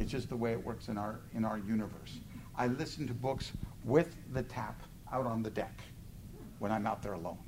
It's 0.00 0.10
just 0.10 0.30
the 0.30 0.36
way 0.36 0.52
it 0.52 0.64
works 0.64 0.88
in 0.88 0.96
our 0.96 1.20
in 1.34 1.44
our 1.44 1.58
universe. 1.58 2.18
I 2.56 2.68
listen 2.68 3.06
to 3.06 3.12
books 3.12 3.52
with 3.84 4.16
the 4.32 4.42
tap 4.42 4.82
out 5.12 5.26
on 5.26 5.42
the 5.42 5.50
deck 5.50 5.78
when 6.58 6.72
I'm 6.72 6.86
out 6.86 7.02
there 7.02 7.12
alone. 7.12 7.38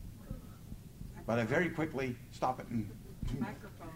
But 1.26 1.38
I 1.38 1.44
very 1.44 1.70
quickly 1.70 2.14
stop 2.30 2.60
it 2.60 2.66
and 2.68 2.88
Microphone. 3.40 3.88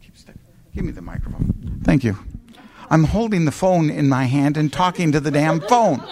keep 0.00 0.16
stick. 0.16 0.36
Give 0.74 0.84
me 0.84 0.92
the 0.92 1.02
microphone. 1.02 1.80
Thank 1.82 2.04
you. 2.04 2.16
I'm 2.88 3.04
holding 3.04 3.46
the 3.46 3.52
phone 3.52 3.90
in 3.90 4.08
my 4.08 4.24
hand 4.24 4.56
and 4.56 4.72
talking 4.72 5.10
to 5.12 5.20
the 5.20 5.30
damn 5.30 5.60
phone. 5.60 6.02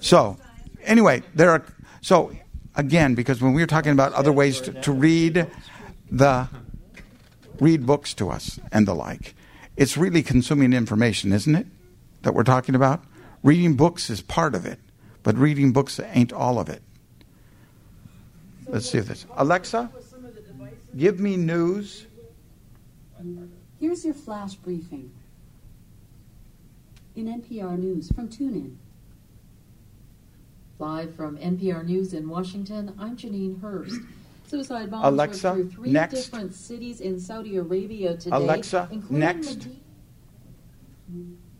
So, 0.00 0.38
anyway, 0.82 1.22
there 1.34 1.50
are 1.50 1.64
so 2.00 2.32
again 2.74 3.14
because 3.14 3.40
when 3.40 3.52
we 3.52 3.60
were 3.60 3.66
talking 3.66 3.92
about 3.92 4.12
other 4.14 4.32
ways 4.32 4.60
to, 4.62 4.72
to 4.72 4.92
read 4.92 5.46
the 6.10 6.48
read 7.60 7.86
books 7.86 8.14
to 8.14 8.30
us 8.30 8.58
and 8.72 8.86
the 8.86 8.94
like, 8.94 9.34
it's 9.76 9.96
really 9.96 10.22
consuming 10.22 10.72
information, 10.72 11.32
isn't 11.32 11.54
it? 11.54 11.66
That 12.22 12.34
we're 12.34 12.44
talking 12.44 12.74
about. 12.74 13.04
Reading 13.42 13.74
books 13.74 14.10
is 14.10 14.20
part 14.20 14.54
of 14.54 14.66
it, 14.66 14.80
but 15.22 15.36
reading 15.36 15.72
books 15.72 16.00
ain't 16.12 16.32
all 16.32 16.58
of 16.58 16.68
it. 16.68 16.82
Let's 18.66 18.90
see 18.90 19.00
this 19.00 19.24
Alexa, 19.36 19.90
give 20.96 21.20
me 21.20 21.36
news. 21.36 22.06
Here's 23.80 24.04
your 24.04 24.14
flash 24.14 24.54
briefing. 24.54 25.12
In 27.14 27.26
NPR 27.26 27.78
News 27.78 28.12
from 28.12 28.28
TuneIn. 28.28 28.76
Live 30.78 31.14
from 31.14 31.38
NPR 31.38 31.84
News 31.84 32.12
in 32.12 32.28
Washington, 32.28 32.94
I'm 32.98 33.16
Janine 33.16 33.60
Herbst. 33.60 34.04
Suicide 34.48 34.90
bombs 34.90 35.06
Alexa, 35.06 35.52
through 35.54 35.70
three 35.70 35.92
next. 35.92 36.14
different 36.14 36.54
cities 36.54 37.00
in 37.00 37.20
Saudi 37.20 37.56
Arabia 37.56 38.16
today. 38.16 38.34
Alexa, 38.34 38.88
including 38.90 39.18
next. 39.18 39.68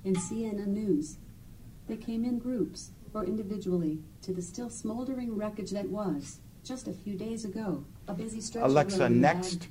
In 0.04 0.14
CNN 0.14 0.68
News. 0.68 1.18
They 1.86 1.96
came 1.96 2.24
in 2.24 2.38
groups 2.38 2.92
or 3.12 3.24
individually 3.24 3.98
to 4.22 4.32
the 4.32 4.42
still 4.42 4.70
smoldering 4.70 5.36
wreckage 5.36 5.70
that 5.72 5.88
was, 5.88 6.40
just 6.64 6.88
a 6.88 6.92
few 6.92 7.14
days 7.14 7.44
ago, 7.44 7.84
a 8.06 8.14
busy 8.14 8.40
stretch 8.40 8.64
of 8.64 8.70
Alexa, 8.70 9.08
next. 9.08 9.68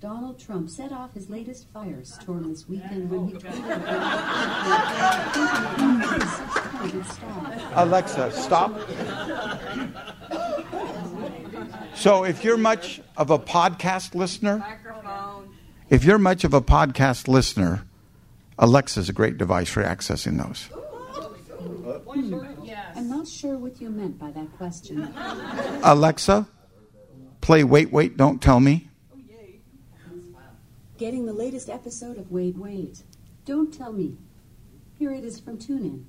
Donald 0.00 0.38
Trump 0.38 0.70
set 0.70 0.92
off 0.92 1.12
his 1.12 1.28
latest 1.28 1.70
firestorm 1.74 2.48
this 2.48 2.66
weekend 2.66 3.10
when 3.10 3.28
he 3.28 3.34
tweeted 3.38 3.82
Alexa, 7.76 8.32
stop. 8.32 8.80
So, 11.94 12.24
if 12.24 12.42
you're 12.42 12.56
much 12.56 13.02
of 13.18 13.28
a 13.28 13.38
podcast 13.38 14.14
listener, 14.14 14.64
if 15.90 16.02
you're 16.04 16.16
much 16.16 16.44
of 16.44 16.54
a 16.54 16.62
podcast 16.62 17.28
listener, 17.28 17.84
Alexa's 18.58 19.10
a 19.10 19.12
great 19.12 19.36
device 19.36 19.68
for 19.68 19.82
accessing 19.82 20.42
those. 20.42 20.70
I'm 22.96 23.10
not 23.10 23.28
sure 23.28 23.58
what 23.58 23.78
you 23.82 23.90
meant 23.90 24.18
by 24.18 24.30
that 24.30 24.50
question. 24.56 25.12
Alexa, 25.84 26.48
play 27.42 27.64
Wait, 27.64 27.92
Wait, 27.92 28.16
Don't 28.16 28.40
Tell 28.40 28.60
Me. 28.60 28.89
Getting 31.00 31.24
the 31.24 31.32
latest 31.32 31.70
episode 31.70 32.18
of 32.18 32.30
Wait, 32.30 32.58
Wait. 32.58 33.04
Don't 33.46 33.72
tell 33.72 33.90
me. 33.90 34.18
Here 34.98 35.10
it 35.10 35.24
is 35.24 35.40
from 35.40 35.56
TuneIn. 35.56 36.04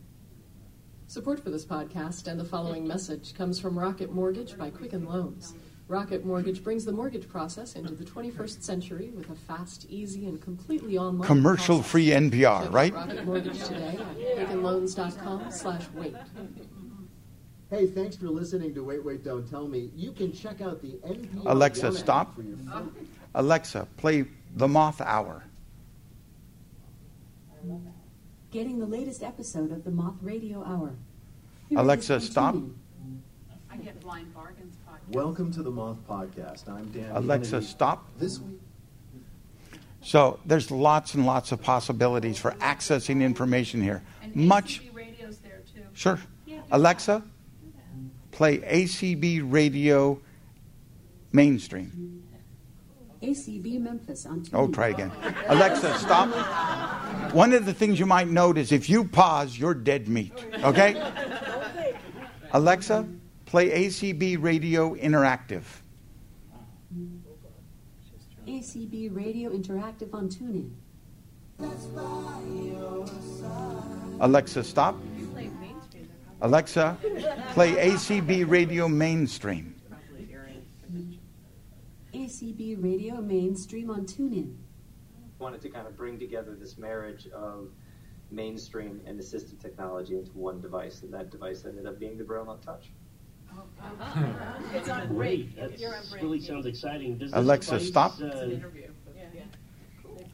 Support 1.08 1.42
for 1.42 1.50
this 1.50 1.64
podcast 1.64 2.28
and 2.28 2.38
the 2.38 2.44
following 2.44 2.86
message 2.86 3.34
comes 3.34 3.58
from 3.58 3.80
Rocket 3.80 4.12
Mortgage 4.12 4.58
by 4.58 4.70
Quicken 4.70 5.06
Loans. 5.06 5.54
Rocket 5.88 6.26
Mortgage 6.26 6.62
brings 6.62 6.84
the 6.84 6.92
mortgage 6.92 7.30
process 7.30 7.76
into 7.76 7.96
the 7.96 8.04
21st 8.04 8.64
century 8.64 9.12
with 9.16 9.30
a 9.30 9.36
fast, 9.36 9.86
easy, 9.88 10.28
and 10.28 10.42
completely 10.42 10.98
online 10.98 11.26
commercial 11.26 11.82
free 11.82 12.08
NPR, 12.08 12.64
Check 12.64 12.74
right? 12.74 12.94
Rocket 12.94 13.26
Mortgage 13.26 13.64
today 13.64 13.98
at 13.98 14.50
quickenloans.com 14.50 15.52
slash 15.52 15.88
wait. 15.96 16.18
Hey, 17.70 17.88
thanks 17.88 18.18
for 18.18 18.28
listening 18.28 18.74
to 18.74 18.84
Wait, 18.84 19.06
Wait, 19.06 19.24
Don't 19.24 19.50
Tell 19.50 19.70
Me. 19.70 19.90
You 19.96 20.12
can 20.12 20.34
check 20.34 20.60
out 20.60 20.82
the 20.82 21.00
NPR 21.08 21.44
Alexa, 21.46 21.94
stop. 21.94 22.36
for 22.36 22.42
your. 22.42 22.58
Alexa, 23.34 23.88
play 23.96 24.26
The 24.56 24.68
Moth 24.68 25.02
Hour. 25.02 25.44
Getting 28.52 28.80
the 28.80 28.86
latest 28.86 29.24
episode 29.24 29.72
of 29.72 29.84
the 29.84 29.92
Moth 29.92 30.16
Radio 30.22 30.64
Hour. 30.66 30.94
Here 31.70 31.80
Alexa, 31.80 32.20
stop. 32.20 32.56
I 33.72 33.78
get 33.78 34.00
blind 34.02 34.34
bargains 34.34 34.76
podcast. 34.86 35.16
Welcome 35.16 35.54
to 35.54 35.64
the 35.64 35.72
Moth 35.72 36.06
Podcast. 36.08 36.68
I'm 36.68 36.90
Dan. 36.92 37.12
Alexa, 37.16 37.52
Kennedy. 37.52 37.68
stop. 37.68 38.08
This 38.18 38.40
week. 38.40 38.60
So, 40.02 40.40
there's 40.46 40.70
lots 40.72 41.14
and 41.14 41.26
lots 41.26 41.52
of 41.52 41.62
possibilities 41.62 42.38
for 42.38 42.52
accessing 42.54 43.22
information 43.22 43.82
here. 43.82 44.02
Much. 44.34 44.82
ACB 44.82 44.94
radio's 44.96 45.38
there 45.38 45.62
too. 45.74 45.84
Sure. 45.94 46.20
Alexa, 46.72 47.24
play 48.32 48.58
ACB 48.60 49.42
radio 49.50 50.20
mainstream. 51.32 52.21
ACB 53.22 53.80
Memphis 53.80 54.26
on 54.26 54.42
TuneIn. 54.42 54.50
Oh, 54.54 54.68
try 54.68 54.90
again. 54.90 55.12
Alexa, 55.48 55.98
stop. 56.00 56.30
One 57.34 57.54
of 57.54 57.66
the 57.66 57.74
things 57.74 58.00
you 58.00 58.06
might 58.06 58.28
note 58.28 58.58
is 58.58 58.72
if 58.72 58.90
you 58.90 59.06
pause, 59.06 59.58
you're 59.58 59.76
dead 59.76 60.08
meat. 60.08 60.34
Okay? 60.64 61.02
Alexa, 62.54 63.08
play 63.46 63.70
ACB 63.88 64.42
radio 64.42 64.96
interactive. 64.96 65.64
ACB 68.48 69.16
Radio 69.16 69.52
Interactive 69.52 70.14
on 70.14 70.28
TuneIn. 70.28 70.72
Alexa, 74.20 74.64
stop. 74.64 74.96
Alexa, 76.42 76.98
play 77.54 77.72
ACB 77.74 78.50
radio 78.50 78.88
mainstream. 78.88 79.71
ACB 82.14 82.82
Radio 82.84 83.22
Mainstream 83.22 83.90
on 83.90 84.06
TuneIn. 84.06 84.54
wanted 85.40 85.62
to 85.62 85.70
kind 85.70 85.88
of 85.88 85.96
bring 85.98 86.20
together 86.20 86.56
this 86.56 86.78
marriage 86.78 87.28
of 87.30 87.70
mainstream 88.30 89.02
and 89.06 89.20
assistive 89.20 89.60
technology 89.60 90.16
into 90.18 90.32
one 90.32 90.62
device, 90.62 91.02
and 91.02 91.14
that 91.14 91.30
device 91.32 91.66
ended 91.66 91.86
up 91.86 92.00
being 92.00 92.18
the 92.18 92.24
BrailleNote 92.24 92.62
Touch. 92.62 92.92
It's 94.74 94.88
on 94.88 95.08
Great. 95.08 95.56
break. 95.56 95.72
That 95.72 95.80
You're 95.80 95.96
really 96.14 96.40
sounds 96.40 96.66
exciting. 96.66 97.18
Does 97.18 97.34
Alexa, 97.34 97.72
device, 97.72 97.88
stop. 97.88 98.14
uh, 98.22 98.46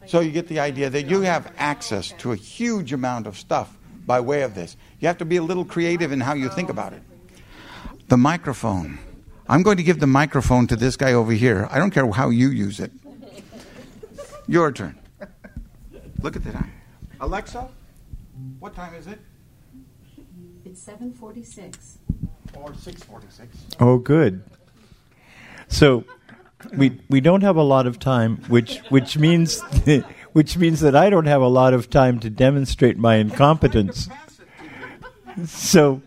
So 0.06 0.20
you 0.20 0.32
get 0.32 0.48
the 0.48 0.60
idea 0.60 0.90
that 0.90 1.08
you 1.08 1.22
have 1.22 1.52
access 1.58 2.12
to 2.20 2.32
a 2.32 2.36
huge 2.36 2.94
amount 2.94 3.26
of 3.28 3.38
stuff 3.38 3.76
by 4.06 4.20
way 4.20 4.44
of 4.44 4.54
this. 4.56 4.78
You 5.00 5.08
have 5.08 5.18
to 5.18 5.26
be 5.26 5.38
a 5.38 5.44
little 5.44 5.66
creative 5.66 6.12
in 6.12 6.22
how 6.22 6.34
you 6.34 6.50
think 6.50 6.70
about 6.70 6.94
it. 6.94 7.02
The 8.08 8.18
microphone. 8.18 9.00
I'm 9.50 9.64
going 9.64 9.78
to 9.78 9.84
give 9.84 10.00
the 10.00 10.08
microphone 10.08 10.68
to 10.68 10.76
this 10.76 10.98
guy 10.98 11.14
over 11.14 11.32
here. 11.32 11.68
I 11.72 11.80
don't 11.80 11.92
care 11.92 12.10
how 12.12 12.30
you 12.30 12.50
use 12.50 12.80
it. 12.80 12.92
Your 14.48 14.72
turn. 14.72 14.98
Look 16.22 16.36
at 16.36 16.44
the 16.44 16.52
time. 16.52 16.72
Alexa, 17.20 17.68
what 18.60 18.76
time 18.76 18.94
is 18.96 19.08
it? 19.08 19.20
It's 20.66 20.82
746. 20.82 22.00
Or 22.54 22.74
646. 22.74 23.76
Oh, 23.80 23.98
good. 23.98 24.44
So 25.68 26.04
we 26.74 27.00
we 27.10 27.22
don't 27.22 27.42
have 27.42 27.56
a 27.56 27.64
lot 27.64 27.88
of 27.88 28.00
time, 28.00 28.38
which 28.48 28.80
which 28.90 29.18
means 29.18 29.62
which 30.34 30.58
means 30.58 30.80
that 30.82 30.96
I 30.96 31.10
don't 31.10 31.26
have 31.26 31.42
a 31.42 31.48
lot 31.48 31.74
of 31.74 31.90
time 31.90 32.20
to 32.20 32.30
demonstrate 32.30 32.98
my 32.98 33.16
incompetence. 33.16 34.10
So 35.46 36.02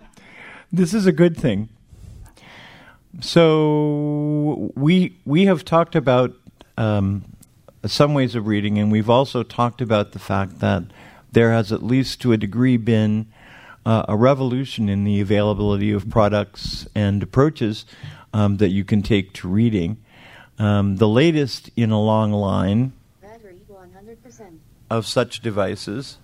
this 0.73 0.93
is 0.93 1.07
a 1.07 1.13
good 1.13 1.37
thing. 1.37 1.69
So 3.19 4.73
we 4.77 5.17
we 5.25 5.47
have 5.47 5.65
talked 5.65 5.97
about 5.97 6.33
um, 6.77 7.25
some 7.85 8.15
ways 8.15 8.37
of 8.37 8.47
reading, 8.47 8.79
and 8.79 8.93
we've 8.93 9.11
also 9.11 9.43
talked 9.43 9.81
about 9.81 10.13
the 10.13 10.21
fact 10.21 10.61
that 10.61 10.85
there 11.33 11.53
has 11.53 11.73
at 11.73 11.83
least 11.83 12.21
to 12.23 12.33
a 12.33 12.37
degree 12.37 12.77
been 12.77 13.27
uh, 13.85 14.05
a 14.09 14.17
revolution 14.17 14.89
in 14.89 15.05
the 15.05 15.21
availability 15.21 15.91
of 15.91 16.09
products 16.09 16.87
and 16.95 17.23
approaches 17.23 17.85
um, 18.33 18.59
that 18.59 18.69
you 18.69 18.85
can 18.85 19.03
take 19.03 19.33
to 19.35 19.49
reading. 19.49 19.97
Um, 20.59 20.97
the 20.97 21.09
latest 21.09 21.71
in 21.77 21.91
a 21.91 22.01
long 22.01 22.33
line 22.33 22.93
of 24.91 25.07
such 25.07 25.41
devices 25.41 26.19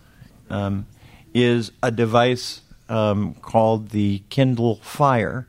um, 0.51 0.87
is 1.35 1.73
a 1.83 1.91
device 1.91 2.61
um, 2.89 3.35
called 3.35 3.91
the 3.91 4.23
Kindle 4.29 4.77
Fire. 4.77 5.47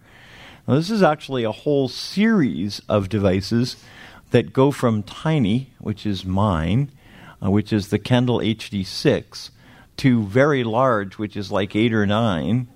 Now, 0.67 0.75
this 0.75 0.89
is 0.89 1.01
actually 1.01 1.45
a 1.45 1.51
whole 1.51 1.87
series 1.87 2.81
of 2.89 3.07
devices 3.07 3.77
that 4.31 4.51
go 4.51 4.71
from 4.71 5.01
tiny, 5.01 5.71
which 5.79 6.05
is 6.05 6.25
mine, 6.25 6.91
uh, 7.41 7.49
which 7.49 7.71
is 7.71 7.87
the 7.87 7.99
Kindle 7.99 8.39
HD6, 8.39 9.51
to 9.97 10.23
very 10.23 10.65
large, 10.65 11.17
which 11.17 11.37
is 11.37 11.53
like 11.53 11.73
eight 11.73 11.93
or 11.93 12.05
nine. 12.05 12.67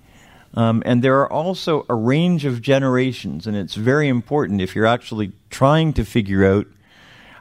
Um, 0.53 0.81
and 0.85 1.03
there 1.03 1.19
are 1.19 1.31
also 1.31 1.85
a 1.89 1.93
range 1.93 2.45
of 2.45 2.61
generations, 2.61 3.45
and 3.45 3.57
it's 3.57 3.75
very 3.75 4.07
important 4.07 4.61
if 4.61 4.73
you're 4.73 4.85
actually 4.85 5.33
trying 5.49 5.91
to 5.93 6.05
figure 6.05 6.45
out 6.45 6.67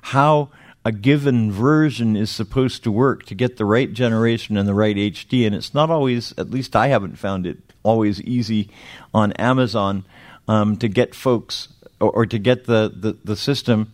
how 0.02 0.48
a 0.84 0.90
given 0.90 1.52
version 1.52 2.16
is 2.16 2.30
supposed 2.30 2.82
to 2.82 2.90
work 2.90 3.24
to 3.26 3.36
get 3.36 3.56
the 3.56 3.64
right 3.64 3.92
generation 3.92 4.56
and 4.56 4.68
the 4.68 4.74
right 4.74 4.96
HD. 4.96 5.46
And 5.46 5.54
it's 5.54 5.74
not 5.74 5.90
always, 5.90 6.32
at 6.38 6.50
least 6.50 6.74
I 6.74 6.88
haven't 6.88 7.18
found 7.18 7.46
it 7.46 7.58
always 7.82 8.20
easy 8.22 8.70
on 9.14 9.32
Amazon 9.34 10.04
um, 10.50 10.76
to 10.76 10.88
get 10.88 11.14
folks 11.14 11.68
or, 12.00 12.10
or 12.10 12.26
to 12.26 12.38
get 12.38 12.64
the, 12.64 12.92
the, 12.92 13.16
the 13.22 13.36
system 13.36 13.92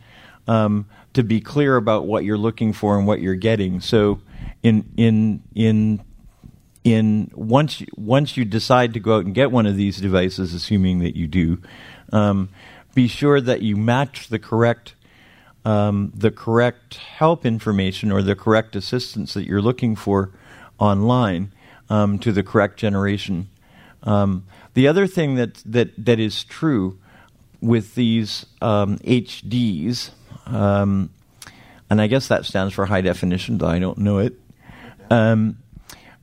um, 0.48 0.86
to 1.12 1.22
be 1.22 1.38
clear 1.38 1.76
about 1.76 2.06
what 2.06 2.24
you're 2.24 2.38
looking 2.38 2.72
for 2.72 2.96
and 2.96 3.06
what 3.06 3.20
you're 3.20 3.34
getting. 3.34 3.80
So 3.80 4.20
in 4.62 4.90
in 4.96 5.42
in 5.54 6.02
in 6.82 7.30
once 7.34 7.82
once 7.94 8.38
you 8.38 8.46
decide 8.46 8.94
to 8.94 9.00
go 9.00 9.16
out 9.16 9.26
and 9.26 9.34
get 9.34 9.50
one 9.50 9.66
of 9.66 9.76
these 9.76 9.98
devices, 9.98 10.54
assuming 10.54 11.00
that 11.00 11.14
you 11.14 11.26
do, 11.26 11.58
um, 12.10 12.48
be 12.94 13.06
sure 13.06 13.38
that 13.38 13.60
you 13.60 13.76
match 13.76 14.28
the 14.28 14.38
correct 14.38 14.94
um, 15.66 16.10
the 16.14 16.30
correct 16.30 16.96
help 16.96 17.44
information 17.44 18.10
or 18.10 18.22
the 18.22 18.36
correct 18.36 18.74
assistance 18.74 19.34
that 19.34 19.46
you're 19.46 19.60
looking 19.60 19.94
for 19.94 20.30
online 20.78 21.52
um, 21.90 22.18
to 22.20 22.32
the 22.32 22.42
correct 22.42 22.78
generation. 22.78 23.48
Um, 24.02 24.44
the 24.76 24.88
other 24.88 25.06
thing 25.06 25.36
that 25.36 25.54
that 25.64 26.04
that 26.04 26.20
is 26.20 26.44
true 26.44 26.98
with 27.62 27.94
these 27.94 28.44
um, 28.60 28.98
HDs, 28.98 30.10
um, 30.44 31.08
and 31.88 31.98
I 31.98 32.06
guess 32.08 32.28
that 32.28 32.44
stands 32.44 32.74
for 32.74 32.84
high 32.84 33.00
definition, 33.00 33.56
though 33.56 33.68
I 33.68 33.78
don't 33.78 33.96
know 33.96 34.18
it. 34.18 34.34
Um, 35.10 35.56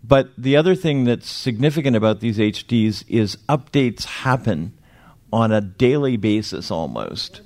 but 0.04 0.30
the 0.38 0.56
other 0.56 0.76
thing 0.76 1.04
that's 1.04 1.28
significant 1.28 1.95
about 1.95 2.20
these 2.20 2.38
HDs 2.38 3.04
is 3.08 3.38
updates 3.49 4.06
happen 4.06 4.78
on 5.32 5.51
a 5.51 5.60
daily 5.60 6.16
basis 6.16 6.70
almost. 6.70 7.41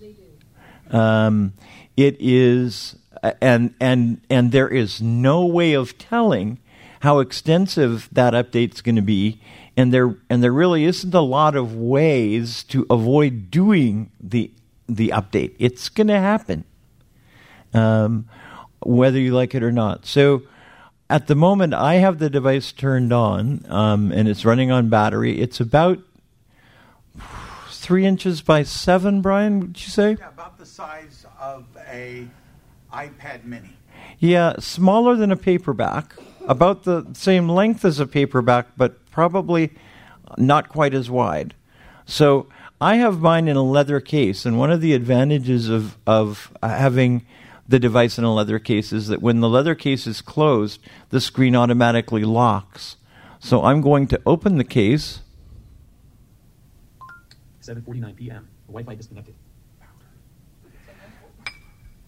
Um, 0.92 1.54
it 1.96 2.18
is, 2.20 2.98
and 3.42 3.74
and 3.80 4.20
and 4.30 4.52
there 4.52 4.68
is 4.68 5.02
no 5.02 5.46
way 5.46 5.72
of 5.72 5.98
telling 5.98 6.60
how 7.00 7.20
extensive 7.20 8.10
that 8.12 8.34
update's 8.34 8.82
going 8.82 8.98
to 8.98 9.02
be, 9.02 9.40
and 9.78 9.94
there 9.94 10.18
and 10.30 10.44
there 10.44 10.52
really 10.52 10.84
isn't 10.84 11.14
a 11.14 11.22
lot 11.22 11.56
of 11.56 11.76
ways 11.76 12.64
to 12.66 12.86
avoid 12.90 13.50
doing 13.50 14.12
the 14.20 14.52
the 14.90 15.10
update. 15.10 15.54
It's 15.60 15.88
going 15.88 16.08
to 16.08 16.20
happen, 16.20 16.66
um, 17.74 18.28
whether 18.82 19.20
you 19.20 19.34
like 19.34 19.56
it 19.56 19.64
or 19.64 19.72
not. 19.72 20.06
So. 20.06 20.44
At 21.10 21.28
the 21.28 21.36
moment, 21.36 21.74
I 21.74 21.94
have 21.96 22.20
the 22.20 22.30
device 22.30 22.74
turned 22.74 23.14
on, 23.14 23.66
um, 23.70 24.12
and 24.12 24.28
it's 24.28 24.44
running 24.44 24.72
on 24.72 24.90
battery. 24.90 25.40
It's 25.40 25.62
about 25.62 26.00
three 27.70 28.06
inches 28.06 28.42
by 28.42 28.64
seven. 28.64 29.22
Brian, 29.22 29.62
would 29.62 29.82
you 29.82 29.90
say? 29.90 30.18
Yeah, 30.20 30.28
about 30.28 30.58
the 30.58 30.66
size 30.66 31.26
of 31.40 31.64
a 31.90 32.28
iPad 32.92 33.46
Mini. 33.46 33.78
Yeah, 34.20 34.56
smaller 34.60 35.16
than 35.16 35.32
a 35.32 35.38
paperback, 35.38 36.14
about 36.48 36.84
the 36.84 37.06
same 37.14 37.50
length 37.50 37.86
as 37.86 38.00
a 38.00 38.08
paperback, 38.08 38.68
but 38.76 39.06
probably 39.12 39.72
not 40.38 40.70
quite 40.70 40.94
as 40.94 41.10
wide. 41.10 41.54
So 42.06 42.48
I 42.80 42.96
have 42.96 43.20
mine 43.20 43.48
in 43.48 43.56
a 43.56 43.64
leather 43.64 44.00
case, 44.00 44.46
and 44.46 44.58
one 44.58 44.72
of 44.72 44.82
the 44.82 44.94
advantages 44.94 45.70
of 45.70 45.98
of 46.08 46.52
having 46.64 47.26
the 47.68 47.80
device 47.80 48.18
in 48.18 48.24
a 48.24 48.34
leather 48.34 48.60
case 48.60 48.94
is 48.94 49.08
that 49.08 49.22
when 49.22 49.42
the 49.42 49.50
leather 49.50 49.76
case 49.76 50.08
is 50.08 50.22
closed, 50.22 50.80
the 51.10 51.20
screen 51.20 51.56
automatically 51.56 52.24
locks. 52.24 52.96
So 53.40 53.64
I'm 53.64 53.82
going 53.82 54.08
to 54.08 54.22
open 54.26 54.58
the 54.58 54.64
case. 54.64 55.20
7:49 57.62 58.16
p.m. 58.16 58.48
Wi-Fi 58.68 58.96
disconnected. 58.96 59.36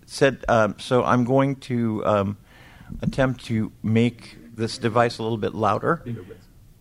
said 0.06 0.44
um, 0.48 0.76
so 0.80 1.04
i'm 1.04 1.24
going 1.24 1.56
to 1.56 2.04
um, 2.06 2.38
attempt 3.02 3.46
to 3.46 3.72
make 3.84 4.38
this 4.56 4.78
device 4.78 5.18
a 5.20 5.24
little 5.24 5.38
bit 5.38 5.54
louder 5.56 6.04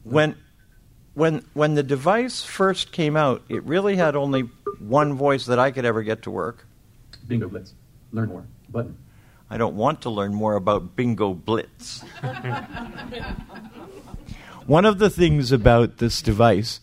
when 0.03 0.35
when 1.15 1.45
when 1.55 1.75
the 1.75 1.83
device 1.83 2.45
first 2.45 2.93
came 2.93 3.17
out 3.17 3.43
it 3.49 3.63
really 3.65 3.97
had 3.97 4.17
only 4.17 4.43
one 4.81 5.15
voice 5.15 5.47
that 5.47 5.59
i 5.59 5.71
could 5.71 5.85
ever 5.85 6.03
get 6.03 6.23
to 6.23 6.31
work 6.31 6.67
Bingo 7.27 7.49
Blitz. 7.49 7.75
Learn 8.13 8.29
more. 8.29 8.47
Button. 8.71 8.97
i 9.51 9.57
don't 9.59 9.77
want 9.77 10.03
to 10.03 10.11
learn 10.11 10.35
more 10.35 10.55
about 10.55 10.97
bingo 10.97 11.35
blitz 11.35 12.03
one 14.67 14.85
of 14.85 14.99
the 14.99 15.11
things 15.11 15.53
about 15.53 15.99
this 15.99 16.23
device 16.23 16.81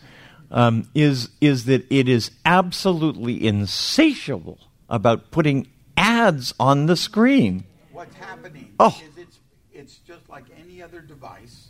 um, 0.51 0.88
is 0.93 1.30
is 1.41 1.65
that 1.65 1.86
it 1.91 2.07
is 2.07 2.32
absolutely 2.45 3.45
insatiable 3.45 4.59
about 4.89 5.32
putting 5.32 5.67
ads 5.97 6.53
on 6.59 6.86
the 6.86 6.95
screen. 6.95 7.65
What's 7.91 8.15
happening 8.15 8.71
Oh. 8.80 8.97
is 9.03 9.17
it's 9.17 9.39
it's 9.73 9.97
just 9.97 10.30
like 10.30 10.45
any 10.76 10.84
other 10.84 10.99
device 10.99 11.69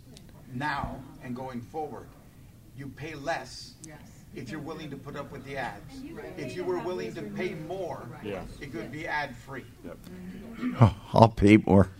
now 0.53 0.99
and 1.23 1.35
going 1.35 1.61
forward. 1.61 2.07
You 2.75 2.87
pay 2.87 3.13
less 3.13 3.75
if 4.33 4.49
you're 4.49 4.59
willing 4.59 4.89
to 4.89 4.97
put 4.97 5.15
up 5.15 5.31
with 5.31 5.45
the 5.45 5.57
ads. 5.57 5.93
If 6.37 6.55
you 6.55 6.63
were 6.63 6.79
willing 6.79 7.13
to 7.13 7.21
pay 7.21 7.53
more, 7.53 8.07
Yeah. 8.23 8.41
it 8.59 8.71
could 8.71 8.91
be 8.91 9.07
ad 9.07 9.35
free. 9.35 9.65
Oh, 10.81 10.95
I'll 11.13 11.29
pay 11.29 11.57
more. 11.57 11.89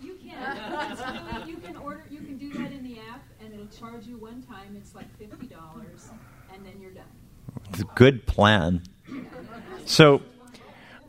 You 1.46 1.56
can 1.56 1.76
order, 1.78 2.04
you 2.10 2.18
can 2.20 2.36
do 2.36 2.52
that 2.52 2.70
in 2.72 2.82
the 2.84 2.98
app, 2.98 3.22
and 3.40 3.54
it'll 3.54 3.66
charge 3.68 4.06
you 4.06 4.18
one 4.18 4.42
time, 4.42 4.76
it's 4.76 4.94
like 4.94 5.06
fifty 5.16 5.46
dollars, 5.46 6.10
and 6.52 6.62
then 6.66 6.74
you're 6.78 6.90
done. 6.90 7.04
It's 7.70 7.80
a 7.80 7.84
good 7.94 8.26
plan. 8.26 8.82
So, 9.86 10.20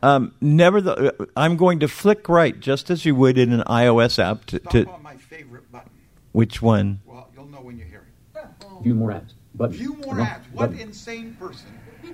um, 0.02 0.34
never 0.40 0.80
the, 0.80 1.28
I'm 1.36 1.58
going 1.58 1.80
to 1.82 1.90
flick 1.90 2.30
right 2.30 2.58
just 2.58 2.90
as 2.90 3.04
you 3.06 3.16
would 3.16 3.38
in 3.38 3.52
an 3.52 3.64
iOS 3.68 4.18
app. 4.18 4.46
To, 4.46 4.60
Stop 4.60 4.72
to 4.72 4.88
on 4.88 5.04
my 5.04 5.18
favorite 5.18 5.70
button. 5.74 5.92
Which 6.32 6.62
one? 6.62 7.02
Well, 7.06 7.30
you'll 7.34 7.48
know 7.48 7.62
when 7.62 7.78
you 7.78 7.86
hear 7.86 8.06
it. 8.36 8.84
View 8.84 8.94
more 8.94 9.12
ads. 9.12 9.34
Button. 9.56 9.76
View 9.76 9.96
more 9.96 10.20
ads. 10.22 10.46
What 10.52 10.72
button. 10.72 10.80
insane 10.80 11.36
person 11.40 11.68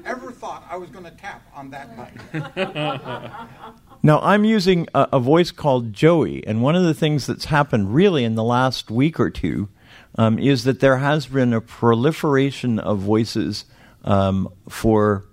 ever 0.06 0.32
thought 0.32 0.66
I 0.70 0.78
was 0.78 0.90
going 0.90 1.06
to 1.06 1.12
tap 1.12 1.46
on 1.54 1.72
that 1.72 1.96
button? 1.96 3.48
Now, 4.06 4.20
I'm 4.20 4.44
using 4.44 4.90
a, 4.94 5.08
a 5.14 5.20
voice 5.22 5.52
called 5.52 5.94
Joey, 5.94 6.46
and 6.46 6.62
one 6.62 6.76
of 6.76 6.84
the 6.84 6.94
things 6.94 7.26
that's 7.26 7.46
happened 7.46 7.96
really 7.96 8.26
in 8.26 8.36
the 8.36 8.44
last 8.44 8.92
week 8.92 9.18
or 9.18 9.30
two 9.30 9.70
um, 10.16 10.38
is 10.38 10.66
that 10.66 10.82
there 10.82 10.98
has 10.98 11.28
been 11.28 11.54
a 11.54 11.62
proliferation 11.62 12.80
of 12.80 13.00
voices 13.00 13.64
um, 14.04 14.50
for 14.68 15.24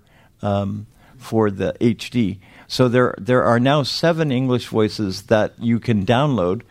um, 0.41 0.87
for 1.17 1.51
the 1.51 1.75
HD. 1.81 2.39
So 2.67 2.87
there 2.87 3.13
there 3.17 3.43
are 3.43 3.59
now 3.59 3.83
seven 3.83 4.31
English 4.31 4.67
voices 4.67 5.23
that 5.23 5.53
you 5.59 5.81
can 5.81 6.05
download, 6.05 6.61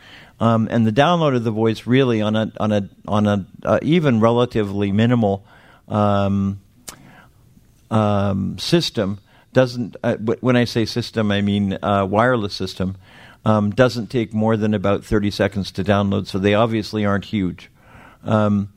um, 0.41 0.69
and 0.71 0.87
the 0.87 0.93
download 0.93 1.37
of 1.37 1.45
the 1.45 1.51
voice 1.51 1.87
really 1.87 2.23
on 2.23 2.35
a 2.35 2.51
on 2.59 2.73
a 2.73 2.89
on 3.07 3.27
a 3.27 3.47
uh, 3.65 3.79
even 3.83 4.21
relatively 4.21 4.91
minimal. 4.91 5.45
Um, 5.87 6.61
um, 7.91 8.59
system 8.59 9.19
doesn't. 9.53 9.97
Uh, 10.03 10.17
when 10.17 10.57
I 10.57 10.65
say 10.65 10.87
system, 10.87 11.31
I 11.31 11.43
mean 11.43 11.79
uh, 11.83 12.07
wireless 12.07 12.55
system. 12.55 12.97
Um, 13.45 13.71
doesn't 13.71 14.09
take 14.09 14.35
more 14.35 14.57
than 14.57 14.75
about 14.75 15.05
thirty 15.05 15.31
seconds 15.31 15.71
to 15.73 15.85
download, 15.85 16.27
so 16.27 16.39
they 16.39 16.55
obviously 16.55 17.05
aren't 17.05 17.27
huge. 17.27 17.71
Um, 18.23 18.73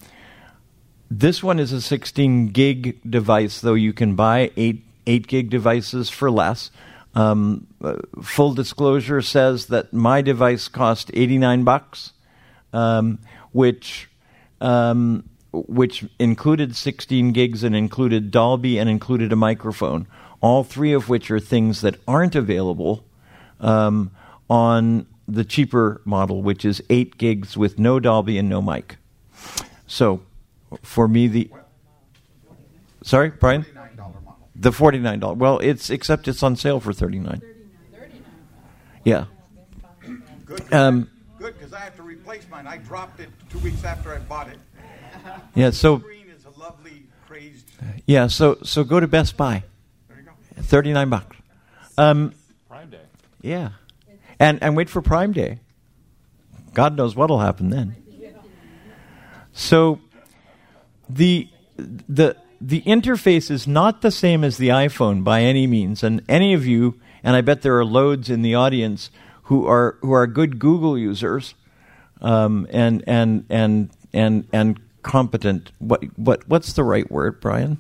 this 1.11 1.43
one 1.43 1.59
is 1.59 1.72
a 1.72 1.82
16 1.82 2.47
gig 2.47 2.99
device, 3.07 3.61
though 3.61 3.74
you 3.74 3.93
can 3.93 4.16
buy 4.16 4.51
eight 4.57 4.84
eight 5.05 5.28
gig 5.28 5.49
devices 5.49 6.09
for 6.09 6.32
less. 6.32 6.72
Um, 7.16 7.68
uh, 7.82 7.97
full 8.22 8.53
disclosure 8.53 9.22
says 9.22 9.68
that 9.68 9.93
my 9.93 10.22
device 10.22 10.68
cost 10.68 11.11
89 11.14 11.64
bucks, 11.64 12.14
um, 12.72 13.20
which 13.51 14.09
um, 14.61 15.30
which 15.51 16.05
included 16.18 16.76
16 16.76 17.32
gigs 17.32 17.64
and 17.64 17.76
included 17.76 18.32
Dolby 18.32 18.80
and 18.80 18.89
included 18.89 19.32
a 19.32 19.36
microphone. 19.36 20.07
All 20.41 20.64
three 20.64 20.93
of 20.93 21.09
which 21.09 21.30
are 21.30 21.39
things 21.39 21.82
that 21.82 21.95
aren't 22.07 22.36
available 22.36 23.05
um, 23.59 24.11
on 24.49 25.05
the 25.28 25.45
cheaper 25.45 26.01
model, 26.05 26.41
which 26.41 26.66
is 26.66 26.82
8 26.89 27.18
gigs 27.18 27.55
with 27.55 27.78
no 27.78 27.99
Dolby 27.99 28.38
and 28.38 28.49
no 28.49 28.61
mic. 28.61 28.97
So, 29.86 30.22
for 30.82 31.07
me 31.07 31.28
the. 31.28 31.51
Sorry, 33.03 33.30
Brian. 33.30 33.66
The 34.56 34.72
forty 34.72 34.99
nine 34.99 35.20
dollar. 35.20 35.34
Well, 35.36 35.60
it's 35.60 35.89
except 35.89 36.28
it's 36.28 36.43
on 36.43 36.56
sale 36.56 36.80
for 36.80 36.93
thirty 36.93 37.20
nine. 37.20 37.41
Yeah. 39.04 39.26
Good. 40.45 40.74
Um, 40.74 41.10
Good, 41.39 41.56
because 41.58 41.74
I 41.74 41.80
have 41.80 41.95
to 41.97 42.04
replace 42.04 42.45
mine. 42.49 42.68
I 42.68 42.78
dropped 42.78 43.20
it 43.20 43.30
two 43.49 43.60
weeks 43.60 43.84
after 43.84 44.14
I 44.14 44.20
bought 44.20 44.47
it. 44.49 44.58
Yeah, 45.56 45.70
so- 45.72 45.97
Green 45.97 46.28
is 46.30 46.45
a 46.45 46.60
lovely 46.60 47.04
crazed. 47.28 47.70
Yeah, 48.06 48.28
so 48.28 48.58
so 48.64 48.84
go 48.84 48.99
to 48.99 49.08
Best 49.08 49.38
Buy. 49.38 49.64
Thirty 50.58 50.93
nine 50.93 51.10
bucks. 51.10 51.36
Um, 51.97 52.34
Prime 52.68 52.89
Day. 52.89 53.01
yeah, 53.41 53.70
and 54.39 54.62
and 54.62 54.76
wait 54.78 54.89
for 54.89 55.01
Prime 55.01 55.32
Day. 55.32 55.60
God 56.74 56.95
knows 56.97 57.16
what'll 57.16 57.39
happen 57.39 57.70
then. 57.70 57.95
So 59.54 59.99
the 61.10 61.47
the 61.78 62.36
the 62.68 62.82
interface 62.82 63.51
is 63.51 63.68
not 63.68 64.01
the 64.01 64.11
same 64.11 64.43
as 64.43 64.57
the 64.57 64.70
iPhone 64.70 65.24
by 65.24 65.41
any 65.41 65.68
means, 65.68 66.03
and 66.03 66.22
any 66.30 66.53
of 66.53 66.66
you, 66.66 66.99
and 67.24 67.36
I 67.36 67.41
bet 67.41 67.61
there 67.61 67.78
are 67.78 67.86
loads 67.86 68.30
in 68.30 68.41
the 68.41 68.55
audience 68.55 69.11
who 69.43 69.68
are 69.68 69.97
who 70.01 70.14
are 70.14 70.26
good 70.28 70.59
Google 70.59 70.97
users, 70.97 71.55
um, 72.22 72.68
and 72.70 73.03
and 73.05 73.45
and 73.49 73.89
and 74.14 74.47
and 74.53 74.80
competent. 75.01 75.72
What 75.80 76.03
what 76.18 76.47
what's 76.47 76.74
the 76.74 76.84
right 76.84 77.09
word, 77.11 77.41
Brian? 77.41 77.78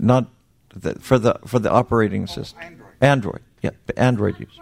Not 0.00 0.26
the, 0.74 0.94
for 0.96 1.18
the 1.18 1.38
for 1.46 1.58
the 1.58 1.70
operating 1.70 2.26
system. 2.26 2.60
Android. 2.60 2.90
Android. 3.00 3.42
Yeah, 3.62 3.70
Android 3.96 4.40
use. 4.40 4.58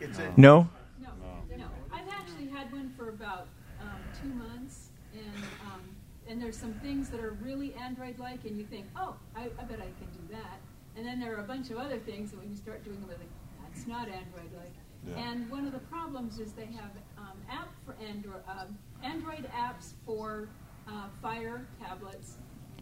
It's 0.00 0.18
a, 0.18 0.32
No. 0.36 0.68
No, 1.00 1.08
no. 1.56 1.64
I've 1.92 2.08
actually 2.08 2.48
had 2.48 2.72
one 2.72 2.92
for 2.96 3.08
about 3.08 3.46
um, 3.80 4.00
two 4.20 4.28
months, 4.28 4.88
and 5.14 5.44
um, 5.66 5.80
and 6.28 6.42
there's 6.42 6.56
some 6.56 6.74
things 6.74 7.08
that 7.10 7.20
are 7.20 7.36
really 7.42 7.74
Android-like, 7.74 8.44
and 8.44 8.58
you 8.58 8.64
think, 8.64 8.86
oh, 8.96 9.14
I, 9.36 9.42
I 9.58 9.64
bet 9.64 9.78
I 9.78 9.90
can 9.98 10.08
do 10.12 10.32
that. 10.32 10.60
And 10.96 11.01
then 11.12 11.20
there 11.20 11.36
are 11.36 11.40
a 11.40 11.46
bunch 11.46 11.70
of 11.70 11.76
other 11.76 11.98
things 11.98 12.30
that 12.30 12.40
when 12.40 12.48
you 12.48 12.56
start 12.56 12.82
doing 12.84 12.98
them, 13.00 13.10
it's 13.10 13.20
like, 13.20 13.28
that's 13.68 13.86
not 13.86 14.08
Android-like. 14.08 14.72
Yeah. 15.06 15.30
And 15.30 15.50
one 15.50 15.66
of 15.66 15.72
the 15.72 15.80
problems 15.80 16.38
is 16.38 16.52
they 16.52 16.66
have 16.66 16.90
um, 17.18 17.36
app 17.50 17.68
for 17.84 17.94
Android, 18.02 18.40
um, 18.48 18.78
Android 19.02 19.50
apps 19.54 19.92
for 20.06 20.48
uh, 20.88 21.08
Fire 21.20 21.66
tablets 21.78 22.36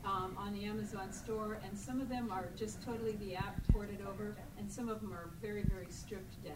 um, 0.05 0.37
on 0.37 0.53
the 0.53 0.65
Amazon 0.65 1.13
store, 1.13 1.59
and 1.65 1.77
some 1.77 2.01
of 2.01 2.09
them 2.09 2.31
are 2.31 2.49
just 2.57 2.81
totally 2.83 3.13
the 3.13 3.35
app 3.35 3.61
ported 3.73 4.01
over, 4.09 4.37
and 4.59 4.71
some 4.71 4.89
of 4.89 5.01
them 5.01 5.13
are 5.13 5.31
very, 5.43 5.65
very 5.65 5.87
stripped 5.89 6.45
down. 6.45 6.55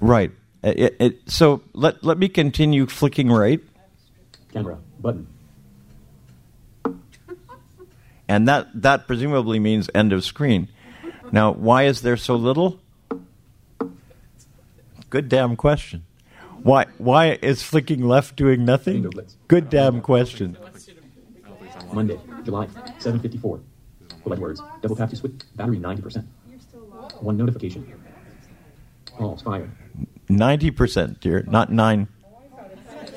Right. 0.00 0.32
It, 0.62 0.96
it, 1.00 1.30
so 1.30 1.62
let 1.72 2.04
let 2.04 2.18
me 2.18 2.28
continue 2.28 2.84
flicking 2.86 3.32
right, 3.32 3.60
Camera. 4.52 4.76
Button. 5.00 5.26
And 8.30 8.46
that 8.46 8.68
that 8.80 9.08
presumably 9.08 9.58
means 9.58 9.90
end 9.92 10.12
of 10.12 10.24
screen. 10.24 10.68
Now, 11.32 11.50
why 11.52 11.86
is 11.86 12.02
there 12.02 12.16
so 12.16 12.36
little? 12.36 12.80
Good 15.10 15.28
damn 15.28 15.56
question. 15.56 16.04
Why 16.62 16.86
why 16.98 17.40
is 17.42 17.64
flicking 17.64 18.06
left 18.06 18.36
doing 18.36 18.64
nothing? 18.64 19.10
Good 19.48 19.68
damn 19.68 20.00
question. 20.00 20.56
Monday, 21.92 22.20
July, 22.44 22.66
7:54. 23.00 23.60
Select 24.22 24.40
words. 24.40 24.62
Double 24.80 24.94
tap 24.94 25.10
to 25.10 25.16
switch. 25.16 25.32
Battery 25.56 25.78
90%. 25.78 26.24
One 27.20 27.36
notification. 27.36 27.82
Pause. 29.06 29.42
Fire. 29.42 29.70
Ninety 30.28 30.70
percent, 30.70 31.18
dear, 31.18 31.42
not 31.48 31.72
nine. 31.72 32.06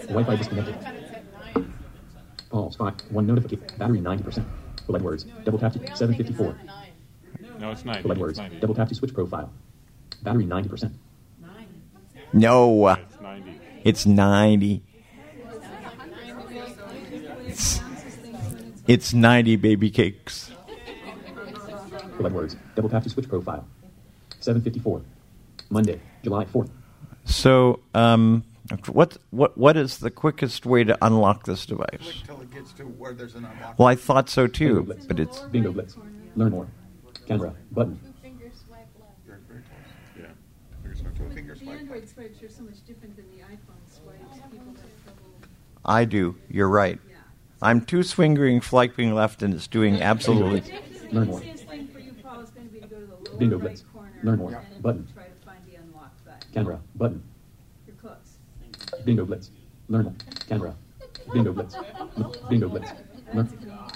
Wi-Fi 0.07 0.35
disconnected. 0.37 0.75
Pause. 2.49 2.75
Fire. 2.77 2.95
One 3.11 3.27
notification. 3.27 3.67
Battery 3.77 3.99
90%. 3.99 4.43
Select 4.85 5.03
words. 5.03 5.23
Double 5.45 5.59
tap 5.59 5.73
to 5.73 5.79
7:54. 5.79 6.55
No, 7.59 7.71
it's 7.71 7.85
90. 7.85 8.01
Select 8.01 8.19
words. 8.19 8.31
It's 8.39 8.43
90. 8.43 8.59
Double 8.59 8.75
tap 8.75 8.89
to 8.89 8.95
switch 8.95 9.13
profile. 9.13 9.49
Battery 10.23 10.45
90%. 10.45 10.91
No, 12.33 12.85
uh, 12.85 12.95
It's 12.95 13.21
90. 13.21 13.59
it's 13.83 14.05
ninety. 14.05 14.83
It's, 17.45 17.79
it's 18.87 19.13
ninety 19.13 19.55
baby 19.55 19.89
cakes. 19.91 20.51
Select 22.17 22.35
words. 22.35 22.55
Double 22.75 22.89
tap 22.89 23.03
to 23.03 23.09
switch 23.09 23.27
profile. 23.29 23.65
7:54. 24.41 25.01
Monday, 25.69 25.99
July 26.23 26.45
4th. 26.45 26.69
So, 27.25 27.79
um, 27.93 28.43
what 28.89 29.17
what 29.31 29.57
what 29.57 29.77
is 29.77 29.97
the 29.99 30.09
quickest 30.11 30.65
way 30.65 30.83
to 30.83 30.97
unlock 31.05 31.45
this 31.45 31.65
device? 31.65 32.21
Till 32.25 32.41
it 32.41 32.51
gets 32.51 32.73
to 32.73 32.83
where 32.83 33.13
there's 33.13 33.35
an 33.35 33.45
unlock. 33.45 33.77
Well, 33.79 33.87
I 33.87 33.95
thought 33.95 34.29
so 34.29 34.47
too, 34.47 34.83
Blitz. 34.83 35.05
but 35.05 35.19
it's 35.19 35.39
Bingo 35.41 35.71
Blitz. 35.71 35.95
Learn 36.35 36.51
more. 36.51 36.67
Camera. 37.27 37.53
Button. 37.71 37.99
Yeah. 40.17 40.25
The 40.85 41.69
Android 41.71 42.07
swipes 42.09 42.41
are 42.43 42.49
so 42.49 42.63
much 42.63 42.85
different 42.85 43.15
than 43.15 43.25
the 43.31 43.43
iPhone 43.43 43.83
swipes. 43.87 44.19
People 44.51 44.67
have 44.67 45.03
trouble. 45.03 45.49
I 45.85 46.05
do. 46.05 46.35
You're 46.49 46.69
right. 46.69 46.99
I'm 47.61 47.79
two 47.85 48.03
swinging, 48.03 48.61
swiping 48.61 49.13
left, 49.13 49.41
and 49.41 49.53
it's 49.53 49.67
doing 49.67 50.01
absolutely. 50.01 50.61
Learn 51.13 51.27
more. 51.27 51.39
The 51.39 51.45
easiest 51.45 51.67
thing 51.69 51.87
for 51.87 51.99
you, 51.99 52.11
Paul, 52.21 52.41
is 52.41 52.49
going 52.49 52.67
to 52.67 52.73
be 52.73 52.81
to 52.81 52.87
go 52.87 52.99
to 52.99 53.05
the 53.05 53.15
lower 53.29 53.37
Bingo 53.37 53.55
right 53.57 53.63
Blitz. 53.67 53.83
corner 53.93 54.11
Learn 54.23 54.37
more. 54.39 54.51
and 54.53 54.81
Button. 54.83 55.07
try 55.13 55.23
to 55.23 55.45
find 55.45 55.59
the 55.69 55.75
unlock 55.75 56.11
button. 56.25 56.39
Camera. 56.53 56.79
Button. 56.95 57.23
Bingo 59.05 59.25
Blitz. 59.25 59.49
Learn 59.89 60.03
more. 60.05 60.13
Camera. 60.47 60.75
Bingo 61.33 61.51
Blitz. 61.53 61.75
Bingo 62.49 62.69
Blitz. 62.69 62.91
Learn. 63.33 63.49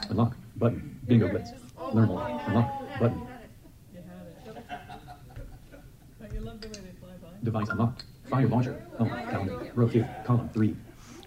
Unlock. 0.10 0.34
Button. 0.58 1.00
Bingo 1.08 1.30
Blitz. 1.30 1.52
Learn 1.94 2.08
more. 2.08 2.42
Unlock. 2.48 3.00
Button. 3.00 3.28
Device 7.44 7.70
unlocked. 7.70 8.04
Fire 8.30 8.48
launcher. 8.48 8.86
Home. 8.98 9.10
Calendar. 9.10 9.72
Row 9.76 9.88
2. 9.88 10.06
Column 10.26 10.50
3. 10.50 10.76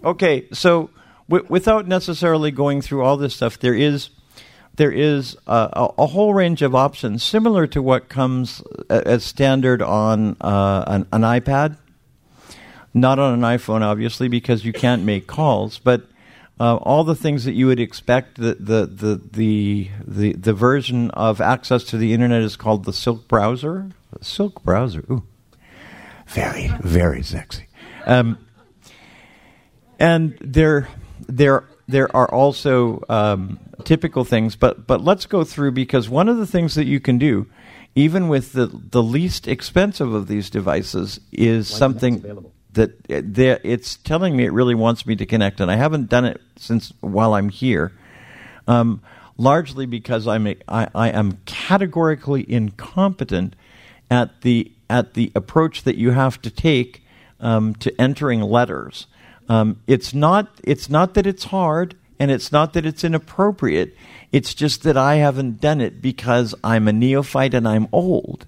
Okay, 0.03 0.45
so 0.51 0.89
w- 1.29 1.45
without 1.49 1.87
necessarily 1.87 2.51
going 2.51 2.81
through 2.81 3.03
all 3.03 3.17
this 3.17 3.35
stuff, 3.35 3.59
there 3.59 3.73
is 3.73 4.09
there 4.75 4.91
is 4.91 5.37
a, 5.47 5.69
a, 5.73 5.93
a 5.99 6.05
whole 6.07 6.33
range 6.33 6.61
of 6.61 6.73
options 6.75 7.23
similar 7.23 7.67
to 7.67 7.81
what 7.81 8.07
comes 8.09 8.61
as 8.89 9.23
standard 9.23 9.81
on 9.81 10.37
uh, 10.41 10.83
an, 10.87 11.07
an 11.11 11.21
iPad. 11.21 11.77
Not 12.93 13.19
on 13.19 13.33
an 13.33 13.41
iPhone, 13.41 13.81
obviously, 13.81 14.27
because 14.27 14.65
you 14.65 14.73
can't 14.73 15.03
make 15.03 15.27
calls, 15.27 15.79
but 15.79 16.03
uh, 16.59 16.75
all 16.75 17.03
the 17.03 17.15
things 17.15 17.45
that 17.45 17.53
you 17.53 17.67
would 17.67 17.79
expect. 17.79 18.35
The, 18.35 18.55
the 18.55 18.85
the 18.85 19.21
the 19.31 19.89
the 20.05 20.33
the 20.33 20.53
version 20.53 21.09
of 21.11 21.39
access 21.39 21.83
to 21.85 21.97
the 21.97 22.13
internet 22.13 22.41
is 22.41 22.55
called 22.55 22.85
the 22.85 22.93
Silk 22.93 23.27
browser. 23.27 23.91
Silk 24.21 24.61
browser. 24.63 25.05
Ooh, 25.09 25.23
very 26.27 26.69
very 26.81 27.23
sexy. 27.23 27.67
Um, 28.05 28.37
and 30.01 30.37
there 30.41 30.89
there 31.27 31.63
there 31.87 32.13
are 32.15 32.29
also 32.31 33.03
um, 33.09 33.59
typical 33.85 34.23
things 34.23 34.55
but 34.55 34.87
but 34.87 35.03
let's 35.03 35.25
go 35.25 35.43
through 35.43 35.71
because 35.71 36.09
one 36.09 36.27
of 36.27 36.37
the 36.37 36.47
things 36.47 36.75
that 36.75 36.85
you 36.85 36.99
can 36.99 37.17
do 37.17 37.47
even 37.95 38.27
with 38.27 38.53
the 38.53 38.67
the 38.67 39.03
least 39.03 39.47
expensive 39.47 40.13
of 40.13 40.27
these 40.27 40.49
devices 40.49 41.19
is 41.31 41.67
Wi-Fi 41.69 41.79
something 41.79 42.15
available. 42.15 42.53
That 42.73 42.93
it's 43.07 43.97
telling 43.97 44.35
me 44.35 44.45
it 44.45 44.53
really 44.53 44.75
wants 44.75 45.05
me 45.05 45.15
to 45.15 45.25
connect 45.25 45.59
and 45.59 45.69
I 45.69 45.75
haven't 45.75 46.09
done 46.09 46.25
it 46.25 46.41
since 46.57 46.93
while 47.01 47.33
I'm 47.33 47.49
here 47.49 47.91
um, 48.67 49.01
largely 49.37 49.85
because 49.85 50.27
I'm 50.27 50.47
a, 50.47 50.55
I, 50.67 50.87
I 50.93 51.09
am 51.09 51.39
categorically 51.45 52.49
incompetent 52.49 53.55
at 54.09 54.41
the 54.41 54.71
at 54.89 55.13
the 55.13 55.31
approach 55.35 55.83
that 55.83 55.95
you 55.95 56.11
have 56.11 56.41
to 56.41 56.49
take 56.49 57.03
um, 57.39 57.73
to 57.75 57.99
entering 57.99 58.41
letters. 58.41 59.07
Um, 59.49 59.81
it's 59.87 60.13
not 60.13 60.59
it's 60.63 60.89
not 60.89 61.13
that 61.15 61.25
it's 61.25 61.45
hard 61.45 61.95
and 62.19 62.29
it's 62.29 62.51
not 62.51 62.73
that 62.73 62.85
it's 62.85 63.03
inappropriate. 63.03 63.95
It's 64.31 64.53
just 64.53 64.83
that 64.83 64.95
I 64.95 65.15
haven't 65.15 65.59
done 65.59 65.81
it 65.81 66.01
because 66.01 66.53
I'm 66.63 66.87
a 66.87 66.93
neophyte 66.93 67.53
and 67.53 67.67
I'm 67.67 67.87
old. 67.91 68.45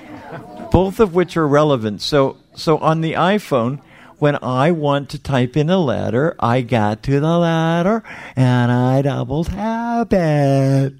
Both 0.72 0.98
of 0.98 1.14
which 1.14 1.36
are 1.36 1.46
relevant. 1.46 2.00
So 2.00 2.38
so 2.56 2.78
on 2.78 3.02
the 3.02 3.12
iPhone, 3.12 3.80
when 4.18 4.38
I 4.42 4.72
want 4.72 5.10
to 5.10 5.18
type 5.18 5.56
in 5.56 5.68
a 5.68 5.78
letter, 5.78 6.34
I 6.40 6.62
got 6.62 7.02
to 7.04 7.20
the 7.20 7.38
letter 7.38 8.02
and 8.34 8.72
I 8.72 9.02
double 9.02 9.44
tap 9.44 10.12
it. 10.12 10.94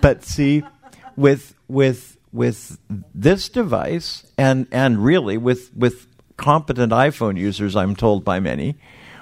But 0.00 0.24
see, 0.24 0.62
with 1.16 1.54
with 1.68 2.18
with 2.32 2.78
this 3.14 3.48
device 3.48 4.26
and 4.36 4.66
and 4.70 5.02
really 5.02 5.38
with 5.38 5.74
with 5.74 6.06
competent 6.36 6.92
iPhone 6.92 7.38
users, 7.38 7.74
I'm 7.74 7.96
told 7.96 8.24
by 8.24 8.40
many, 8.40 8.76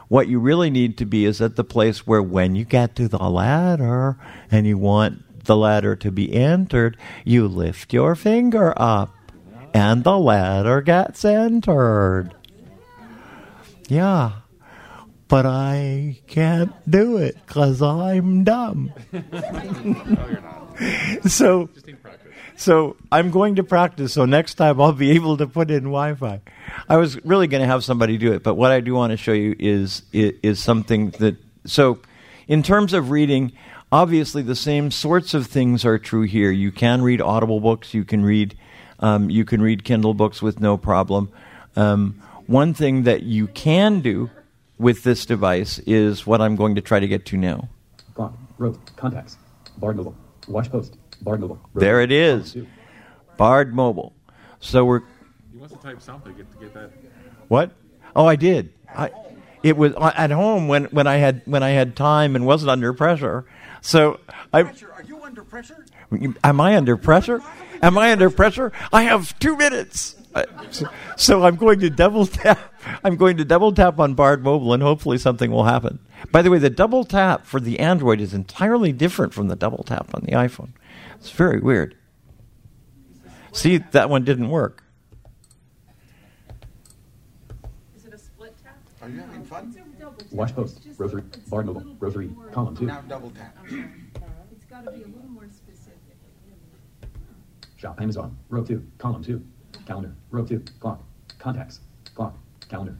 what 0.08 0.26
you 0.26 0.40
really 0.40 0.70
need 0.70 0.98
to 0.98 1.06
be 1.06 1.24
is 1.24 1.40
at 1.40 1.54
the 1.54 1.64
place 1.64 2.06
where 2.06 2.22
when 2.22 2.56
you 2.56 2.64
get 2.64 2.96
to 2.96 3.06
the 3.06 3.18
ladder 3.18 4.18
and 4.50 4.66
you 4.66 4.78
want 4.78 5.44
the 5.44 5.56
ladder 5.56 5.94
to 5.94 6.10
be 6.10 6.34
entered, 6.34 6.96
you 7.24 7.46
lift 7.46 7.92
your 7.92 8.14
finger 8.16 8.74
up 8.76 9.13
and 9.74 10.04
the 10.04 10.16
letter 10.16 10.80
gets 10.80 11.24
entered. 11.24 12.34
Yeah, 13.88 14.32
but 15.28 15.44
I 15.44 16.20
can't 16.26 16.72
do 16.88 17.18
it 17.18 17.36
because 17.46 17.82
I'm 17.82 18.44
dumb. 18.44 18.92
You're 19.12 20.40
not. 20.40 21.30
So, 21.30 21.68
so 22.56 22.96
I'm 23.12 23.30
going 23.30 23.56
to 23.56 23.64
practice. 23.64 24.12
So 24.12 24.24
next 24.24 24.54
time 24.54 24.80
I'll 24.80 24.92
be 24.92 25.10
able 25.10 25.36
to 25.38 25.46
put 25.46 25.70
in 25.70 25.84
Wi-Fi. 25.84 26.40
I 26.88 26.96
was 26.96 27.22
really 27.24 27.46
going 27.46 27.60
to 27.60 27.66
have 27.66 27.84
somebody 27.84 28.16
do 28.16 28.32
it, 28.32 28.42
but 28.42 28.54
what 28.54 28.70
I 28.70 28.80
do 28.80 28.94
want 28.94 29.10
to 29.10 29.16
show 29.16 29.32
you 29.32 29.56
is 29.58 30.02
is, 30.12 30.32
is 30.42 30.62
something 30.62 31.10
that. 31.18 31.36
So, 31.66 31.98
in 32.46 32.62
terms 32.62 32.92
of 32.92 33.10
reading, 33.10 33.52
obviously 33.90 34.42
the 34.42 34.54
same 34.54 34.90
sorts 34.90 35.34
of 35.34 35.46
things 35.46 35.84
are 35.84 35.98
true 35.98 36.22
here. 36.22 36.50
You 36.50 36.70
can 36.70 37.02
read 37.02 37.20
Audible 37.20 37.60
books. 37.60 37.92
You 37.92 38.04
can 38.04 38.24
read. 38.24 38.56
Um, 39.00 39.30
you 39.30 39.44
can 39.44 39.60
read 39.60 39.84
Kindle 39.84 40.14
books 40.14 40.40
with 40.42 40.60
no 40.60 40.76
problem. 40.76 41.30
Um, 41.76 42.22
one 42.46 42.74
thing 42.74 43.04
that 43.04 43.22
you 43.22 43.46
can 43.48 44.00
do 44.00 44.30
with 44.78 45.02
this 45.02 45.26
device 45.26 45.78
is 45.80 46.26
what 46.26 46.40
I'm 46.40 46.56
going 46.56 46.74
to 46.74 46.80
try 46.80 47.00
to 47.00 47.08
get 47.08 47.26
to 47.26 47.36
now. 47.36 47.68
Clock, 48.14 48.34
road, 48.58 48.78
contacts, 48.96 49.36
Bard 49.78 49.96
Mobile, 49.96 50.16
watch 50.46 50.70
post, 50.70 50.96
Bard 51.22 51.40
Mobile. 51.40 51.56
road, 51.72 51.80
There 51.80 52.00
it 52.00 52.12
is, 52.12 52.56
Bard 53.36 53.74
Mobile. 53.74 54.12
So 54.60 54.84
we're 54.84 55.00
You 55.52 55.60
must 55.60 55.74
have 55.74 55.82
typed 55.82 56.02
something 56.02 56.34
to 56.34 56.44
get, 56.60 56.74
that. 56.74 56.90
what? 57.48 57.72
Oh, 58.16 58.26
I 58.26 58.36
did. 58.36 58.72
I, 58.94 59.10
it 59.62 59.76
was 59.76 59.94
uh, 59.96 60.12
at 60.14 60.30
home 60.30 60.68
when, 60.68 60.84
when 60.86 61.06
I 61.06 61.16
had 61.16 61.42
when 61.46 61.62
I 61.62 61.70
had 61.70 61.96
time 61.96 62.36
and 62.36 62.46
wasn't 62.46 62.70
under 62.70 62.92
pressure. 62.92 63.46
So 63.80 64.20
I 64.52 64.62
Are 64.62 64.72
you 65.06 65.22
under 65.22 65.42
pressure? 65.42 65.84
Am 66.42 66.60
I 66.60 66.76
under 66.76 66.96
pressure? 66.96 67.42
Am 67.82 67.98
I 67.98 68.12
under 68.12 68.30
pressure? 68.30 68.72
I 68.92 69.02
have 69.02 69.38
two 69.38 69.56
minutes. 69.56 70.16
So, 70.70 70.88
so 71.16 71.44
I'm 71.44 71.54
going 71.54 71.78
to 71.80 71.90
double 71.90 72.26
tap. 72.26 72.58
I'm 73.04 73.14
going 73.16 73.36
to 73.36 73.44
double 73.44 73.72
tap 73.72 74.00
on 74.00 74.14
Bard 74.14 74.42
Mobile, 74.42 74.72
and 74.72 74.82
hopefully 74.82 75.16
something 75.16 75.50
will 75.50 75.64
happen. 75.64 76.00
By 76.32 76.42
the 76.42 76.50
way, 76.50 76.58
the 76.58 76.70
double 76.70 77.04
tap 77.04 77.46
for 77.46 77.60
the 77.60 77.78
Android 77.78 78.20
is 78.20 78.34
entirely 78.34 78.92
different 78.92 79.32
from 79.32 79.46
the 79.48 79.54
double 79.54 79.84
tap 79.84 80.12
on 80.12 80.22
the 80.24 80.32
iPhone. 80.32 80.70
It's 81.16 81.30
very 81.30 81.60
weird. 81.60 81.96
See, 83.52 83.78
that 83.92 84.10
one 84.10 84.24
didn't 84.24 84.48
work. 84.48 84.82
Is 87.96 88.04
it 88.04 88.14
a 88.14 88.18
split 88.18 88.54
tap? 88.64 88.76
Are 89.02 89.08
you 89.08 89.20
having 89.20 89.44
fun? 89.44 89.72
Watch 90.32 90.54
post, 90.54 90.80
row 90.98 91.08
three, 91.08 91.22
Bard 91.48 91.66
Mobile, 91.66 91.96
row 92.00 92.10
three, 92.10 92.30
column 92.50 92.76
two. 92.76 92.86
Now 92.86 93.02
double 93.02 93.30
tap. 93.30 93.56
It's 93.70 94.64
got 94.68 94.84
to 94.84 94.90
be 94.90 95.02
a 95.02 95.06
little 95.06 95.28
more 95.28 95.46
specific. 95.52 96.00
Shop 97.84 98.00
Amazon, 98.00 98.34
row 98.48 98.64
two, 98.64 98.82
column 98.96 99.22
two. 99.22 99.44
Calendar, 99.84 100.14
row 100.30 100.42
two, 100.42 100.60
clock. 100.80 101.02
Contacts, 101.38 101.80
clock, 102.14 102.34
calendar. 102.70 102.96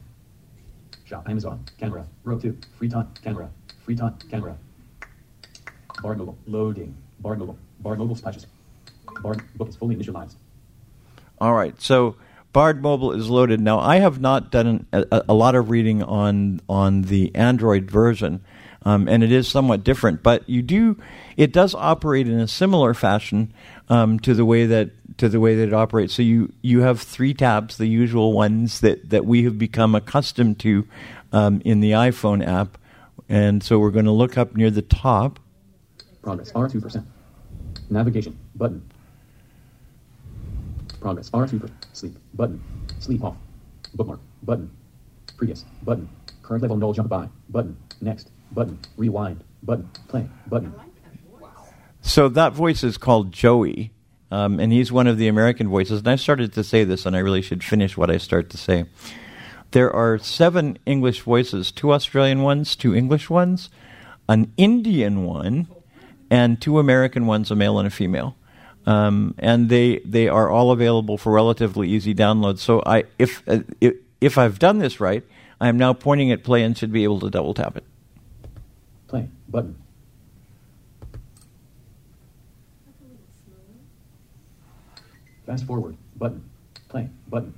Shop 1.05 1.27
Amazon, 1.27 1.65
camera, 1.79 2.05
row 2.23 2.37
two, 2.37 2.55
free 2.77 2.87
time, 2.87 3.11
camera, 3.23 3.49
free 3.83 3.95
time, 3.95 4.15
camera. 4.29 4.55
Bard 6.03 6.19
Mobile, 6.19 6.37
loading. 6.45 6.95
Bard 7.19 7.39
Mobile, 7.39 7.57
Bard 7.79 7.97
Mobile 7.97 8.15
splashes. 8.15 8.45
Bard 9.23 9.41
book 9.55 9.69
is 9.69 9.75
fully 9.75 9.95
initialized. 9.95 10.35
All 11.41 11.55
right, 11.55 11.81
so 11.81 12.15
Bard 12.53 12.83
Mobile 12.83 13.11
is 13.11 13.27
loaded 13.27 13.59
now. 13.59 13.79
I 13.79 13.95
have 13.95 14.21
not 14.21 14.51
done 14.51 14.85
a, 14.93 15.23
a 15.27 15.33
lot 15.33 15.55
of 15.55 15.71
reading 15.71 16.03
on 16.03 16.61
on 16.69 17.01
the 17.01 17.33
Android 17.33 17.89
version, 17.89 18.45
um, 18.85 19.07
and 19.07 19.23
it 19.23 19.31
is 19.31 19.47
somewhat 19.47 19.83
different. 19.83 20.23
But 20.23 20.47
you 20.47 20.61
do, 20.61 20.97
it 21.35 21.51
does 21.51 21.73
operate 21.75 22.27
in 22.27 22.39
a 22.39 22.47
similar 22.47 22.93
fashion 22.93 23.51
um, 23.89 24.19
to 24.21 24.33
the 24.33 24.45
way 24.45 24.65
that 24.67 24.91
to 25.17 25.27
the 25.27 25.39
way 25.39 25.55
that 25.55 25.67
it 25.67 25.73
operates. 25.73 26.13
So 26.13 26.21
you 26.21 26.53
you 26.61 26.81
have 26.81 27.01
three 27.01 27.33
tabs, 27.33 27.77
the 27.77 27.87
usual 27.87 28.33
ones 28.33 28.79
that 28.81 29.09
that 29.09 29.25
we 29.25 29.43
have 29.43 29.57
become 29.57 29.95
accustomed 29.95 30.59
to 30.59 30.87
um, 31.33 31.61
in 31.65 31.79
the 31.79 31.91
iPhone 31.91 32.45
app, 32.45 32.77
and 33.27 33.63
so 33.63 33.79
we're 33.79 33.91
going 33.91 34.05
to 34.05 34.11
look 34.11 34.37
up 34.37 34.55
near 34.55 34.69
the 34.69 34.81
top. 34.81 35.39
Progress, 36.21 36.51
R2%. 36.53 37.05
Navigation, 37.89 38.37
button. 38.55 38.81
Progress, 40.99 41.29
R2%. 41.29 41.69
Sleep, 41.93 42.17
button. 42.33 42.63
Sleep 42.99 43.23
off. 43.23 43.35
Bookmark, 43.93 44.19
button. 44.41 44.71
Previous, 45.37 45.65
button. 45.83 46.09
Current 46.41 46.63
level 46.63 46.77
null 46.77 46.93
jump 46.93 47.09
by, 47.09 47.29
button. 47.49 47.77
Next, 48.01 48.31
button. 48.55 48.79
Rewind, 48.97 49.43
button. 49.61 49.89
Play, 50.07 50.27
button. 50.47 50.73
So 52.01 52.29
that 52.29 52.53
voice 52.53 52.83
is 52.83 52.97
called 52.97 53.31
Joey, 53.31 53.91
um, 54.31 54.59
and 54.59 54.71
he's 54.71 54.91
one 54.91 55.07
of 55.07 55.17
the 55.17 55.27
American 55.27 55.67
voices. 55.67 55.99
And 55.99 56.07
I 56.07 56.15
started 56.15 56.53
to 56.53 56.63
say 56.63 56.83
this, 56.83 57.05
and 57.05 57.15
I 57.15 57.19
really 57.19 57.41
should 57.41 57.63
finish 57.63 57.97
what 57.97 58.09
I 58.09 58.17
start 58.17 58.49
to 58.51 58.57
say. 58.57 58.85
There 59.71 59.91
are 59.91 60.17
seven 60.19 60.77
English 60.85 61.21
voices 61.21 61.71
two 61.71 61.91
Australian 61.91 62.41
ones, 62.43 62.75
two 62.75 62.95
English 62.95 63.29
ones, 63.29 63.69
an 64.29 64.53
Indian 64.55 65.25
one, 65.25 65.67
and 66.29 66.61
two 66.61 66.79
American 66.79 67.25
ones, 67.25 67.51
a 67.51 67.55
male 67.55 67.77
and 67.79 67.87
a 67.87 67.91
female. 67.91 68.37
Um, 68.85 69.33
and 69.39 69.67
they 69.69 69.99
they 70.05 70.27
are 70.29 70.49
all 70.49 70.71
available 70.71 71.17
for 71.17 71.33
relatively 71.33 71.89
easy 71.89 72.13
download. 72.13 72.59
So 72.59 72.83
I 72.85 73.05
if 73.17 73.41
uh, 73.47 73.61
if, 73.81 73.95
if 74.21 74.37
I've 74.37 74.59
done 74.59 74.77
this 74.77 74.99
right, 74.99 75.23
I 75.59 75.69
am 75.69 75.77
now 75.77 75.93
pointing 75.93 76.31
at 76.31 76.43
play 76.43 76.61
and 76.61 76.77
should 76.77 76.91
be 76.91 77.03
able 77.03 77.19
to 77.21 77.31
double 77.31 77.55
tap 77.55 77.75
it. 77.77 77.83
Play, 79.07 79.29
button. 79.49 79.75
Fast 85.45 85.65
forward, 85.65 85.95
button. 86.15 86.43
Play, 86.89 87.09
button. 87.29 87.53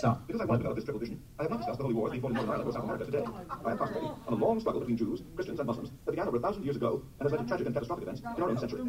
Because 0.00 0.40
I 0.40 0.44
want 0.46 0.60
to 0.60 0.62
develop 0.64 0.76
this 0.76 0.84
triple 0.84 1.00
vision, 1.00 1.20
I 1.38 1.42
have 1.42 1.50
not 1.50 1.58
discussed 1.58 1.78
the 1.78 1.84
holy 1.84 1.94
wars 1.94 2.12
before 2.12 2.30
in 2.30 2.34
Northern 2.36 2.52
Ireland 2.52 2.68
or 2.70 2.72
South 2.72 2.84
America 2.84 3.04
today. 3.04 3.24
I 3.64 3.68
have 3.70 3.78
concentrated 3.78 4.10
on 4.26 4.32
a 4.32 4.36
long 4.36 4.60
struggle 4.60 4.80
between 4.80 4.96
Jews, 4.96 5.20
Christians, 5.34 5.60
and 5.60 5.66
Muslims 5.66 5.90
that 6.06 6.10
began 6.12 6.26
over 6.28 6.38
a 6.38 6.40
thousand 6.40 6.64
years 6.64 6.76
ago 6.76 7.02
and 7.20 7.28
has 7.28 7.32
led 7.32 7.42
to 7.42 7.48
tragic 7.48 7.66
and 7.66 7.74
catastrophic 7.74 8.02
events 8.04 8.20
in 8.20 8.42
our 8.42 8.48
own 8.48 8.58
century. 8.58 8.80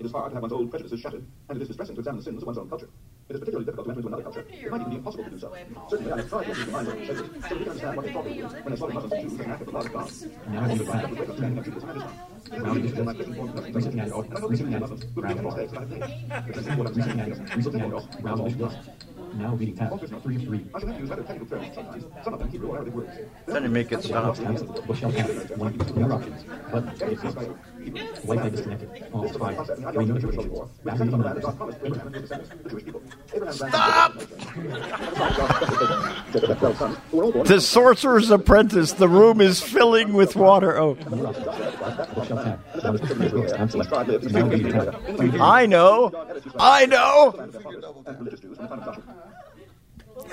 It 0.00 0.06
is 0.06 0.12
hard 0.12 0.30
to 0.30 0.34
have 0.34 0.42
one's 0.42 0.52
old 0.52 0.70
prejudices 0.70 0.98
shattered, 1.00 1.24
and 1.48 1.56
it 1.58 1.62
is 1.62 1.68
distressing 1.68 1.94
to 1.94 2.00
examine 2.00 2.18
the 2.18 2.24
sins 2.24 2.42
of 2.42 2.46
one's 2.46 2.58
own 2.58 2.68
culture. 2.68 2.88
It 3.28 3.34
is 3.34 3.40
particularly 3.40 3.64
difficult 3.64 3.86
to 3.86 3.90
enter 3.90 4.00
into 4.00 4.08
another 4.08 4.22
culture. 4.24 4.44
It 4.50 4.70
might 4.70 4.80
even 4.80 4.90
be 4.90 4.96
impossible 4.96 5.24
to 5.24 5.30
do 5.30 5.38
so. 5.38 5.52
Certainly, 5.90 6.12
I 6.12 6.16
have 6.16 6.28
tried 6.28 6.44
to 6.46 6.54
so 6.54 6.64
that 6.64 7.36
we 7.36 7.64
can 7.64 7.68
understand 7.70 7.96
what 7.96 8.04
when 8.06 8.70
they 8.72 8.76
saw 8.76 8.86
the 8.86 8.94
Muslims 8.94 9.12
and 9.12 9.22
Jews 9.30 9.40
as 9.40 9.46
an 9.46 9.50
act 9.52 9.60
of 9.62 9.66
the 9.66 9.78
of 9.78 9.92
God. 9.92 10.12
Now 10.50 10.62
And 10.62 10.72
in 10.72 10.78
the 10.78 10.84
the 10.84 10.90
fact 10.90 11.02
back. 11.02 11.02
that 11.02 11.10
the 11.10 11.16
great 11.16 11.28
understanding 11.28 11.58
of 11.58 11.64
Judaism 11.64 11.88
and 11.90 11.98
Islam. 11.98 12.14
Round 12.66 12.78
It 12.78 12.84
is 12.84 12.90
digital. 12.90 13.04
my 13.04 13.14
Christian 13.14 13.34
form 13.34 13.48
of 13.48 13.54
nothing. 13.56 13.72
Recent 13.74 13.92
And 13.94 14.00
I 14.02 14.08
hope 14.08 14.24
handles. 14.26 14.40
that 14.40 14.50
Recent 14.50 14.66
the 14.66 14.72
handles. 14.72 14.90
Muslims 14.90 15.14
will 15.16 15.22
Round 15.22 15.36
begin 15.36 15.50
to 15.50 15.56
digital. 15.56 15.66
that 15.66 15.82
I 15.82 16.36
think. 16.36 16.54
This 16.54 16.66
is 16.66 16.76
what 16.76 16.86
Recent 16.86 16.86
understanding 16.86 17.18
handles. 17.18 17.40
is. 17.50 17.56
Recent 17.56 17.74
handles. 17.80 18.04
Round 18.22 18.44
digital. 18.46 18.72
Now 19.36 19.54
reading 19.54 19.76
tab. 19.76 20.00
Three 20.22 20.36
of 20.36 20.42
three. 20.44 20.64
I 20.74 20.78
shall 20.80 20.88
have 20.88 20.96
to 20.96 21.02
use 21.02 21.10
technical 21.10 21.46
terms 21.46 21.74
sometimes. 21.74 22.04
Some 22.24 22.32
of 22.34 22.38
them 22.40 22.48
Hebrew 22.48 22.70
or 22.70 22.76
Arabic 22.76 22.94
words. 22.94 23.10
Then 23.46 23.62
you 23.64 23.68
make 23.68 23.92
it 23.92 24.02
stop. 24.02 24.36
Tabs. 24.36 24.62
Bookshelf 24.62 25.14
tab. 25.14 25.50
One. 25.58 25.76
More 25.94 26.12
options. 26.12 26.44
Button. 26.72 26.90
Eight 27.10 27.20
six. 27.20 27.34
Wi-Fi 28.24 28.48
disconnected. 28.48 28.88
Off. 29.12 29.36
Five. 29.36 29.66
Three 29.92 30.04
notifications. 30.06 30.70
Battery 30.84 31.12
on 31.12 31.20
nine 31.20 31.40
percent. 31.40 32.46
Stop! 33.52 34.12
The 37.44 37.60
Sorcerer's 37.60 38.30
Apprentice. 38.30 38.92
The 38.92 39.08
room 39.08 39.40
is 39.40 39.60
filling 39.60 40.14
with 40.14 40.34
water. 40.34 40.78
Oh, 40.78 40.94
Bookshelf 40.94 42.42
tab. 42.44 42.58
Tab 42.80 43.70
select. 43.70 43.90
Now 44.32 44.46
reading 44.46 44.72
tab. 44.72 44.96
I 45.40 45.66
know. 45.66 46.10
I 46.58 46.86
know. 46.86 47.34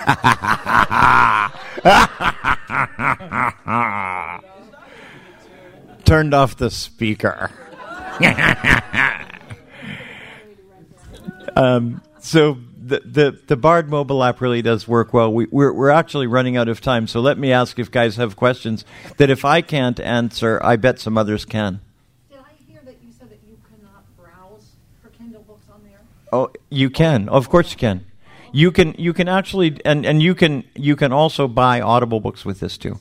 Turned 6.04 6.34
off 6.34 6.58
the 6.58 6.70
speaker. 6.70 7.50
um, 11.56 12.02
so 12.20 12.58
the, 12.86 13.02
the 13.06 13.40
the 13.48 13.56
Bard 13.56 13.90
mobile 13.90 14.24
app 14.24 14.42
really 14.42 14.62
does 14.62 14.88
work 14.88 15.14
well. 15.14 15.32
We, 15.32 15.48
we're 15.50 15.72
we're 15.72 15.90
actually 15.90 16.28
running 16.28 16.58
out 16.58 16.68
of 16.68 16.82
time, 16.82 17.08
so 17.08 17.22
let 17.22 17.38
me 17.38 17.54
ask 17.54 17.80
if 17.80 17.90
guys 17.90 18.18
have 18.18 18.36
questions 18.36 18.84
that 19.18 19.30
if 19.30 19.46
I 19.46 19.62
can't 19.62 20.00
answer, 20.00 20.60
I 20.62 20.76
bet 20.76 21.00
some 21.00 21.18
others 21.18 21.46
can. 21.46 21.80
Did 22.30 22.40
I 22.40 22.52
hear 22.70 22.82
that 22.84 22.98
you 23.02 23.12
said 23.18 23.30
that 23.30 23.40
you 23.48 23.58
cannot 23.70 24.04
browse 24.18 24.72
for 25.02 25.10
Kindle 25.10 25.44
books 25.44 25.66
on 25.74 25.82
there? 25.84 26.02
Oh, 26.34 26.52
you 26.70 26.90
can. 26.90 27.30
Of 27.30 27.50
course 27.50 27.72
you 27.72 27.78
can. 27.78 28.06
You 28.54 28.72
can 28.72 28.94
you 28.98 29.14
can 29.14 29.28
actually 29.28 29.82
and, 29.84 30.06
and 30.06 30.22
you 30.22 30.36
can 30.36 30.64
you 30.76 30.96
can 30.96 31.12
also 31.12 31.48
buy 31.48 31.82
Audible 31.82 32.20
books 32.20 32.46
with 32.46 32.60
this 32.60 32.78
too. 32.78 33.00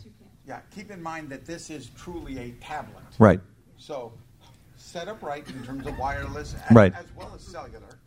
Yeah, 0.48 0.60
keep 0.74 0.90
in 0.90 1.02
mind 1.02 1.28
that 1.28 1.44
this 1.44 1.70
is 1.70 1.90
truly 1.96 2.38
a 2.38 2.50
tablet. 2.52 3.04
Right. 3.18 3.40
So, 3.76 4.12
set 4.76 5.08
up 5.08 5.22
right 5.22 5.46
in 5.48 5.62
terms 5.62 5.86
of 5.86 5.96
wireless, 5.98 6.54
as, 6.54 6.74
Right. 6.74 6.92
as 6.94 7.06
well 7.16 7.32
as 7.34 7.42
cellular. 7.42 7.98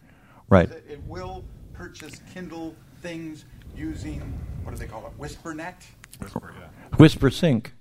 Right. 0.50 0.70
It, 0.70 0.86
it 0.90 1.04
will 1.08 1.44
purchase 1.74 2.22
Kindle 2.34 2.76
things 3.02 3.46
using 3.76 4.22
what 4.64 4.72
do 4.72 4.78
they 4.78 4.88
call 4.88 5.06
it? 5.06 5.20
WhisperNet. 5.20 5.76
Whisper, 6.20 6.54
yeah. 6.60 6.98
Whisper 6.98 7.30
Sync. 7.30 7.74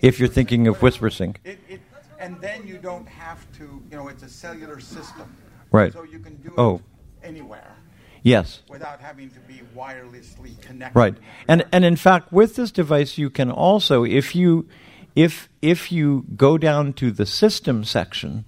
If 0.00 0.18
you're 0.18 0.28
thinking 0.28 0.66
of 0.66 0.80
Whisper 0.80 1.10
Sync. 1.10 1.40
It, 1.44 1.58
it, 1.68 1.80
and 2.18 2.40
then 2.40 2.66
you 2.66 2.78
don't 2.78 3.06
have 3.06 3.50
to, 3.58 3.82
you 3.90 3.96
know, 3.96 4.08
it's 4.08 4.22
a 4.22 4.28
cellular 4.28 4.80
system. 4.80 5.36
Right. 5.72 5.92
So 5.92 6.04
you 6.04 6.18
can 6.18 6.36
do 6.36 6.52
oh. 6.56 6.76
it 6.76 6.80
Oh. 6.80 6.82
anywhere. 7.22 7.76
Yes. 8.22 8.62
Without 8.68 9.00
having 9.00 9.30
to 9.30 9.40
be 9.40 9.60
wirelessly 9.76 10.60
connected. 10.60 10.98
Right. 10.98 11.14
And 11.48 11.64
and 11.72 11.84
in 11.84 11.96
fact 11.96 12.32
with 12.32 12.56
this 12.56 12.70
device 12.70 13.18
you 13.18 13.30
can 13.30 13.50
also 13.50 14.04
if 14.04 14.34
you 14.34 14.68
if 15.16 15.48
if 15.62 15.90
you 15.90 16.24
go 16.36 16.58
down 16.58 16.92
to 16.94 17.10
the 17.10 17.26
system 17.26 17.84
section 17.84 18.44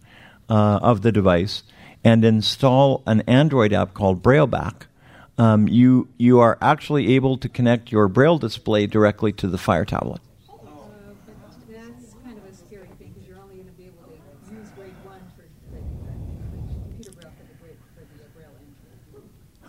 uh, 0.49 0.79
of 0.83 1.03
the 1.03 1.13
device 1.13 1.63
and 2.05 2.25
install 2.25 3.03
an 3.07 3.23
Android 3.23 3.73
app 3.73 3.95
called 3.95 4.23
BrailleBack, 4.23 4.87
um, 5.39 5.69
you 5.69 6.09
you 6.19 6.41
are 6.41 6.59
actually 6.61 7.15
able 7.15 7.37
to 7.39 7.49
connect 7.49 7.91
your 7.91 8.09
Braille 8.09 8.39
display 8.39 8.87
directly 8.87 9.33
to 9.33 9.49
the 9.49 9.59
Fire 9.59 9.85
tablet. 9.85 10.21
That's 11.69 12.15
kind 12.25 12.37
of 12.39 12.45
a 12.45 12.55
scary 12.55 12.89
thing 12.99 13.13
because 13.15 13.29
you're 13.29 13.39
only 13.39 13.57
going 13.57 13.67
to 13.67 13.73
be 13.73 13.87
able 13.87 14.03
to 14.05 14.55
use 14.55 14.69
grade 14.77 14.95
one 15.05 15.21
for 15.37 15.47
the 15.73 15.79
computer 15.79 17.13
braille 17.13 17.33
for 17.37 17.45
the 17.49 17.57
grade 17.61 17.79
for 17.95 18.05
the 18.19 18.29
braille 18.35 18.55
entry. 18.61 19.23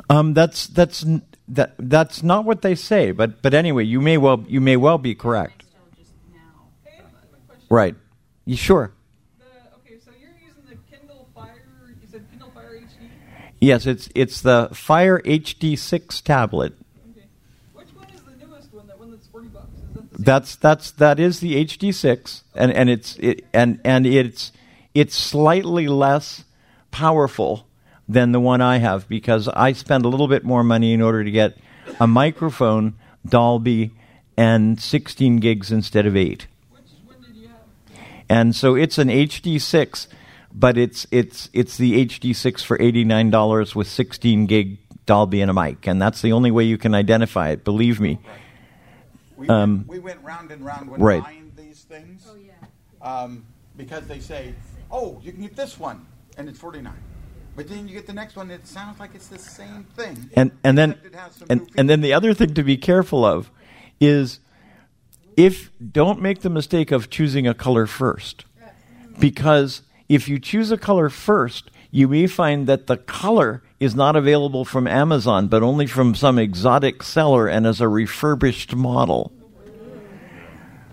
Um, 0.09 0.33
that's 0.33 0.67
that's 0.67 1.05
that 1.47 1.75
that's 1.79 2.23
not 2.23 2.45
what 2.45 2.61
they 2.61 2.75
say, 2.75 3.11
but 3.11 3.41
but 3.41 3.53
anyway, 3.53 3.83
you 3.83 4.01
may 4.01 4.17
well 4.17 4.43
you 4.47 4.61
may 4.61 4.77
well 4.77 4.97
be 4.97 5.15
correct. 5.15 5.63
Right. 7.69 7.95
You 8.45 8.55
sure? 8.55 8.93
Okay, 9.79 9.97
so 10.05 10.11
you're 10.21 10.29
using 10.45 10.63
the 10.69 10.95
Kindle 10.95 11.27
Fire. 11.33 11.63
You 12.01 12.07
said 12.11 12.23
Kindle 12.29 12.51
Fire 12.51 12.79
HD. 12.79 13.09
Yes, 13.59 13.87
it's 13.87 14.09
it's 14.13 14.41
the 14.41 14.69
Fire 14.73 15.19
HD6 15.21 16.21
tablet. 16.21 16.73
Okay. 17.11 17.25
Which 17.73 17.87
one 17.95 18.07
is 18.13 18.21
the 18.21 18.45
newest 18.45 18.71
one? 18.73 18.85
That 18.85 18.99
one 18.99 19.09
that's 19.09 19.25
forty 19.25 19.47
bucks. 19.47 19.69
Is 19.75 19.95
that 19.95 20.11
the 20.11 20.21
That's 20.21 20.55
that's 20.57 20.91
that 20.91 21.19
is 21.19 21.39
the 21.39 21.65
HD6, 21.65 22.43
and 22.53 22.71
and 22.71 22.89
it's 22.91 23.15
it, 23.17 23.45
and 23.53 23.79
and 23.83 24.05
it's 24.05 24.51
it's 24.93 25.15
slightly 25.15 25.87
less 25.87 26.43
powerful 26.91 27.65
than 28.07 28.31
the 28.31 28.39
one 28.39 28.61
I 28.61 28.77
have 28.77 29.07
because 29.07 29.47
I 29.47 29.73
spend 29.73 30.05
a 30.05 30.09
little 30.09 30.27
bit 30.27 30.43
more 30.43 30.63
money 30.63 30.93
in 30.93 31.01
order 31.01 31.23
to 31.23 31.31
get 31.31 31.57
a 31.99 32.07
microphone, 32.07 32.95
Dolby, 33.25 33.91
and 34.35 34.79
16 34.81 35.37
gigs 35.37 35.71
instead 35.71 36.05
of 36.05 36.15
eight. 36.15 36.47
And 38.29 38.55
so 38.55 38.75
it's 38.75 38.97
an 38.97 39.09
HD6, 39.09 40.07
but 40.53 40.77
it's 40.77 41.05
it's 41.11 41.49
it's 41.53 41.77
the 41.77 42.05
HD6 42.05 42.63
for 42.63 42.81
eighty 42.81 43.03
nine 43.03 43.29
dollars 43.29 43.75
with 43.75 43.87
16 43.87 44.45
gig 44.45 44.77
Dolby 45.05 45.41
and 45.41 45.51
a 45.51 45.53
mic, 45.53 45.85
and 45.87 46.01
that's 46.01 46.21
the 46.21 46.31
only 46.31 46.49
way 46.49 46.63
you 46.63 46.77
can 46.77 46.95
identify 46.95 47.49
it. 47.49 47.63
Believe 47.63 47.99
me. 47.99 48.19
We, 49.35 49.49
Um, 49.49 49.79
went, 49.79 49.87
we 49.89 49.99
went 49.99 50.23
round 50.23 50.51
and 50.51 50.65
round 50.65 50.89
when 50.89 51.01
right. 51.01 51.21
buying 51.21 51.51
these 51.57 51.81
things. 51.81 52.25
Oh, 52.29 52.35
yeah. 52.35 52.53
Um, 53.01 53.45
because 53.75 54.07
they 54.07 54.19
say, 54.19 54.53
oh, 54.89 55.19
you 55.21 55.33
can 55.33 55.41
get 55.41 55.55
this 55.55 55.77
one, 55.77 56.05
and 56.37 56.47
it's 56.47 56.59
49 56.59 56.93
But 57.55 57.69
then 57.69 57.87
you 57.87 57.93
get 57.93 58.07
the 58.07 58.13
next 58.13 58.35
one, 58.35 58.49
it 58.49 58.65
sounds 58.65 58.99
like 58.99 59.11
it's 59.13 59.27
the 59.27 59.37
same 59.37 59.83
thing. 59.95 60.29
and 60.35 60.51
and 60.63 60.77
then 60.77 60.91
except 60.91 61.05
it 61.05 61.15
has 61.15 61.35
some 61.35 61.47
and, 61.49 61.69
and 61.77 61.89
then 61.89 62.01
the 62.01 62.13
other 62.13 62.33
thing 62.33 62.53
to 62.55 62.63
be 62.63 62.77
careful 62.77 63.23
of 63.23 63.51
is 63.99 64.39
if 65.37 65.71
don't 65.79 66.21
make 66.21 66.41
the 66.41 66.49
mistake 66.49 66.91
of 66.91 67.09
choosing 67.09 67.47
a 67.47 67.53
color 67.53 67.85
first. 67.85 68.45
Because 69.19 69.83
if 70.09 70.27
you 70.27 70.39
choose 70.39 70.71
a 70.71 70.77
color 70.77 71.09
first 71.09 71.69
you 71.91 72.07
may 72.07 72.25
find 72.25 72.65
that 72.65 72.87
the 72.87 72.97
color 72.97 73.61
is 73.79 73.93
not 73.93 74.15
available 74.15 74.65
from 74.65 74.87
Amazon 74.87 75.47
but 75.47 75.61
only 75.61 75.85
from 75.85 76.15
some 76.15 76.39
exotic 76.39 77.03
seller 77.03 77.47
and 77.47 77.67
as 77.67 77.79
a 77.79 77.87
refurbished 77.87 78.75
model. 78.75 79.31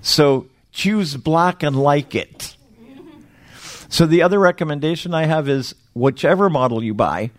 So 0.02 0.48
choose 0.72 1.16
black 1.16 1.62
and 1.62 1.74
like 1.74 2.14
it. 2.14 2.56
So 3.88 4.06
the 4.06 4.22
other 4.22 4.38
recommendation 4.38 5.14
I 5.14 5.24
have 5.26 5.48
is 5.48 5.74
whichever 6.00 6.50
model 6.50 6.82
you 6.82 6.94
buy, 6.94 7.30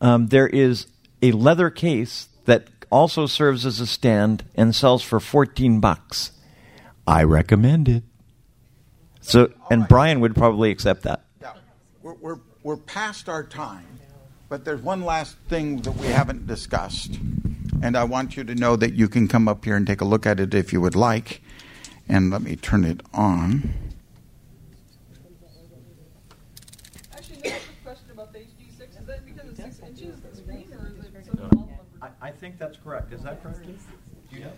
um, 0.00 0.28
there 0.28 0.46
is 0.46 0.86
a 1.22 1.32
leather 1.32 1.70
case 1.70 2.28
that 2.44 2.68
also 2.90 3.26
serves 3.26 3.64
as 3.64 3.80
a 3.80 3.86
stand 3.86 4.44
and 4.54 4.74
sells 4.74 5.02
for 5.02 5.20
14 5.20 5.80
bucks. 5.80 6.32
I 7.06 7.22
recommend 7.22 7.88
it. 7.88 8.04
So, 9.20 9.52
and 9.70 9.86
Brian 9.86 10.20
would 10.20 10.34
probably 10.34 10.70
accept 10.70 11.02
that. 11.02 11.24
Yeah, 11.40 11.52
we're, 12.02 12.14
we're, 12.14 12.38
we're 12.62 12.76
past 12.76 13.28
our 13.28 13.44
time, 13.44 13.86
but 14.48 14.64
there's 14.64 14.80
one 14.80 15.02
last 15.02 15.36
thing 15.48 15.82
that 15.82 15.92
we 15.92 16.06
haven't 16.06 16.46
discussed. 16.46 17.18
And 17.82 17.96
I 17.96 18.04
want 18.04 18.36
you 18.36 18.44
to 18.44 18.54
know 18.54 18.76
that 18.76 18.94
you 18.94 19.08
can 19.08 19.28
come 19.28 19.48
up 19.48 19.64
here 19.64 19.76
and 19.76 19.86
take 19.86 20.00
a 20.00 20.04
look 20.04 20.26
at 20.26 20.40
it 20.40 20.54
if 20.54 20.72
you 20.72 20.80
would 20.80 20.96
like. 20.96 21.42
And 22.08 22.30
let 22.30 22.42
me 22.42 22.56
turn 22.56 22.84
it 22.84 23.02
on. 23.14 23.72
Actually, 27.12 27.38
no, 27.44 27.50
I 27.50 27.52
have 27.52 27.62
a 27.62 27.84
question 27.84 28.10
about 28.10 28.32
the 28.32 28.40
HD6. 28.40 29.00
Is 29.00 29.06
that 29.06 29.24
because 29.24 29.48
it's 29.50 29.60
six 29.60 29.78
inches 29.80 30.20
the 30.20 30.36
screen, 30.36 30.68
or 30.72 30.88
is 30.88 31.04
it 31.04 31.26
something 31.26 31.68
I, 32.02 32.08
I 32.20 32.30
think 32.30 32.49
that's 32.60 32.76
correct. 32.76 33.12
Is 33.12 33.22
that 33.22 33.42
correct? 33.42 33.64
Do 34.30 34.36
you 34.36 34.44
know? 34.44 34.52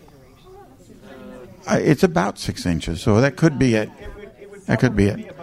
Uh, 1.66 1.78
it's 1.80 2.02
about 2.02 2.38
six 2.38 2.66
inches, 2.66 3.00
so 3.00 3.20
that 3.20 3.36
could 3.36 3.58
be 3.58 3.74
it. 3.76 3.88
That 4.66 4.80
could 4.80 4.96
be 4.96 5.06
it. 5.06 5.34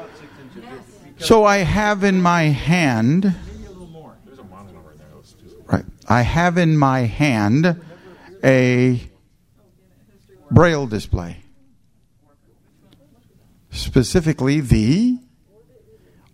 So 1.18 1.45
I 1.45 1.57
have 1.57 2.03
in 2.03 2.22
my 2.22 2.44
hand, 2.44 3.23
There's 3.23 4.40
a 4.40 4.44
monitor 4.44 4.77
over 4.77 4.94
there. 4.98 5.07
Let's 5.15 5.34
do 5.34 5.49
some- 5.49 5.60
right? 5.65 5.86
I 6.07 6.22
have 6.22 6.57
in 6.57 6.77
my 6.77 7.02
hand 7.02 7.81
a 8.44 9.02
braille 10.52 10.88
display, 10.88 11.38
specifically 13.72 14.60
the 14.60 15.19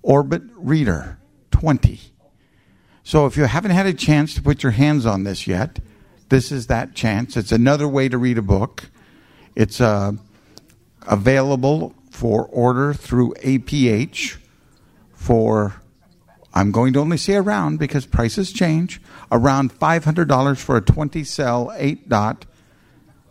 Orbit 0.02 0.44
Reader 0.56 1.20
20. 1.52 2.00
So 3.04 3.28
if 3.28 3.38
you 3.38 3.46
haven't 3.46 3.72
had 3.72 3.86
a 3.86 3.94
chance 3.94 4.34
to 4.36 4.42
put 4.42 4.64
your 4.64 4.72
hands 4.72 5.06
on 5.06 5.24
this 5.24 5.46
yet, 5.48 5.80
this 6.30 6.52
is 6.52 6.68
that 6.68 6.96
chance. 6.96 7.38
It's 7.38 7.52
another 7.52 7.88
way 7.88 8.10
to 8.10 8.18
read 8.18 8.38
a 8.38 8.42
book. 8.42 8.90
It's 9.56 9.80
uh, 9.80 10.14
available 11.04 11.94
for 12.10 12.46
order 12.46 12.94
through 12.94 13.34
APH 13.36 14.38
for, 15.14 15.82
I'm 16.54 16.72
going 16.72 16.94
to 16.94 17.00
only 17.00 17.18
say 17.18 17.36
around 17.36 17.78
because 17.78 18.06
prices 18.06 18.52
change, 18.52 19.02
around 19.32 19.72
$500 19.72 20.58
for 20.58 20.78
a 20.78 20.82
20 20.82 21.24
cell, 21.24 21.72
8 21.76 22.10
dot 22.10 22.46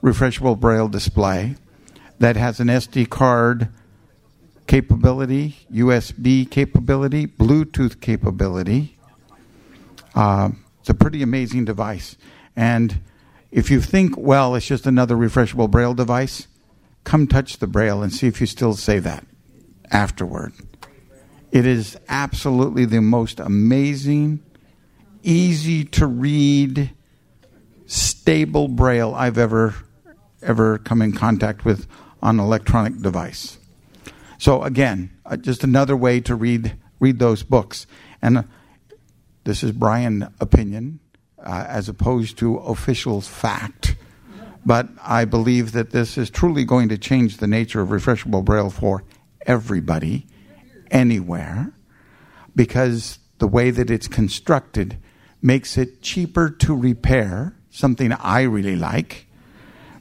refreshable 0.03 0.59
braille 0.61 0.89
display 0.89 1.57
that 2.19 2.37
has 2.37 2.61
an 2.61 2.69
SD 2.69 3.09
card 3.09 3.69
capability, 4.67 5.57
USB 5.73 6.49
capability, 6.51 7.27
Bluetooth 7.27 8.01
capability. 8.01 8.97
Uh, 10.15 10.51
it's 10.81 10.91
a 10.91 10.95
pretty 10.95 11.23
amazing 11.23 11.65
device. 11.65 12.17
And 12.57 13.01
if 13.51 13.71
you 13.71 13.81
think, 13.81 14.17
well, 14.17 14.55
it's 14.55 14.67
just 14.67 14.87
another 14.87 15.17
refreshable 15.17 15.71
braille 15.71 15.95
device, 15.95 16.49
come 17.05 17.27
touch 17.27 17.59
the 17.59 17.67
braille 17.67 18.03
and 18.03 18.13
see 18.13 18.27
if 18.27 18.41
you 18.41 18.47
still 18.47 18.75
say 18.75 18.99
that 18.99 19.25
afterward. 19.91 20.53
It 21.53 21.67
is 21.67 21.97
absolutely 22.09 22.85
the 22.85 23.01
most 23.01 23.39
amazing, 23.39 24.43
easy 25.23 25.85
to 25.85 26.07
read, 26.07 26.91
stable 27.87 28.69
braille 28.69 29.15
I've 29.15 29.39
ever 29.39 29.75
ever 30.43 30.79
come 30.79 31.01
in 31.01 31.13
contact 31.13 31.65
with 31.65 31.87
on 32.23 32.39
an 32.39 32.45
electronic 32.45 33.01
device. 33.01 33.57
So 34.39 34.63
again, 34.63 35.11
uh, 35.25 35.37
just 35.37 35.65
another 35.65 35.97
way 35.97 36.21
to 36.21 36.35
read 36.35 36.77
read 37.01 37.19
those 37.19 37.43
books. 37.43 37.87
And 38.21 38.39
uh, 38.39 38.43
this 39.45 39.63
is 39.63 39.73
Brian 39.73 40.29
opinion 40.41 41.01
uh, 41.45 41.65
as 41.69 41.89
opposed 41.89 42.39
to 42.39 42.57
official 42.57 43.21
fact. 43.21 43.97
But 44.67 44.89
I 45.03 45.25
believe 45.25 45.73
that 45.73 45.91
this 45.91 46.17
is 46.17 46.31
truly 46.31 46.65
going 46.65 46.89
to 46.89 46.99
change 46.99 47.37
the 47.37 47.47
nature 47.47 47.83
of 47.83 47.91
refreshable 47.91 48.45
braille 48.45 48.71
for 48.71 49.05
everybody, 49.47 50.27
anywhere, 50.91 51.73
because 52.57 53.19
the 53.39 53.49
way 53.49 53.71
that 53.71 53.91
it's 53.91 54.09
constructed 54.09 54.97
makes 55.43 55.77
it 55.77 56.01
cheaper 56.01 56.49
to 56.49 56.75
repair, 56.75 57.55
something 57.69 58.13
I 58.13 58.43
really 58.43 58.77
like, 58.77 59.27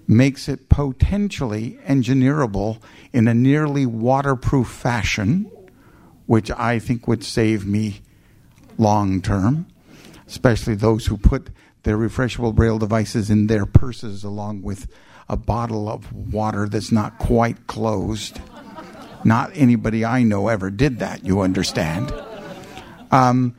makes 0.07 0.47
it 0.47 0.69
potentially 0.69 1.77
engineerable 1.85 2.81
in 3.11 3.27
a 3.27 3.33
nearly 3.33 3.85
waterproof 3.85 4.67
fashion, 4.67 5.51
which 6.25 6.49
I 6.51 6.79
think 6.79 7.07
would 7.07 7.23
save 7.23 7.65
me 7.65 8.01
long 8.77 9.21
term, 9.21 9.67
especially 10.33 10.73
those 10.73 11.05
who 11.05 11.15
put 11.15 11.51
their 11.83 11.95
refreshable 11.95 12.55
braille 12.55 12.79
devices 12.79 13.29
in 13.29 13.45
their 13.45 13.67
purses 13.67 14.23
along 14.23 14.63
with 14.63 14.87
a 15.29 15.37
bottle 15.37 15.87
of 15.87 16.11
water 16.11 16.67
that's 16.67 16.91
not 16.91 17.19
quite 17.19 17.67
closed. 17.67 18.41
Not 19.23 19.51
anybody 19.53 20.03
I 20.03 20.23
know 20.23 20.47
ever 20.47 20.71
did 20.71 20.97
that, 20.99 21.23
you 21.23 21.41
understand. 21.41 22.11
Um, 23.11 23.55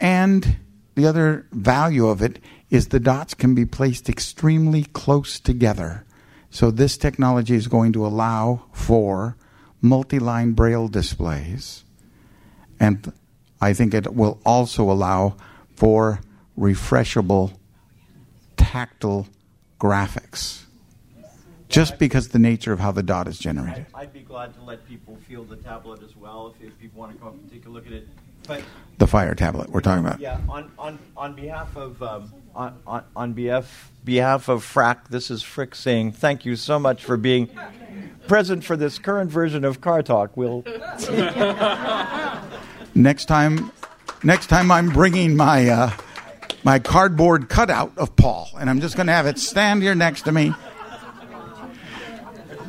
and 0.00 0.56
the 0.96 1.06
other 1.06 1.46
value 1.52 2.08
of 2.08 2.20
it 2.20 2.40
is 2.68 2.88
the 2.88 2.98
dots 2.98 3.34
can 3.34 3.54
be 3.54 3.64
placed 3.64 4.08
extremely 4.08 4.82
close 4.82 5.38
together. 5.38 6.04
So 6.50 6.72
this 6.72 6.96
technology 6.96 7.54
is 7.54 7.68
going 7.68 7.92
to 7.92 8.04
allow 8.04 8.64
for 8.72 9.36
multi-line 9.80 10.52
braille 10.52 10.88
displays. 10.88 11.84
And 12.80 13.12
I 13.60 13.72
think 13.72 13.94
it 13.94 14.12
will 14.12 14.40
also 14.44 14.90
allow 14.90 15.36
for 15.74 16.20
refreshable, 16.58 17.52
tactile 18.56 19.26
graphics. 19.80 20.62
Just 21.68 21.98
because 21.98 22.28
the 22.28 22.38
nature 22.38 22.72
of 22.72 22.80
how 22.80 22.92
the 22.92 23.02
dot 23.02 23.26
is 23.26 23.38
generated. 23.38 23.86
I'd 23.94 24.12
be 24.12 24.20
glad 24.20 24.54
to 24.56 24.62
let 24.62 24.86
people 24.86 25.16
feel 25.26 25.42
the 25.42 25.56
tablet 25.56 26.02
as 26.02 26.14
well 26.14 26.54
if, 26.54 26.66
if 26.68 26.78
people 26.78 27.00
want 27.00 27.12
to 27.12 27.18
come 27.18 27.28
up 27.28 27.34
and 27.34 27.50
take 27.50 27.64
a 27.64 27.70
look 27.70 27.86
at 27.86 27.92
it. 27.94 28.08
But 28.46 28.62
The 28.98 29.06
Fire 29.06 29.34
tablet 29.34 29.70
we're 29.70 29.80
talking 29.80 30.04
about. 30.04 30.20
yeah, 30.20 30.38
on, 30.48 30.70
on, 30.78 30.98
on 31.16 31.34
behalf 31.34 31.74
of 31.76 32.02
um, 32.02 32.32
on, 32.54 32.78
on, 32.86 33.04
on 33.16 33.32
behalf 33.32 33.90
behalf 34.04 34.48
of 34.48 34.64
Frack, 34.64 35.08
this 35.08 35.30
is 35.30 35.42
Frick 35.42 35.74
saying 35.74 36.12
thank 36.12 36.44
you 36.44 36.56
so 36.56 36.78
much 36.78 37.04
for 37.04 37.16
being 37.16 37.48
present 38.26 38.64
for 38.64 38.76
this 38.76 38.98
current 38.98 39.30
version 39.30 39.64
of 39.64 39.80
Car 39.80 40.02
Talk. 40.02 40.36
We'll 40.36 40.64
Next 42.94 43.24
time, 43.26 43.72
next 44.22 44.46
time 44.46 44.70
I'm 44.70 44.88
bringing 44.88 45.36
my 45.36 45.68
uh, 45.68 45.90
my 46.64 46.78
cardboard 46.78 47.48
cutout 47.48 47.92
of 47.96 48.14
Paul, 48.16 48.48
and 48.58 48.70
I'm 48.70 48.80
just 48.80 48.96
going 48.96 49.06
to 49.08 49.12
have 49.12 49.26
it 49.26 49.38
stand 49.38 49.82
here 49.82 49.94
next 49.94 50.22
to 50.22 50.32
me. 50.32 50.54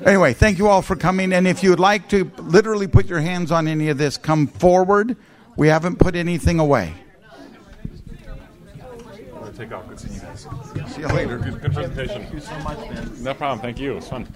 Anyway, 0.05 0.33
thank 0.33 0.57
you 0.57 0.67
all 0.67 0.81
for 0.81 0.95
coming. 0.95 1.31
And 1.31 1.47
if 1.47 1.63
you 1.63 1.69
would 1.69 1.79
like 1.79 2.09
to 2.09 2.29
literally 2.37 2.87
put 2.87 3.05
your 3.05 3.21
hands 3.21 3.51
on 3.51 3.67
any 3.67 3.87
of 3.87 3.97
this, 3.97 4.17
come 4.17 4.47
forward. 4.47 5.15
We 5.55 5.69
haven't 5.69 5.97
put 5.97 6.15
anything 6.15 6.59
away. 6.59 6.93
I'm 9.53 9.53
take 9.53 9.71
off. 9.71 9.87
Good 9.87 9.99
seeing 9.99 10.15
you 10.15 10.19
guys. 10.21 10.47
See 10.87 11.01
you 11.01 11.07
later. 11.07 11.37
Good, 11.37 11.61
good 11.61 11.73
presentation. 11.73 12.23
Thank 12.23 12.33
you 12.33 12.39
so 12.41 12.57
much, 12.59 12.79
man. 12.89 13.23
No 13.23 13.33
problem. 13.33 13.59
Thank 13.59 13.79
you. 13.79 13.93
It 13.93 13.95
was 13.95 14.09
fun. 14.09 14.27